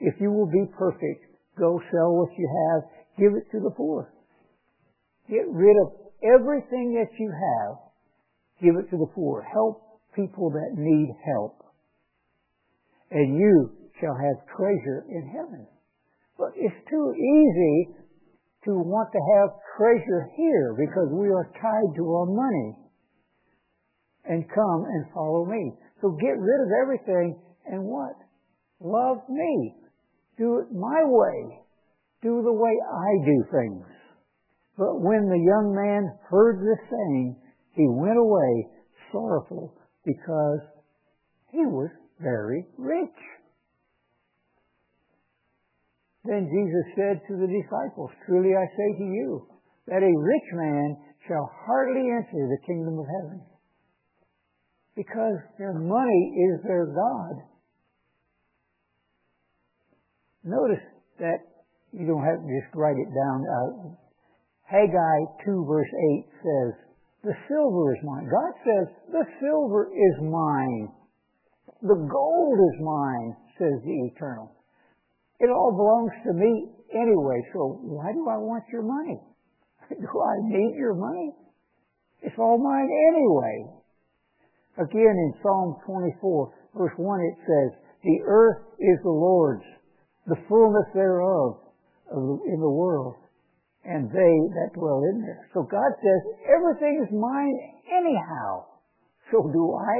If 0.00 0.20
you 0.20 0.32
will 0.32 0.50
be 0.50 0.68
perfect, 0.76 1.24
go 1.58 1.80
sell 1.92 2.16
what 2.16 2.32
you 2.36 2.48
have, 2.48 2.82
give 3.18 3.32
it 3.36 3.48
to 3.52 3.60
the 3.60 3.72
poor. 3.76 4.12
Get 5.28 5.48
rid 5.48 5.76
of 5.80 5.92
everything 6.22 6.94
that 6.96 7.12
you 7.18 7.32
have, 7.32 7.76
give 8.62 8.76
it 8.76 8.90
to 8.90 8.96
the 8.96 9.10
poor. 9.14 9.42
Help 9.42 9.82
people 10.14 10.50
that 10.50 10.76
need 10.76 11.14
help. 11.24 11.62
And 13.10 13.38
you 13.38 13.75
shall 14.00 14.14
have 14.14 14.56
treasure 14.56 15.04
in 15.08 15.24
heaven. 15.28 15.66
But 16.38 16.52
it's 16.56 16.90
too 16.90 17.12
easy 17.16 17.96
to 18.64 18.76
want 18.76 19.08
to 19.12 19.22
have 19.38 19.56
treasure 19.78 20.28
here 20.36 20.76
because 20.76 21.08
we 21.12 21.28
are 21.28 21.48
tied 21.56 21.92
to 21.96 22.04
our 22.04 22.26
money. 22.26 22.76
And 24.28 24.44
come 24.50 24.84
and 24.84 25.06
follow 25.14 25.46
me. 25.46 25.72
So 26.02 26.10
get 26.20 26.34
rid 26.36 26.60
of 26.66 26.70
everything 26.82 27.38
and 27.64 27.84
what? 27.84 28.16
Love 28.80 29.18
me. 29.28 29.74
Do 30.36 30.58
it 30.58 30.74
my 30.74 31.02
way. 31.04 31.62
Do 32.22 32.42
the 32.42 32.52
way 32.52 32.74
I 32.74 33.24
do 33.24 33.44
things. 33.50 33.86
But 34.76 35.00
when 35.00 35.28
the 35.28 35.40
young 35.40 35.72
man 35.72 36.12
heard 36.28 36.58
this 36.60 36.84
saying, 36.90 37.36
he 37.72 37.86
went 37.88 38.18
away 38.18 38.66
sorrowful 39.12 39.74
because 40.04 40.60
he 41.50 41.64
was 41.64 41.88
very 42.20 42.66
rich. 42.76 43.16
Then 46.26 46.50
Jesus 46.50 46.86
said 46.98 47.22
to 47.28 47.34
the 47.38 47.46
disciples, 47.46 48.10
Truly 48.26 48.54
I 48.54 48.66
say 48.66 48.98
to 48.98 49.06
you, 49.06 49.46
that 49.86 50.02
a 50.02 50.18
rich 50.18 50.48
man 50.52 50.96
shall 51.28 51.50
hardly 51.66 52.10
enter 52.10 52.50
the 52.50 52.66
kingdom 52.66 52.98
of 52.98 53.06
heaven. 53.06 53.40
Because 54.96 55.38
their 55.58 55.74
money 55.74 56.22
is 56.50 56.62
their 56.66 56.86
God. 56.86 57.34
Notice 60.42 60.82
that 61.20 61.38
you 61.92 62.06
don't 62.06 62.24
have 62.24 62.42
to 62.42 62.50
just 62.50 62.74
write 62.74 62.96
it 62.96 63.10
down. 63.14 63.38
Uh, 63.46 63.94
Haggai 64.66 65.18
2 65.44 65.64
verse 65.68 65.92
8 66.18 66.26
says, 66.42 66.86
the 67.26 67.34
silver 67.48 67.94
is 67.94 68.02
mine. 68.04 68.28
God 68.30 68.52
says, 68.62 68.86
the 69.10 69.24
silver 69.42 69.90
is 69.90 70.14
mine. 70.22 70.88
The 71.82 71.98
gold 72.06 72.58
is 72.58 72.80
mine, 72.80 73.36
says 73.58 73.82
the 73.82 74.10
eternal. 74.14 74.54
It 75.40 75.50
all 75.50 75.72
belongs 75.72 76.12
to 76.24 76.32
me 76.32 76.72
anyway, 76.92 77.40
so 77.52 77.78
why 77.82 78.12
do 78.12 78.28
I 78.28 78.38
want 78.38 78.64
your 78.72 78.82
money? 78.82 79.20
do 79.90 80.10
I 80.20 80.34
need 80.48 80.74
your 80.76 80.94
money? 80.94 81.32
It's 82.22 82.36
all 82.38 82.58
mine 82.58 82.88
anyway. 83.12 83.76
Again, 84.78 85.16
in 85.16 85.32
Psalm 85.42 85.76
24, 85.86 86.52
verse 86.76 86.92
1, 86.96 87.20
it 87.20 87.36
says, 87.46 87.70
The 88.04 88.20
earth 88.24 88.62
is 88.80 88.98
the 89.02 89.12
Lord's, 89.12 89.64
the 90.26 90.36
fullness 90.48 90.86
thereof 90.92 91.60
in 92.12 92.58
the 92.60 92.70
world, 92.70 93.14
and 93.84 94.10
they 94.10 94.34
that 94.58 94.74
dwell 94.74 95.02
in 95.12 95.22
there. 95.22 95.48
So 95.54 95.62
God 95.62 95.92
says, 96.02 96.20
everything 96.50 97.04
is 97.06 97.12
mine 97.14 97.56
anyhow. 97.86 98.66
So 99.30 99.48
do 99.52 99.74
I 99.74 99.98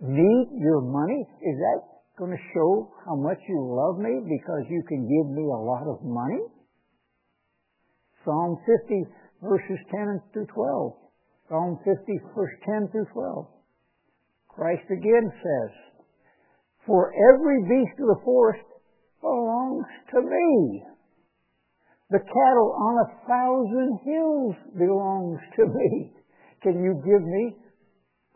need 0.00 0.48
your 0.56 0.80
money? 0.80 1.26
Is 1.40 1.56
that 1.58 1.91
going 2.18 2.30
to 2.30 2.44
show 2.52 2.92
how 3.06 3.16
much 3.16 3.38
you 3.48 3.56
love 3.56 3.98
me 3.98 4.20
because 4.20 4.64
you 4.68 4.82
can 4.88 5.08
give 5.08 5.28
me 5.32 5.44
a 5.48 5.62
lot 5.64 5.88
of 5.88 6.04
money? 6.04 6.44
Psalm 8.24 8.58
50 8.66 9.04
verses 9.42 9.80
10 9.90 10.20
through 10.32 10.46
12. 10.46 10.92
Psalm 11.48 11.78
50 11.84 12.20
verse 12.36 12.54
10 12.64 12.88
through 12.92 13.06
12. 13.12 13.46
Christ 14.48 14.84
again 14.92 15.32
says, 15.32 15.72
For 16.86 17.12
every 17.32 17.62
beast 17.64 17.98
of 18.00 18.08
the 18.08 18.22
forest 18.24 18.64
belongs 19.20 19.86
to 20.12 20.20
me. 20.20 20.82
The 22.10 22.20
cattle 22.20 22.76
on 22.76 22.94
a 23.00 23.12
thousand 23.26 23.98
hills 24.04 24.56
belongs 24.76 25.40
to 25.56 25.64
me. 25.64 26.12
Can 26.62 26.84
you 26.84 27.00
give 27.00 27.24
me 27.24 27.56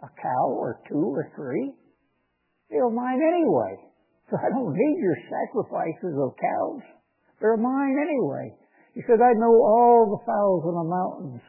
a 0.02 0.08
cow 0.08 0.48
or 0.48 0.80
two 0.88 1.12
or 1.12 1.30
three? 1.36 1.74
They're 2.70 2.90
mine 2.90 3.20
anyway. 3.22 3.78
So 4.30 4.36
I 4.36 4.50
don't 4.50 4.74
need 4.74 4.98
your 4.98 5.16
sacrifices 5.30 6.14
of 6.18 6.34
cows. 6.34 6.82
They're 7.40 7.56
mine 7.56 7.96
anyway. 8.02 8.54
He 8.94 9.02
said, 9.06 9.20
I 9.20 9.32
know 9.38 9.52
all 9.52 10.10
the 10.10 10.24
fowls 10.26 10.64
on 10.66 10.74
the 10.74 10.88
mountains 10.88 11.42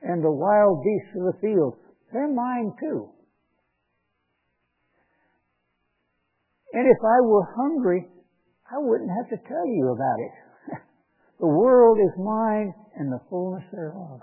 and 0.00 0.24
the 0.24 0.30
wild 0.30 0.82
beasts 0.84 1.16
of 1.16 1.34
the 1.34 1.38
field. 1.40 1.76
They're 2.12 2.32
mine 2.32 2.72
too. 2.80 3.10
And 6.72 6.86
if 6.86 6.98
I 7.02 7.20
were 7.22 7.46
hungry, 7.56 8.06
I 8.70 8.78
wouldn't 8.78 9.10
have 9.10 9.28
to 9.30 9.48
tell 9.48 9.66
you 9.66 9.92
about 9.92 10.20
it. 10.20 10.34
The 11.40 11.48
world 11.50 11.98
is 11.98 12.14
mine 12.16 12.72
and 12.96 13.10
the 13.10 13.20
fullness 13.28 13.64
thereof. 13.72 14.22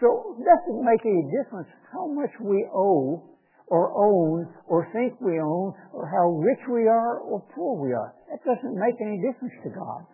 So 0.00 0.38
it 0.38 0.46
doesn't 0.46 0.84
make 0.86 1.02
any 1.04 1.26
difference 1.26 1.68
how 1.92 2.06
much 2.06 2.30
we 2.40 2.64
owe 2.72 3.37
or 3.70 3.92
own 3.92 4.48
or 4.66 4.88
think 4.92 5.20
we 5.20 5.38
own 5.40 5.72
or 5.92 6.08
how 6.08 6.28
rich 6.40 6.60
we 6.72 6.88
are 6.88 7.18
or 7.18 7.44
poor 7.54 7.76
we 7.76 7.92
are. 7.92 8.14
That 8.30 8.40
doesn't 8.44 8.74
make 8.74 8.96
any 9.00 9.20
difference 9.20 9.54
to 9.64 9.70
God. 9.70 10.04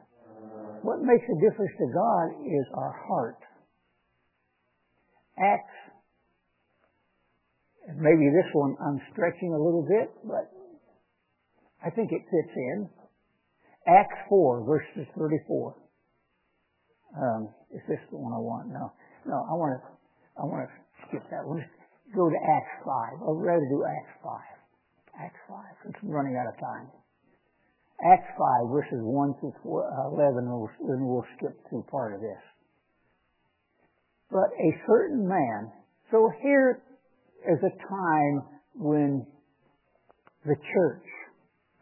What 0.82 1.00
makes 1.00 1.24
a 1.24 1.38
difference 1.40 1.72
to 1.78 1.88
God 1.94 2.26
is 2.44 2.66
our 2.74 2.94
heart. 3.08 3.38
Acts, 5.38 5.78
maybe 7.96 8.28
this 8.30 8.50
one 8.52 8.76
I'm 8.80 9.00
stretching 9.12 9.54
a 9.54 9.58
little 9.58 9.86
bit, 9.88 10.10
but 10.24 10.50
I 11.84 11.90
think 11.90 12.12
it 12.12 12.22
fits 12.30 12.54
in. 12.54 12.88
Acts 13.86 14.16
4, 14.28 14.64
verses 14.64 15.06
34. 15.18 15.76
Um, 17.16 17.48
is 17.70 17.82
this 17.88 18.00
the 18.10 18.16
one 18.16 18.32
I 18.32 18.40
want? 18.40 18.68
No. 18.68 18.92
No, 19.26 19.36
I 19.48 19.54
want 19.54 19.80
to, 19.80 19.82
I 20.40 20.44
want 20.44 20.68
to 20.68 20.72
skip 21.08 21.22
that 21.30 21.44
one. 21.46 21.64
Go 22.14 22.30
to 22.30 22.36
Acts 22.36 22.78
5. 22.86 23.26
I'd 23.26 23.42
rather 23.42 23.66
do 23.68 23.82
Acts 23.82 24.14
5. 24.22 24.38
Acts 25.20 25.42
5, 25.48 25.58
since 25.82 25.94
I'm 26.02 26.10
running 26.10 26.36
out 26.38 26.46
of 26.46 26.58
time. 26.60 26.86
Acts 28.12 28.30
5, 28.38 28.70
verses 28.70 29.02
1 29.02 29.34
through 29.40 29.54
11, 29.62 30.46
and 30.46 31.06
we'll 31.06 31.26
skip 31.36 31.58
through 31.68 31.82
part 31.90 32.14
of 32.14 32.20
this. 32.20 32.42
But 34.30 34.50
a 34.58 34.70
certain 34.86 35.26
man, 35.26 35.70
so 36.10 36.30
here 36.42 36.82
is 37.46 37.58
a 37.62 37.70
time 37.88 38.42
when 38.74 39.26
the 40.44 40.56
church, 40.74 41.06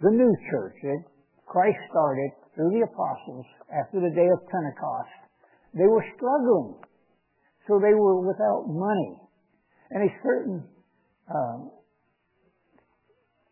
the 0.00 0.10
new 0.10 0.32
church, 0.50 0.76
that 0.82 1.02
Christ 1.46 1.78
started 1.90 2.30
through 2.54 2.70
the 2.70 2.84
apostles 2.84 3.46
after 3.72 4.00
the 4.00 4.14
day 4.14 4.28
of 4.28 4.48
Pentecost. 4.48 5.16
They 5.74 5.86
were 5.86 6.04
struggling. 6.16 6.76
So 7.66 7.80
they 7.80 7.94
were 7.94 8.20
without 8.20 8.68
money. 8.68 9.16
And 9.92 10.08
a 10.08 10.12
certain, 10.24 10.64
um, 11.28 11.70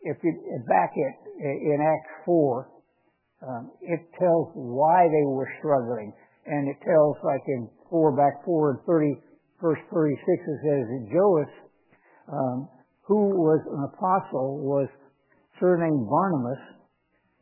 if 0.02 0.16
you 0.24 0.32
back 0.66 0.90
it 0.96 1.14
in 1.38 1.78
Acts 1.84 2.24
4, 2.24 2.70
um, 3.46 3.70
it 3.82 4.00
tells 4.18 4.48
why 4.54 5.08
they 5.08 5.24
were 5.24 5.48
struggling. 5.58 6.12
And 6.46 6.68
it 6.68 6.76
tells, 6.84 7.16
like 7.24 7.42
in 7.46 7.68
4, 7.90 8.16
back 8.16 8.44
4 8.44 8.70
and 8.70 8.80
30, 8.86 9.20
verse 9.60 9.78
36, 9.92 10.16
it 10.26 10.60
says 10.64 10.84
that 10.88 11.04
Joas, 11.12 11.52
um, 12.32 12.68
who 13.02 13.36
was 13.36 13.60
an 13.68 13.84
apostle, 13.92 14.64
was 14.64 14.88
surnamed 15.60 16.08
Barnabas, 16.08 16.62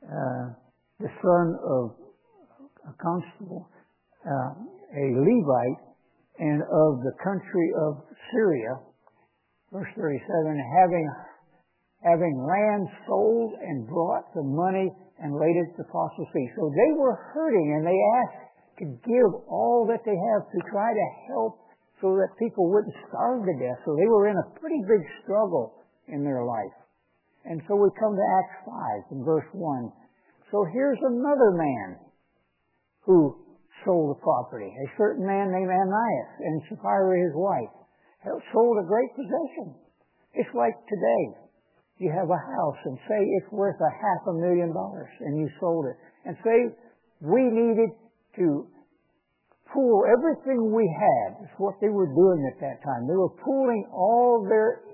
uh, 0.02 0.46
the 0.98 1.10
son 1.22 1.54
of 1.62 1.94
a 2.88 2.94
constable, 3.00 3.68
uh, 4.26 4.54
a 4.58 5.04
Levite, 5.22 5.82
and 6.38 6.62
of 6.62 7.02
the 7.02 7.12
country 7.22 7.70
of 7.86 8.02
Syria. 8.32 8.78
Verse 9.72 9.92
37, 9.96 10.24
having, 10.80 11.06
having 12.00 12.34
land 12.40 12.88
sold 13.04 13.52
and 13.60 13.86
brought 13.86 14.32
the 14.32 14.42
money 14.42 14.88
and 15.20 15.36
laid 15.36 15.56
it 15.60 15.76
the 15.76 15.84
apostles' 15.84 16.28
feet. 16.32 16.50
So 16.56 16.72
they 16.72 16.92
were 16.96 17.20
hurting 17.34 17.76
and 17.76 17.84
they 17.84 18.00
asked 18.22 18.48
to 18.80 18.84
give 19.04 19.30
all 19.50 19.84
that 19.90 20.00
they 20.06 20.16
have 20.16 20.44
to 20.48 20.60
try 20.70 20.94
to 20.94 21.06
help 21.28 21.68
so 22.00 22.14
that 22.16 22.38
people 22.38 22.70
wouldn't 22.70 22.94
starve 23.10 23.44
to 23.44 23.54
death. 23.58 23.82
So 23.84 23.92
they 23.98 24.06
were 24.06 24.30
in 24.30 24.38
a 24.38 24.50
pretty 24.56 24.80
big 24.86 25.02
struggle 25.22 25.84
in 26.06 26.24
their 26.24 26.46
life. 26.46 26.76
And 27.44 27.60
so 27.66 27.74
we 27.76 27.90
come 27.98 28.14
to 28.14 28.26
Acts 28.38 28.58
5 29.12 29.18
in 29.18 29.24
verse 29.24 29.48
1. 29.52 29.92
So 30.50 30.64
here's 30.72 31.02
another 31.02 31.50
man 31.52 31.98
who 33.04 33.36
sold 33.84 34.16
the 34.16 34.20
property. 34.22 34.70
A 34.70 34.88
certain 34.96 35.26
man 35.26 35.50
named 35.52 35.68
Ananias 35.68 36.32
and 36.40 36.62
Sapphira, 36.68 37.20
his 37.20 37.34
wife, 37.34 37.74
sold 38.24 38.76
a 38.78 38.86
great 38.86 39.10
possession. 39.14 39.74
It's 40.34 40.50
like 40.54 40.74
today. 40.88 41.48
You 41.98 42.14
have 42.14 42.30
a 42.30 42.38
house 42.38 42.80
and 42.84 42.98
say 43.10 43.18
it's 43.18 43.50
worth 43.50 43.78
a 43.82 43.90
half 43.90 44.22
a 44.30 44.34
million 44.38 44.70
dollars 44.72 45.10
and 45.20 45.38
you 45.38 45.50
sold 45.58 45.86
it. 45.86 45.96
And 46.26 46.36
say 46.44 46.58
we 47.20 47.42
needed 47.42 47.90
to 48.38 48.66
pool 49.74 50.06
everything 50.06 50.70
we 50.70 50.86
had. 50.86 51.42
It's 51.42 51.58
what 51.58 51.74
they 51.80 51.90
were 51.90 52.06
doing 52.06 52.46
at 52.54 52.60
that 52.62 52.78
time. 52.86 53.06
They 53.10 53.18
were 53.18 53.34
pooling 53.42 53.84
all 53.90 54.46
their, 54.48 54.86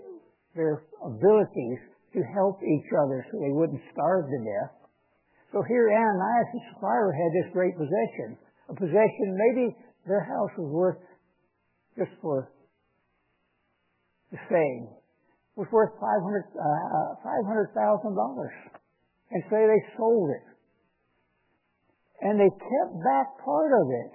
their 0.57 0.83
abilities 1.05 1.81
to 2.17 2.21
help 2.33 2.63
each 2.63 2.89
other 3.05 3.27
so 3.29 3.39
they 3.39 3.53
wouldn't 3.53 3.83
starve 3.93 4.25
to 4.25 4.39
death. 4.41 4.73
So 5.53 5.63
here 5.69 5.93
Ananias 5.93 6.51
and 6.57 6.63
Sapphira 6.73 7.13
had 7.13 7.31
this 7.37 7.53
great 7.53 7.77
possession. 7.77 8.39
A 8.71 8.75
possession, 8.75 9.27
maybe 9.37 9.77
their 10.09 10.25
house 10.25 10.51
was 10.57 10.71
worth, 10.73 10.99
just 11.99 12.11
for 12.23 12.51
the 14.35 14.43
same, 14.51 14.91
was 15.55 15.71
worth 15.71 15.95
$500,000. 16.03 16.51
Uh, 16.59 17.15
$500, 17.23 18.51
and 19.31 19.43
say 19.51 19.63
they 19.67 19.83
sold 19.97 20.31
it. 20.31 20.47
And 22.21 22.41
they 22.41 22.51
kept 22.51 22.93
back 23.05 23.39
part 23.45 23.71
of 23.71 23.87
it. 23.91 24.13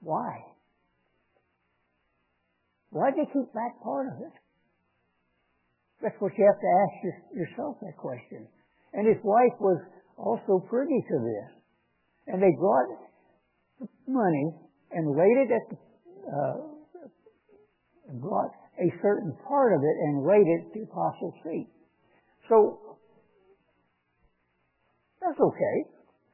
Why? 0.00 0.30
Why 2.90 3.10
did 3.10 3.26
they 3.26 3.30
keep 3.32 3.52
back 3.54 3.78
part 3.82 4.06
of 4.08 4.18
it? 4.22 4.34
That's 6.02 6.14
what 6.20 6.32
you 6.38 6.46
have 6.46 6.60
to 6.60 6.70
ask 6.82 6.94
your, 7.02 7.44
yourself 7.44 7.76
that 7.82 7.96
question. 7.98 8.46
And 8.94 9.06
his 9.06 9.18
wife 9.22 9.54
was 9.60 9.82
also 10.16 10.64
privy 10.70 11.02
to 11.10 11.18
this. 11.18 11.50
And 12.28 12.42
they 12.42 12.54
brought 12.58 12.86
money 14.06 14.54
and 14.90 15.16
laid 15.16 15.36
it 15.46 15.50
at 15.52 15.64
the, 15.70 15.76
uh, 16.30 16.77
brought 18.20 18.50
a 18.80 18.88
certain 19.02 19.36
part 19.46 19.74
of 19.74 19.80
it 19.82 19.96
and 20.08 20.26
laid 20.26 20.46
it 20.46 20.66
at 20.66 20.72
the 20.72 20.82
apostles' 20.88 21.34
feet. 21.44 21.68
So, 22.48 22.98
that's 25.20 25.38
okay. 25.38 25.76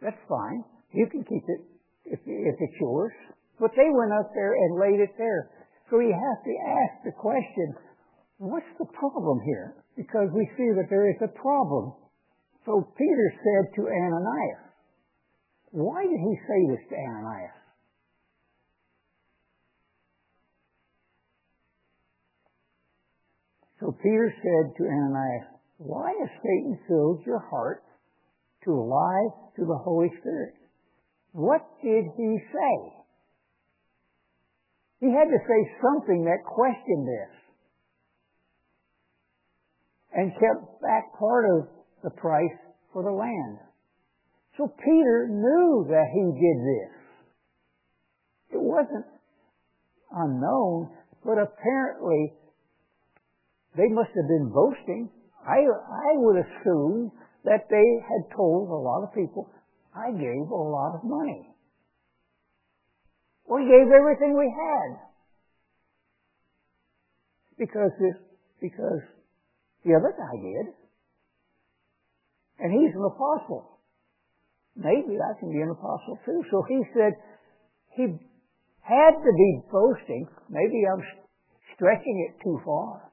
That's 0.02 0.20
fine. 0.28 0.62
You 0.92 1.06
can 1.10 1.24
keep 1.24 1.42
it 1.48 1.60
if, 2.04 2.20
if 2.26 2.56
it's 2.60 2.78
yours. 2.80 3.12
But 3.58 3.70
they 3.76 3.88
went 3.90 4.12
up 4.12 4.30
there 4.34 4.52
and 4.52 4.78
laid 4.78 5.00
it 5.00 5.14
there. 5.16 5.50
So 5.90 6.00
you 6.00 6.12
have 6.12 6.40
to 6.44 6.54
ask 6.68 7.04
the 7.04 7.12
question, 7.12 7.74
what's 8.38 8.68
the 8.78 8.86
problem 8.92 9.40
here? 9.44 9.74
Because 9.96 10.28
we 10.34 10.48
see 10.56 10.70
that 10.74 10.90
there 10.90 11.08
is 11.08 11.20
a 11.22 11.28
problem. 11.28 11.94
So 12.66 12.82
Peter 12.96 13.28
said 13.42 13.74
to 13.76 13.82
Ananias, 13.88 14.64
why 15.70 16.02
did 16.02 16.20
he 16.20 16.34
say 16.46 16.60
this 16.70 16.84
to 16.90 16.96
Ananias? 16.96 17.63
So 23.84 23.92
Peter 24.02 24.32
said 24.40 24.72
to 24.78 24.88
Ananias, 24.88 25.44
why 25.76 26.08
has 26.18 26.30
Satan 26.40 26.78
filled 26.88 27.20
your 27.26 27.44
heart 27.50 27.84
to 28.64 28.72
lie 28.72 29.28
to 29.56 29.66
the 29.66 29.76
Holy 29.76 30.08
Spirit? 30.20 30.54
What 31.32 31.60
did 31.82 32.04
he 32.16 32.38
say? 32.48 33.04
He 35.00 35.12
had 35.12 35.28
to 35.28 35.36
say 35.36 35.76
something 35.82 36.24
that 36.24 36.48
questioned 36.48 37.06
this 37.06 37.36
and 40.14 40.32
kept 40.32 40.80
back 40.80 41.12
part 41.18 41.44
of 41.44 41.68
the 42.02 42.10
price 42.16 42.56
for 42.90 43.02
the 43.02 43.12
land. 43.12 43.58
So 44.56 44.72
Peter 44.78 45.28
knew 45.28 45.84
that 45.90 46.08
he 46.10 46.24
did 46.32 46.58
this. 46.64 48.56
It 48.56 48.62
wasn't 48.62 49.04
unknown, 50.10 50.88
but 51.22 51.36
apparently 51.36 52.32
they 53.76 53.88
must 53.88 54.10
have 54.14 54.28
been 54.28 54.50
boasting. 54.54 55.10
I, 55.46 55.66
I 55.66 56.10
would 56.16 56.38
assume 56.40 57.12
that 57.44 57.68
they 57.68 57.88
had 58.00 58.34
told 58.36 58.70
a 58.70 58.80
lot 58.80 59.02
of 59.02 59.14
people, 59.14 59.50
I 59.94 60.10
gave 60.10 60.48
a 60.48 60.54
lot 60.54 60.94
of 60.96 61.04
money. 61.04 61.54
We 63.48 63.68
gave 63.68 63.92
everything 63.92 64.36
we 64.38 64.48
had. 64.48 64.90
Because 67.58 67.90
this, 68.00 68.16
because 68.60 69.02
the 69.84 69.94
other 69.94 70.14
guy 70.16 70.34
did. 70.40 70.66
And 72.58 72.72
he's 72.72 72.94
an 72.94 73.04
apostle. 73.04 73.78
Maybe 74.76 75.18
I 75.20 75.38
can 75.38 75.52
be 75.52 75.60
an 75.60 75.70
apostle 75.70 76.18
too. 76.24 76.42
So 76.50 76.64
he 76.68 76.82
said 76.94 77.12
he 77.94 78.06
had 78.80 79.14
to 79.14 79.32
be 79.36 79.60
boasting. 79.70 80.26
Maybe 80.48 80.82
I'm 80.90 81.02
stretching 81.76 82.26
it 82.28 82.42
too 82.42 82.60
far. 82.64 83.12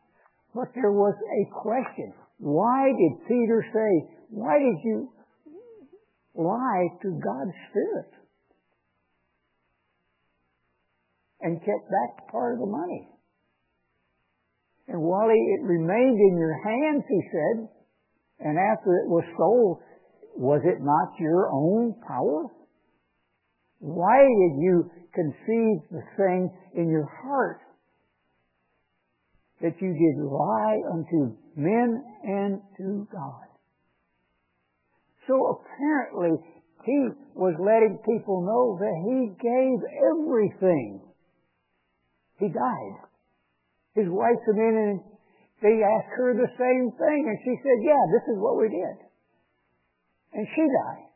But 0.53 0.67
there 0.75 0.91
was 0.91 1.15
a 1.15 1.61
question. 1.61 2.13
Why 2.37 2.91
did 2.91 3.27
Peter 3.27 3.65
say, 3.73 4.15
why 4.29 4.59
did 4.59 4.77
you 4.83 5.09
lie 6.35 6.87
to 7.01 7.19
God's 7.23 7.55
Spirit? 7.69 8.11
And 11.41 11.59
kept 11.59 11.89
back 11.89 12.31
part 12.31 12.53
of 12.53 12.59
the 12.59 12.65
money. 12.65 13.09
And 14.87 15.01
while 15.01 15.29
it 15.29 15.63
remained 15.63 16.19
in 16.19 16.37
your 16.37 16.57
hands, 16.63 17.03
he 17.07 17.21
said, 17.31 17.67
and 18.39 18.57
after 18.57 18.97
it 18.97 19.07
was 19.07 19.23
sold, 19.37 19.79
was 20.35 20.61
it 20.65 20.81
not 20.81 21.19
your 21.19 21.49
own 21.51 21.95
power? 22.07 22.45
Why 23.79 24.19
did 24.19 24.61
you 24.61 24.91
conceive 25.13 25.81
the 25.91 26.03
thing 26.17 26.51
in 26.75 26.89
your 26.89 27.09
heart 27.23 27.59
that 29.61 29.81
you 29.81 29.93
did 29.93 30.23
lie 30.25 30.77
unto 30.91 31.37
men 31.55 32.03
and 32.23 32.61
to 32.77 33.07
God? 33.11 33.47
So 35.27 35.61
apparently, 35.61 36.37
he 36.85 37.09
was 37.35 37.53
letting 37.61 38.01
people 38.05 38.41
know 38.41 38.77
that 38.81 38.97
he 39.05 39.19
gave 39.37 39.77
everything. 40.11 41.01
He 42.39 42.49
died. 42.49 42.97
His 43.93 44.09
wife 44.09 44.39
came 44.45 44.57
in 44.57 44.75
and 44.75 44.99
they 45.61 45.77
asked 45.85 46.13
her 46.17 46.33
the 46.33 46.49
same 46.57 46.89
thing, 46.97 47.21
and 47.29 47.37
she 47.45 47.53
said, 47.61 47.77
Yeah, 47.85 48.01
this 48.09 48.25
is 48.33 48.41
what 48.41 48.57
we 48.57 48.67
did. 48.69 48.97
And 50.33 50.47
she 50.55 50.63
died. 50.65 51.11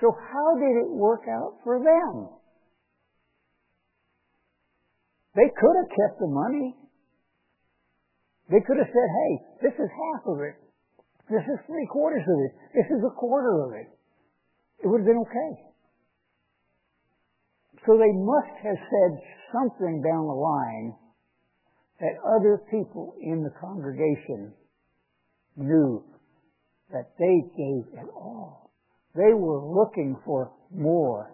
So 0.00 0.12
how 0.12 0.60
did 0.60 0.76
it 0.76 0.90
work 0.92 1.24
out 1.24 1.56
for 1.64 1.80
them? 1.80 2.28
They 5.34 5.48
could 5.48 5.76
have 5.80 5.88
kept 5.88 6.20
the 6.20 6.28
money. 6.28 6.76
They 8.50 8.62
could 8.62 8.78
have 8.78 8.92
said, 8.92 9.08
hey, 9.10 9.32
this 9.62 9.74
is 9.74 9.90
half 9.90 10.22
of 10.26 10.38
it. 10.40 10.54
This 11.28 11.42
is 11.42 11.58
three 11.66 11.86
quarters 11.90 12.22
of 12.22 12.38
it. 12.46 12.52
This 12.74 12.86
is 12.86 13.02
a 13.02 13.14
quarter 13.18 13.66
of 13.66 13.74
it. 13.74 13.90
It 14.82 14.86
would 14.86 15.00
have 15.02 15.08
been 15.08 15.24
okay. 15.26 15.52
So 17.86 17.98
they 17.98 18.12
must 18.14 18.54
have 18.62 18.78
said 18.78 19.12
something 19.52 20.02
down 20.02 20.26
the 20.26 20.38
line 20.38 20.94
that 22.00 22.22
other 22.22 22.62
people 22.70 23.14
in 23.20 23.42
the 23.42 23.50
congregation 23.60 24.52
knew 25.56 26.04
that 26.92 27.10
they 27.18 27.42
gave 27.56 27.98
it 27.98 28.08
all. 28.14 28.70
They 29.14 29.32
were 29.32 29.64
looking 29.64 30.16
for 30.24 30.52
more 30.70 31.32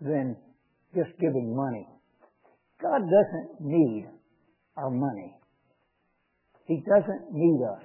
than 0.00 0.36
just 0.94 1.10
giving 1.20 1.54
money. 1.54 1.88
God 2.80 3.00
doesn't 3.00 3.60
need 3.60 4.06
our 4.76 4.90
money. 4.90 5.36
He 6.66 6.82
doesn't 6.86 7.32
need 7.32 7.60
us. 7.64 7.82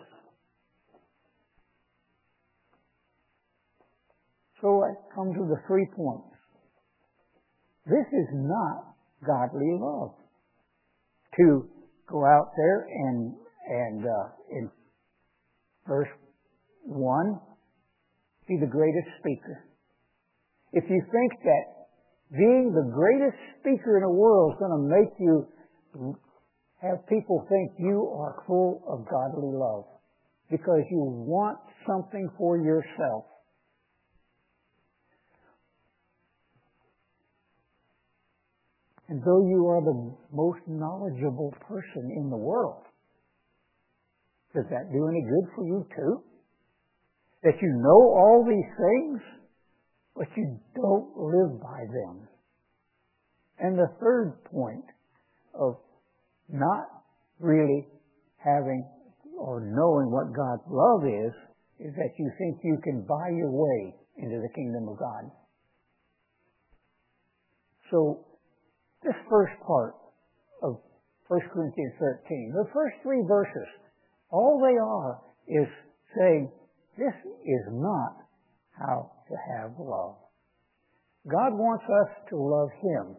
So 4.61 4.83
I 4.83 4.93
come 5.15 5.33
to 5.33 5.47
the 5.47 5.61
three 5.67 5.87
points. 5.95 6.35
This 7.85 8.07
is 8.11 8.27
not 8.33 8.95
godly 9.25 9.77
love 9.79 10.13
to 11.37 11.69
go 12.07 12.25
out 12.25 12.51
there 12.55 12.87
and 12.89 13.33
and 13.69 14.03
uh, 14.03 14.29
in 14.51 14.69
verse 15.87 16.09
one, 16.83 17.39
be 18.47 18.57
the 18.59 18.69
greatest 18.69 19.07
speaker. 19.19 19.63
If 20.73 20.83
you 20.89 21.01
think 21.11 21.31
that 21.43 21.65
being 22.31 22.73
the 22.73 22.89
greatest 22.93 23.37
speaker 23.59 23.97
in 23.97 24.03
the 24.03 24.09
world 24.09 24.53
is 24.53 24.59
going 24.59 24.73
to 24.73 24.85
make 24.89 25.13
you 25.19 25.45
have 26.81 27.05
people 27.07 27.45
think 27.49 27.71
you 27.77 28.09
are 28.15 28.43
full 28.47 28.83
of 28.87 29.05
godly 29.09 29.51
love 29.51 29.85
because 30.49 30.81
you 30.89 30.99
want 30.99 31.59
something 31.87 32.29
for 32.37 32.57
yourself. 32.57 33.25
And 39.09 39.21
though 39.23 39.47
you 39.49 39.65
are 39.67 39.81
the 39.81 40.15
most 40.31 40.59
knowledgeable 40.67 41.53
person 41.67 42.13
in 42.15 42.29
the 42.29 42.37
world, 42.37 42.83
does 44.53 44.65
that 44.69 44.91
do 44.91 45.07
any 45.07 45.21
good 45.21 45.49
for 45.55 45.65
you 45.65 45.85
too? 45.95 46.23
That 47.43 47.55
you 47.61 47.69
know 47.69 48.01
all 48.13 48.45
these 48.47 48.71
things? 48.77 49.39
but 50.19 50.27
you 50.35 50.59
don't 50.75 51.15
live 51.15 51.61
by 51.61 51.79
them. 51.87 52.27
And 53.57 53.79
the 53.79 53.87
third 54.01 54.33
point 54.51 54.83
of 55.53 55.77
not 56.51 56.85
really 57.39 57.87
having 58.37 58.87
or 59.37 59.61
knowing 59.61 60.11
what 60.11 60.35
God's 60.35 60.67
love 60.67 61.05
is, 61.05 61.33
is 61.79 61.95
that 61.95 62.11
you 62.17 62.29
think 62.37 62.59
you 62.63 62.77
can 62.83 63.05
buy 63.07 63.29
your 63.31 63.51
way 63.51 63.95
into 64.17 64.41
the 64.41 64.49
kingdom 64.53 64.89
of 64.89 64.99
God. 64.99 65.31
So, 67.89 68.25
this 69.03 69.15
first 69.29 69.53
part 69.65 69.95
of 70.61 70.77
1 71.27 71.39
Corinthians 71.53 71.93
13, 71.99 72.51
the 72.53 72.69
first 72.73 72.95
three 73.01 73.23
verses, 73.27 73.67
all 74.29 74.59
they 74.59 74.77
are 74.77 75.21
is 75.47 75.67
saying, 76.17 76.51
this 76.97 77.15
is 77.45 77.63
not 77.71 78.17
how 78.77 79.11
to 79.29 79.35
have 79.55 79.71
love. 79.79 80.15
God 81.27 81.53
wants 81.53 81.85
us 81.85 82.29
to 82.29 82.35
love 82.35 82.69
Him. 82.81 83.15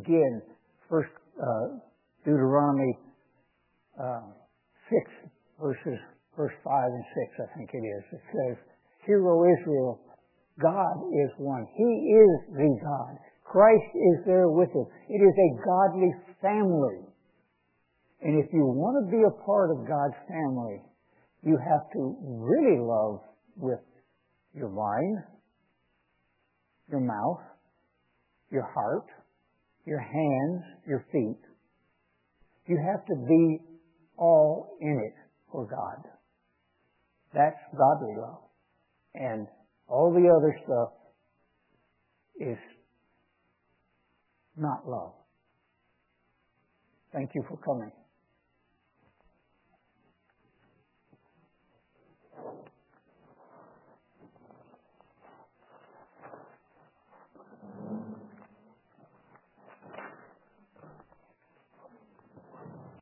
Again, 0.00 0.42
first 0.88 1.10
uh, 1.42 1.78
Deuteronomy 2.26 2.98
uh, 4.02 4.34
6 4.90 4.98
verses, 5.62 5.98
verse 6.36 6.52
5 6.64 6.90
and 6.90 7.04
6, 7.38 7.46
I 7.46 7.56
think 7.56 7.70
it 7.72 7.86
is. 7.86 8.02
It 8.12 8.24
says, 8.34 8.56
Hear, 9.06 9.22
O 9.22 9.46
Israel, 9.46 10.00
God 10.60 11.06
is 11.14 11.30
one. 11.38 11.66
He 11.78 12.10
is 12.10 12.32
the 12.50 12.78
God. 12.82 13.16
Christ 13.44 13.94
is 13.94 14.26
there 14.26 14.48
with 14.48 14.70
us. 14.70 14.90
It 15.08 15.22
is 15.22 15.34
a 15.38 15.50
godly 15.62 16.10
family. 16.42 17.06
And 18.22 18.42
if 18.42 18.52
you 18.52 18.66
want 18.66 18.98
to 18.98 19.10
be 19.10 19.22
a 19.22 19.44
part 19.46 19.70
of 19.70 19.86
God's 19.86 20.18
family, 20.26 20.82
you 21.44 21.56
have 21.56 21.86
to 21.92 22.16
really 22.42 22.80
love 22.80 23.20
with 23.56 23.78
your 24.52 24.68
mind, 24.68 25.18
your 26.90 27.00
mouth, 27.00 27.40
your 28.50 28.66
heart, 28.74 29.06
your 29.84 30.00
hands, 30.00 30.62
your 30.88 31.06
feet. 31.12 31.45
You 32.68 32.78
have 32.92 33.04
to 33.06 33.14
be 33.14 33.58
all 34.16 34.76
in 34.80 35.00
it 35.06 35.14
for 35.52 35.66
God. 35.66 36.02
That's 37.32 37.56
godly 37.76 38.14
love. 38.16 38.40
And 39.14 39.46
all 39.88 40.12
the 40.12 40.28
other 40.28 40.58
stuff 40.64 40.90
is 42.40 42.58
not 44.56 44.88
love. 44.88 45.12
Thank 47.12 47.30
you 47.34 47.44
for 47.48 47.56
coming. 47.58 47.92